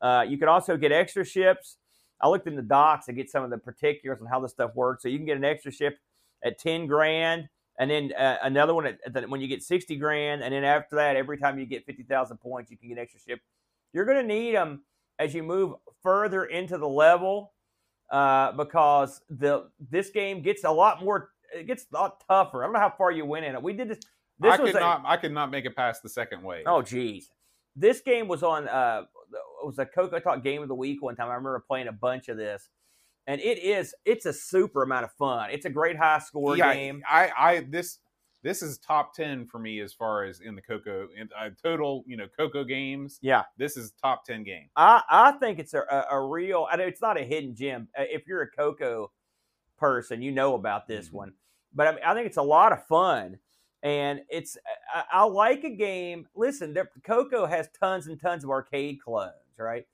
Uh, 0.00 0.24
you 0.28 0.38
can 0.38 0.48
also 0.48 0.76
get 0.76 0.92
extra 0.92 1.24
ships. 1.24 1.78
I 2.20 2.28
looked 2.28 2.46
in 2.46 2.54
the 2.54 2.62
docs 2.62 3.06
to 3.06 3.12
get 3.12 3.30
some 3.30 3.42
of 3.42 3.50
the 3.50 3.58
particulars 3.58 4.20
on 4.20 4.26
how 4.28 4.40
this 4.40 4.52
stuff 4.52 4.70
works. 4.74 5.02
So 5.02 5.08
you 5.08 5.18
can 5.18 5.26
get 5.26 5.36
an 5.36 5.44
extra 5.44 5.72
ship 5.72 5.98
at 6.44 6.58
ten 6.58 6.86
grand, 6.86 7.48
and 7.78 7.90
then 7.90 8.12
uh, 8.16 8.36
another 8.42 8.74
one 8.74 8.86
at, 8.86 8.98
at 9.04 9.12
the, 9.12 9.22
when 9.22 9.40
you 9.40 9.48
get 9.48 9.62
sixty 9.62 9.96
grand, 9.96 10.42
and 10.42 10.54
then 10.54 10.62
after 10.62 10.96
that, 10.96 11.16
every 11.16 11.38
time 11.38 11.58
you 11.58 11.66
get 11.66 11.84
fifty 11.84 12.04
thousand 12.04 12.36
points, 12.36 12.70
you 12.70 12.76
can 12.76 12.88
get 12.88 12.98
an 12.98 13.02
extra 13.02 13.20
ship. 13.20 13.40
You're 13.92 14.04
going 14.04 14.20
to 14.20 14.26
need 14.26 14.54
them 14.54 14.84
as 15.18 15.34
you 15.34 15.42
move 15.42 15.74
further 16.02 16.44
into 16.44 16.78
the 16.78 16.88
level 16.88 17.54
uh, 18.10 18.52
because 18.52 19.20
the 19.30 19.70
this 19.90 20.10
game 20.10 20.42
gets 20.42 20.64
a 20.64 20.70
lot 20.70 21.02
more. 21.02 21.30
It 21.52 21.66
gets 21.66 21.86
a 21.92 21.96
lot 21.96 22.22
tougher. 22.28 22.62
I 22.62 22.66
don't 22.66 22.74
know 22.74 22.80
how 22.80 22.94
far 22.96 23.10
you 23.10 23.24
went 23.24 23.44
in 23.44 23.54
it. 23.54 23.62
We 23.62 23.72
did 23.72 23.88
this. 23.88 23.98
This 24.40 24.52
I 24.58 24.62
was 24.62 24.72
could 24.72 24.76
a, 24.76 24.84
not. 24.84 25.02
I 25.06 25.16
could 25.16 25.32
not 25.32 25.50
make 25.50 25.64
it 25.64 25.76
past 25.76 26.02
the 26.02 26.08
second 26.08 26.42
wave. 26.42 26.64
Oh, 26.66 26.82
geez. 26.82 27.30
This 27.76 28.00
game 28.00 28.28
was 28.28 28.42
on. 28.42 28.68
Uh, 28.68 29.02
it 29.32 29.66
was 29.66 29.78
a 29.78 29.86
Coco 29.86 30.18
Talk 30.20 30.42
Game 30.42 30.62
of 30.62 30.68
the 30.68 30.74
Week 30.74 31.02
one 31.02 31.16
time. 31.16 31.28
I 31.28 31.34
remember 31.34 31.62
playing 31.66 31.88
a 31.88 31.92
bunch 31.92 32.28
of 32.28 32.36
this, 32.36 32.68
and 33.26 33.40
it 33.40 33.58
is. 33.58 33.94
It's 34.04 34.26
a 34.26 34.32
super 34.32 34.82
amount 34.82 35.04
of 35.04 35.12
fun. 35.12 35.50
It's 35.50 35.64
a 35.66 35.70
great 35.70 35.96
high 35.96 36.18
score 36.18 36.56
yeah, 36.56 36.72
game. 36.74 37.02
I, 37.08 37.30
I, 37.36 37.60
this, 37.68 37.98
this 38.42 38.62
is 38.62 38.78
top 38.78 39.14
ten 39.14 39.46
for 39.46 39.58
me 39.58 39.80
as 39.80 39.92
far 39.92 40.24
as 40.24 40.40
in 40.40 40.54
the 40.54 40.62
Coco 40.62 41.08
in 41.16 41.28
uh, 41.38 41.50
total. 41.62 42.04
You 42.06 42.16
know, 42.16 42.26
Coco 42.36 42.62
games. 42.64 43.18
Yeah. 43.22 43.42
this 43.56 43.76
is 43.76 43.92
top 44.02 44.24
ten 44.24 44.42
game. 44.44 44.68
I 44.76 45.02
I 45.08 45.32
think 45.32 45.58
it's 45.58 45.74
a, 45.74 45.82
a, 45.90 46.16
a 46.18 46.26
real. 46.26 46.66
I 46.70 46.76
know 46.76 46.84
it's 46.86 47.02
not 47.02 47.18
a 47.20 47.24
hidden 47.24 47.54
gem. 47.54 47.88
Uh, 47.98 48.02
If 48.10 48.26
you're 48.26 48.42
a 48.42 48.50
Coco 48.50 49.10
person, 49.78 50.22
you 50.22 50.30
know 50.32 50.54
about 50.54 50.86
this 50.86 51.08
Mhm. 51.08 51.12
one. 51.14 51.32
but 51.72 51.88
I, 51.88 51.90
mean, 51.92 52.00
I 52.06 52.14
think 52.14 52.26
it's 52.26 52.36
a 52.36 52.42
lot 52.42 52.72
of 52.72 52.86
fun. 52.86 53.38
And 53.84 54.22
it's 54.30 54.56
I, 54.92 55.04
I 55.12 55.24
like 55.24 55.62
a 55.62 55.70
game. 55.70 56.26
Listen, 56.34 56.74
Coco 57.04 57.46
has 57.46 57.68
tons 57.78 58.06
and 58.06 58.20
tons 58.20 58.42
of 58.42 58.50
arcade 58.50 58.98
clones, 59.04 59.32
right? 59.58 59.84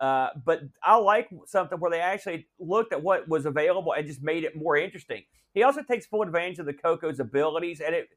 Uh, 0.00 0.28
but 0.44 0.62
I 0.82 0.96
like 0.96 1.28
something 1.46 1.78
where 1.78 1.90
they 1.90 2.00
actually 2.00 2.46
looked 2.58 2.92
at 2.92 3.02
what 3.02 3.28
was 3.28 3.46
available 3.46 3.92
and 3.92 4.06
just 4.06 4.22
made 4.22 4.44
it 4.44 4.56
more 4.56 4.76
interesting. 4.76 5.22
He 5.54 5.62
also 5.62 5.82
takes 5.82 6.06
full 6.06 6.22
advantage 6.22 6.58
of 6.58 6.66
the 6.66 6.72
Coco's 6.72 7.20
abilities 7.20 7.80
and 7.80 7.94
it 7.94 8.08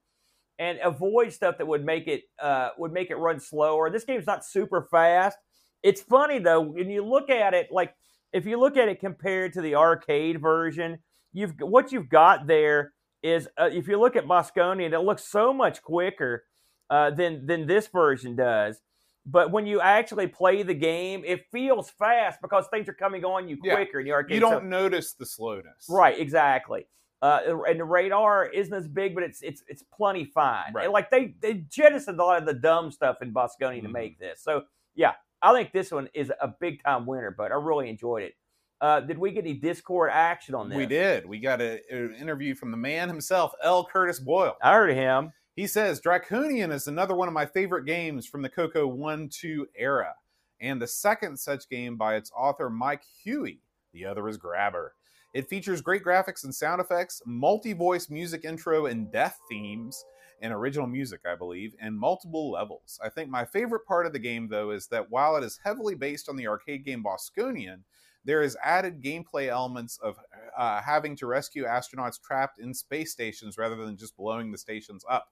and 0.57 0.79
avoids 0.83 1.35
stuff 1.35 1.57
that 1.57 1.67
would 1.67 1.85
make 1.85 2.07
it 2.07 2.23
uh, 2.41 2.69
would 2.77 2.93
make 2.93 3.09
it 3.11 3.17
run 3.17 3.39
slower. 3.39 3.89
This 3.89 4.05
game's 4.05 4.25
not 4.25 4.45
super 4.45 4.87
fast. 4.89 5.37
It's 5.83 6.01
funny 6.01 6.39
though 6.39 6.61
when 6.61 6.89
you 6.89 7.05
look 7.05 7.29
at 7.29 7.53
it. 7.53 7.67
Like 7.71 7.93
if 8.33 8.45
you 8.45 8.59
look 8.59 8.77
at 8.77 8.87
it 8.87 8.99
compared 8.99 9.53
to 9.53 9.61
the 9.61 9.75
arcade 9.75 10.41
version, 10.41 10.99
you've 11.33 11.53
what 11.59 11.91
you've 11.91 12.09
got 12.09 12.47
there 12.47 12.93
is 13.25 13.47
uh, 13.59 13.69
if 13.71 13.87
you 13.87 13.99
look 13.99 14.15
at 14.15 14.25
Bosconian, 14.25 14.93
it 14.93 14.99
looks 14.99 15.23
so 15.23 15.51
much 15.53 15.81
quicker 15.81 16.43
uh, 16.89 17.09
than 17.09 17.45
than 17.45 17.65
this 17.67 17.87
version 17.87 18.35
does. 18.35 18.81
But 19.25 19.51
when 19.51 19.65
you 19.65 19.81
actually 19.81 20.27
play 20.27 20.61
the 20.61 20.75
game, 20.75 21.23
it 21.25 21.45
feels 21.51 21.89
fast 21.89 22.39
because 22.41 22.67
things 22.71 22.87
are 22.87 22.93
coming 22.93 23.25
on 23.25 23.47
you 23.49 23.57
Yeah. 23.63 23.73
quicker 23.75 23.99
in 23.99 24.05
the 24.05 24.11
arcade. 24.11 24.35
You 24.35 24.39
don't 24.39 24.61
So- 24.61 24.67
notice 24.67 25.13
the 25.13 25.25
slowness. 25.25 25.87
Right, 25.89 26.19
exactly. 26.19 26.85
Uh, 27.23 27.39
and 27.67 27.79
the 27.79 27.85
radar 27.85 28.45
isn't 28.45 28.73
as 28.73 28.87
big, 28.87 29.15
but 29.15 29.23
it's 29.23 29.41
it's 29.41 29.63
it's 29.67 29.81
plenty 29.81 30.25
fine. 30.25 30.73
Right. 30.73 30.83
And, 30.83 30.93
like 30.93 31.09
they 31.09 31.33
they 31.41 31.53
jettisoned 31.55 32.19
a 32.19 32.23
lot 32.23 32.37
of 32.39 32.45
the 32.45 32.53
dumb 32.53 32.91
stuff 32.91 33.17
in 33.23 33.33
Bosconian 33.33 33.81
to 33.81 33.87
Mhm. 33.89 33.93
make 33.93 34.19
this. 34.19 34.43
So 34.43 34.65
yeah, 34.93 35.13
I 35.41 35.51
think 35.53 35.71
this 35.71 35.91
one 35.91 36.07
is 36.13 36.31
a 36.39 36.47
big 36.47 36.83
time 36.83 37.07
winner. 37.07 37.31
But 37.31 37.51
I 37.51 37.55
really 37.55 37.89
enjoyed 37.89 38.21
it. 38.23 38.35
Uh, 38.81 38.99
did 38.99 39.17
we 39.17 39.31
get 39.31 39.45
any 39.45 39.53
Discord 39.53 40.09
action 40.11 40.53
on 40.53 40.69
this? 40.69 40.77
We 40.77 40.85
did. 40.85 41.25
We 41.25 41.39
got 41.39 41.61
a, 41.61 41.79
an 41.89 42.15
interview 42.19 42.55
from 42.55 42.71
the 42.71 42.77
man 42.77 43.07
himself, 43.07 43.53
L. 43.63 43.85
Curtis 43.85 44.19
Boyle. 44.19 44.57
I 44.61 44.73
heard 44.73 44.93
him. 44.93 45.31
He 45.55 45.67
says 45.67 46.01
Draconian 46.01 46.71
is 46.71 46.87
another 46.87 47.15
one 47.15 47.29
of 47.29 47.33
my 47.33 47.45
favorite 47.45 47.85
games 47.85 48.27
from 48.27 48.41
the 48.41 48.49
Coco 48.49 48.85
1 48.87 49.29
2 49.29 49.67
era, 49.77 50.13
and 50.59 50.81
the 50.81 50.87
second 50.87 51.39
such 51.39 51.69
game 51.69 51.95
by 51.95 52.15
its 52.15 52.31
author 52.35 52.69
Mike 52.69 53.03
Huey. 53.23 53.61
The 53.93 54.05
other 54.05 54.27
is 54.27 54.37
Grabber. 54.37 54.93
It 55.33 55.49
features 55.49 55.81
great 55.81 56.03
graphics 56.03 56.43
and 56.43 56.53
sound 56.53 56.81
effects, 56.81 57.21
multi 57.25 57.73
voice 57.73 58.09
music 58.09 58.43
intro 58.43 58.87
and 58.87 59.11
death 59.11 59.39
themes, 59.49 60.03
and 60.41 60.53
original 60.53 60.87
music, 60.87 61.21
I 61.25 61.35
believe, 61.35 61.73
and 61.79 61.97
multiple 61.97 62.51
levels. 62.51 62.99
I 63.03 63.09
think 63.09 63.29
my 63.29 63.45
favorite 63.45 63.85
part 63.85 64.05
of 64.05 64.13
the 64.13 64.19
game, 64.19 64.47
though, 64.49 64.71
is 64.71 64.87
that 64.87 65.09
while 65.09 65.37
it 65.37 65.43
is 65.43 65.59
heavily 65.63 65.95
based 65.95 66.29
on 66.29 66.35
the 66.35 66.47
arcade 66.47 66.85
game 66.85 67.03
Bosconian, 67.03 67.79
there 68.25 68.41
is 68.41 68.57
added 68.63 69.01
gameplay 69.01 69.47
elements 69.47 69.99
of 70.03 70.17
uh, 70.57 70.81
having 70.81 71.15
to 71.17 71.27
rescue 71.27 71.65
astronauts 71.65 72.21
trapped 72.21 72.59
in 72.59 72.73
space 72.73 73.11
stations 73.11 73.57
rather 73.57 73.75
than 73.75 73.95
just 73.95 74.17
blowing 74.17 74.51
the 74.51 74.57
stations 74.57 75.05
up. 75.09 75.29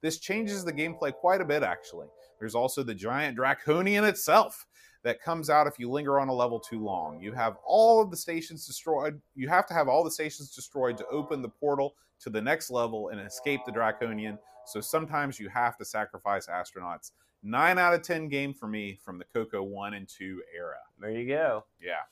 This 0.00 0.18
changes 0.18 0.64
the 0.64 0.72
gameplay 0.72 1.12
quite 1.12 1.40
a 1.40 1.44
bit, 1.44 1.62
actually. 1.62 2.06
There's 2.38 2.54
also 2.54 2.82
the 2.82 2.94
giant 2.94 3.36
Draconian 3.36 4.04
itself 4.04 4.66
that 5.02 5.22
comes 5.22 5.50
out 5.50 5.66
if 5.66 5.78
you 5.78 5.90
linger 5.90 6.20
on 6.20 6.28
a 6.28 6.34
level 6.34 6.60
too 6.60 6.82
long. 6.82 7.20
You 7.20 7.32
have 7.32 7.56
all 7.64 8.02
of 8.02 8.10
the 8.10 8.16
stations 8.16 8.66
destroyed. 8.66 9.20
You 9.34 9.48
have 9.48 9.66
to 9.66 9.74
have 9.74 9.88
all 9.88 10.04
the 10.04 10.10
stations 10.10 10.54
destroyed 10.54 10.96
to 10.98 11.06
open 11.08 11.42
the 11.42 11.48
portal 11.48 11.94
to 12.20 12.30
the 12.30 12.40
next 12.40 12.70
level 12.70 13.08
and 13.08 13.20
escape 13.20 13.60
the 13.64 13.72
Draconian. 13.72 14.38
So 14.66 14.80
sometimes 14.80 15.38
you 15.38 15.48
have 15.48 15.76
to 15.78 15.84
sacrifice 15.84 16.48
astronauts. 16.48 17.12
Nine 17.42 17.78
out 17.78 17.94
of 17.94 18.02
10 18.02 18.28
game 18.28 18.52
for 18.52 18.66
me 18.66 18.98
from 19.04 19.18
the 19.18 19.24
Coco 19.32 19.62
1 19.62 19.94
and 19.94 20.08
2 20.08 20.42
era. 20.56 20.78
There 20.98 21.10
you 21.10 21.28
go. 21.28 21.64
Yeah. 21.80 22.02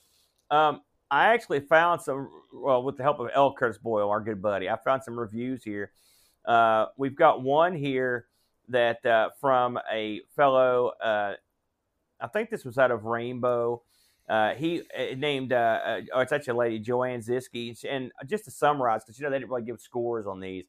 Um, 0.50 0.80
I 1.10 1.26
actually 1.32 1.60
found 1.60 2.00
some, 2.02 2.28
well, 2.52 2.82
with 2.82 2.96
the 2.96 3.02
help 3.02 3.20
of 3.20 3.30
L. 3.34 3.54
Curtis 3.54 3.78
Boyle, 3.78 4.10
our 4.10 4.20
good 4.20 4.42
buddy, 4.42 4.68
I 4.68 4.76
found 4.76 5.02
some 5.02 5.18
reviews 5.18 5.62
here. 5.62 5.92
Uh, 6.44 6.86
we've 6.96 7.16
got 7.16 7.42
one 7.42 7.74
here 7.74 8.26
that 8.68 9.04
uh, 9.06 9.30
from 9.40 9.78
a 9.92 10.22
fellow, 10.34 10.92
uh, 11.02 11.34
I 12.20 12.26
think 12.28 12.50
this 12.50 12.64
was 12.64 12.78
out 12.78 12.90
of 12.90 13.04
Rainbow. 13.04 13.82
Uh, 14.28 14.54
he 14.54 14.82
uh, 14.98 15.14
named, 15.16 15.52
uh, 15.52 15.80
uh, 15.84 16.00
oh, 16.14 16.20
it's 16.20 16.32
actually 16.32 16.52
a 16.52 16.56
lady, 16.56 16.78
Joanne 16.78 17.20
Ziski. 17.20 17.76
And 17.88 18.10
just 18.26 18.44
to 18.46 18.50
summarize, 18.50 19.04
because 19.04 19.18
you 19.18 19.24
know 19.24 19.30
they 19.30 19.38
didn't 19.38 19.50
really 19.50 19.62
give 19.62 19.80
scores 19.80 20.26
on 20.26 20.40
these, 20.40 20.64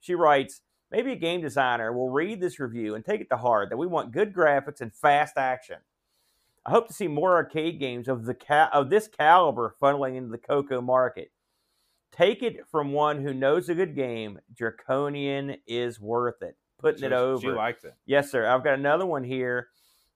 she 0.00 0.14
writes, 0.14 0.60
maybe 0.90 1.12
a 1.12 1.16
game 1.16 1.40
designer 1.40 1.92
will 1.92 2.10
read 2.10 2.40
this 2.40 2.60
review 2.60 2.94
and 2.94 3.04
take 3.04 3.20
it 3.20 3.30
to 3.30 3.36
heart 3.36 3.70
that 3.70 3.76
we 3.76 3.86
want 3.86 4.12
good 4.12 4.32
graphics 4.32 4.80
and 4.80 4.92
fast 4.94 5.36
action. 5.36 5.76
I 6.66 6.70
hope 6.70 6.88
to 6.88 6.94
see 6.94 7.08
more 7.08 7.36
arcade 7.36 7.80
games 7.80 8.08
of 8.08 8.24
the 8.24 8.34
ca- 8.34 8.70
of 8.72 8.90
this 8.90 9.08
caliber 9.08 9.76
funneling 9.82 10.16
into 10.16 10.30
the 10.30 10.38
Coco 10.38 10.80
market. 10.80 11.30
Take 12.12 12.42
it 12.42 12.66
from 12.70 12.92
one 12.92 13.22
who 13.22 13.32
knows 13.32 13.68
a 13.68 13.74
good 13.74 13.94
game. 13.94 14.38
Draconian 14.54 15.56
is 15.66 16.00
worth 16.00 16.42
it. 16.42 16.56
Putting 16.78 17.04
it 17.04 17.12
over. 17.12 17.40
She 17.40 17.48
liked 17.48 17.84
it. 17.84 17.94
Yes, 18.06 18.30
sir. 18.30 18.46
I've 18.46 18.64
got 18.64 18.78
another 18.78 19.06
one 19.06 19.24
here. 19.24 19.68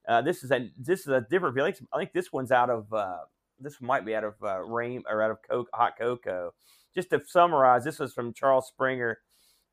Uh, 0.06 0.20
this 0.22 0.42
is 0.42 0.50
a 0.50 0.70
this 0.78 1.00
is 1.00 1.08
a 1.08 1.26
different. 1.30 1.58
I 1.58 1.72
think, 1.72 1.88
I 1.92 1.98
think 1.98 2.12
this 2.12 2.32
one's 2.32 2.52
out 2.52 2.68
of 2.68 2.92
uh, 2.92 3.18
this 3.58 3.80
might 3.80 4.04
be 4.04 4.14
out 4.14 4.24
of 4.24 4.34
uh, 4.42 4.60
Rain 4.60 5.02
or 5.08 5.22
out 5.22 5.30
of 5.30 5.38
Coke, 5.48 5.68
Hot 5.72 5.96
Coco. 5.98 6.52
Just 6.94 7.10
to 7.10 7.22
summarize, 7.26 7.84
this 7.84 8.00
is 8.00 8.12
from 8.12 8.34
Charles 8.34 8.66
Springer, 8.66 9.18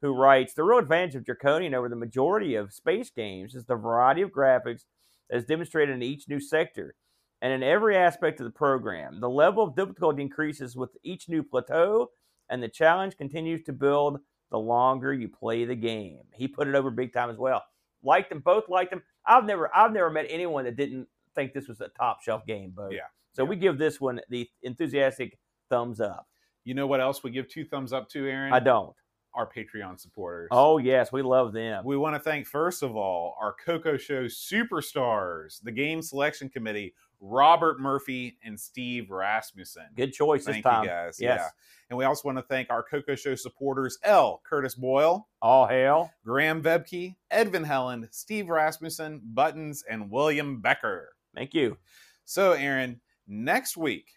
who 0.01 0.13
writes: 0.13 0.53
the 0.53 0.63
real 0.63 0.79
advantage 0.79 1.15
of 1.15 1.25
Draconian 1.25 1.73
over 1.73 1.89
the 1.89 1.95
majority 1.95 2.55
of 2.55 2.73
space 2.73 3.09
games 3.09 3.55
is 3.55 3.65
the 3.65 3.75
variety 3.75 4.21
of 4.21 4.31
graphics 4.31 4.83
is 5.31 5.45
demonstrated 5.45 5.95
in 5.95 6.03
each 6.03 6.27
new 6.27 6.39
sector 6.39 6.95
and 7.41 7.51
in 7.53 7.63
every 7.63 7.97
aspect 7.97 8.39
of 8.39 8.43
the 8.45 8.51
program. 8.51 9.19
The 9.19 9.29
level 9.29 9.63
of 9.63 9.75
difficulty 9.75 10.21
increases 10.21 10.75
with 10.75 10.91
each 11.03 11.27
new 11.29 11.41
plateau, 11.43 12.11
and 12.49 12.61
the 12.61 12.67
challenge 12.69 13.17
continues 13.17 13.63
to 13.63 13.73
build 13.73 14.19
the 14.51 14.59
longer 14.59 15.13
you 15.13 15.29
play 15.29 15.65
the 15.65 15.75
game. 15.75 16.19
He 16.33 16.47
put 16.47 16.67
it 16.67 16.75
over 16.75 16.91
big 16.91 17.13
time 17.13 17.29
as 17.29 17.37
well. 17.37 17.63
Liked 18.03 18.29
them, 18.29 18.39
both 18.41 18.67
liked 18.69 18.91
them. 18.91 19.01
I've 19.25 19.45
never 19.45 19.69
I've 19.75 19.93
never 19.93 20.09
met 20.09 20.25
anyone 20.29 20.65
that 20.65 20.75
didn't 20.75 21.07
think 21.35 21.53
this 21.53 21.67
was 21.67 21.79
a 21.81 21.87
top 21.89 22.21
shelf 22.21 22.45
game, 22.45 22.71
both. 22.75 22.91
Yeah. 22.91 23.07
So 23.33 23.43
Yeah. 23.43 23.49
we 23.49 23.55
give 23.55 23.77
this 23.77 24.01
one 24.01 24.19
the 24.29 24.49
enthusiastic 24.63 25.39
thumbs 25.69 26.01
up. 26.01 26.27
You 26.65 26.73
know 26.73 26.85
what 26.87 26.99
else 26.99 27.23
we 27.23 27.31
give 27.31 27.47
two 27.47 27.63
thumbs 27.65 27.93
up 27.93 28.09
to, 28.09 28.27
Aaron? 28.27 28.51
I 28.53 28.59
don't. 28.59 28.93
Our 29.33 29.49
Patreon 29.49 29.99
supporters. 29.99 30.49
Oh 30.51 30.77
yes, 30.77 31.11
we 31.11 31.21
love 31.21 31.53
them. 31.53 31.83
We 31.85 31.97
want 31.97 32.15
to 32.15 32.19
thank, 32.19 32.47
first 32.47 32.83
of 32.83 32.95
all, 32.95 33.37
our 33.39 33.55
Coco 33.65 33.97
Show 33.97 34.25
superstars, 34.25 35.61
the 35.63 35.71
Game 35.71 36.01
Selection 36.01 36.49
Committee, 36.49 36.93
Robert 37.21 37.79
Murphy 37.79 38.37
and 38.43 38.59
Steve 38.59 39.11
Rasmussen. 39.11 39.85
Good 39.95 40.11
choice 40.13 40.45
Thank 40.45 40.57
this 40.57 40.63
time. 40.63 40.83
you 40.83 40.89
guys. 40.89 41.17
Yes. 41.19 41.39
Yeah. 41.39 41.47
And 41.89 41.97
we 41.97 42.05
also 42.05 42.27
want 42.27 42.37
to 42.37 42.43
thank 42.43 42.69
our 42.69 42.83
Coco 42.83 43.15
Show 43.15 43.35
supporters 43.35 43.97
L. 44.03 44.41
Curtis 44.49 44.75
Boyle, 44.75 45.27
All 45.41 45.67
hail. 45.67 46.11
Graham 46.25 46.61
Vebke, 46.63 47.15
Edvin 47.31 47.65
Helland, 47.65 48.07
Steve 48.11 48.49
Rasmussen, 48.49 49.21
Buttons, 49.23 49.83
and 49.89 50.09
William 50.09 50.61
Becker. 50.61 51.09
Thank 51.35 51.53
you. 51.53 51.77
So, 52.25 52.53
Aaron, 52.53 53.01
next 53.27 53.77
week, 53.77 54.07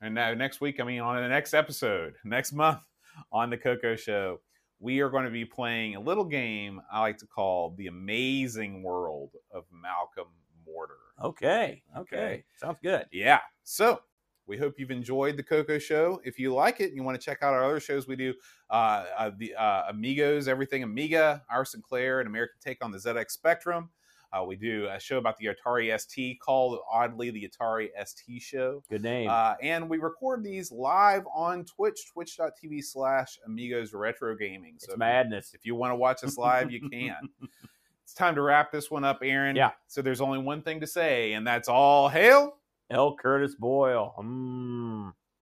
and 0.00 0.14
now 0.14 0.34
next 0.34 0.60
week, 0.60 0.80
I 0.80 0.84
mean, 0.84 1.00
on 1.00 1.22
the 1.22 1.28
next 1.28 1.54
episode, 1.54 2.14
next 2.24 2.52
month 2.52 2.80
on 3.30 3.50
the 3.50 3.56
Coco 3.56 3.94
Show, 3.94 4.40
we 4.82 4.98
are 4.98 5.08
going 5.08 5.24
to 5.24 5.30
be 5.30 5.44
playing 5.44 5.94
a 5.94 6.00
little 6.00 6.24
game 6.24 6.82
I 6.92 7.00
like 7.00 7.16
to 7.18 7.26
call 7.26 7.74
The 7.78 7.86
Amazing 7.86 8.82
World 8.82 9.30
of 9.52 9.64
Malcolm 9.72 10.32
Mortar. 10.66 10.98
Okay. 11.22 11.82
Okay. 11.96 12.16
Okay. 12.16 12.44
Sounds 12.56 12.78
good. 12.82 13.06
Yeah. 13.12 13.38
So, 13.62 14.00
we 14.48 14.56
hope 14.58 14.74
you've 14.78 14.90
enjoyed 14.90 15.36
the 15.36 15.42
Coco 15.44 15.78
Show. 15.78 16.20
If 16.24 16.36
you 16.36 16.52
like 16.52 16.80
it 16.80 16.88
and 16.88 16.96
you 16.96 17.04
want 17.04 17.18
to 17.18 17.24
check 17.24 17.38
out 17.42 17.54
our 17.54 17.64
other 17.64 17.78
shows, 17.78 18.08
we 18.08 18.16
do 18.16 18.34
uh, 18.70 19.04
uh, 19.16 19.30
the 19.38 19.54
uh, 19.54 19.84
Amigos, 19.88 20.48
Everything 20.48 20.82
Amiga, 20.82 21.44
Our 21.48 21.64
Sinclair, 21.64 22.18
and 22.18 22.26
American 22.26 22.56
Take 22.60 22.84
on 22.84 22.90
the 22.90 22.98
ZX 22.98 23.30
Spectrum. 23.30 23.90
Uh, 24.32 24.42
we 24.44 24.56
do 24.56 24.88
a 24.90 24.98
show 24.98 25.18
about 25.18 25.36
the 25.36 25.46
Atari 25.46 25.98
ST 26.00 26.40
called 26.40 26.78
oddly 26.90 27.30
the 27.30 27.46
Atari 27.48 27.88
ST 28.02 28.40
Show. 28.40 28.82
Good 28.88 29.02
name. 29.02 29.28
Uh, 29.28 29.54
and 29.62 29.90
we 29.90 29.98
record 29.98 30.42
these 30.42 30.72
live 30.72 31.24
on 31.34 31.64
Twitch, 31.66 32.10
twitch.tv 32.12 32.82
slash 32.82 33.38
Amigos 33.46 33.92
Retro 33.92 34.34
Gaming. 34.34 34.72
it's 34.76 34.86
So 34.86 34.92
if 34.92 34.96
you- 34.96 35.00
madness. 35.00 35.52
if 35.54 35.66
you 35.66 35.74
want 35.74 35.90
to 35.92 35.96
watch 35.96 36.24
us 36.24 36.38
live, 36.38 36.70
you 36.70 36.88
can. 36.88 37.16
it's 38.04 38.14
time 38.14 38.34
to 38.36 38.42
wrap 38.42 38.72
this 38.72 38.90
one 38.90 39.04
up, 39.04 39.18
Aaron. 39.22 39.54
Yeah. 39.54 39.72
So 39.86 40.00
there's 40.00 40.22
only 40.22 40.38
one 40.38 40.62
thing 40.62 40.80
to 40.80 40.86
say, 40.86 41.34
and 41.34 41.46
that's 41.46 41.68
all 41.68 42.08
hail. 42.08 42.56
L. 42.90 43.14
Curtis 43.16 43.54
Boyle. 43.54 44.14
Mm. 44.18 45.12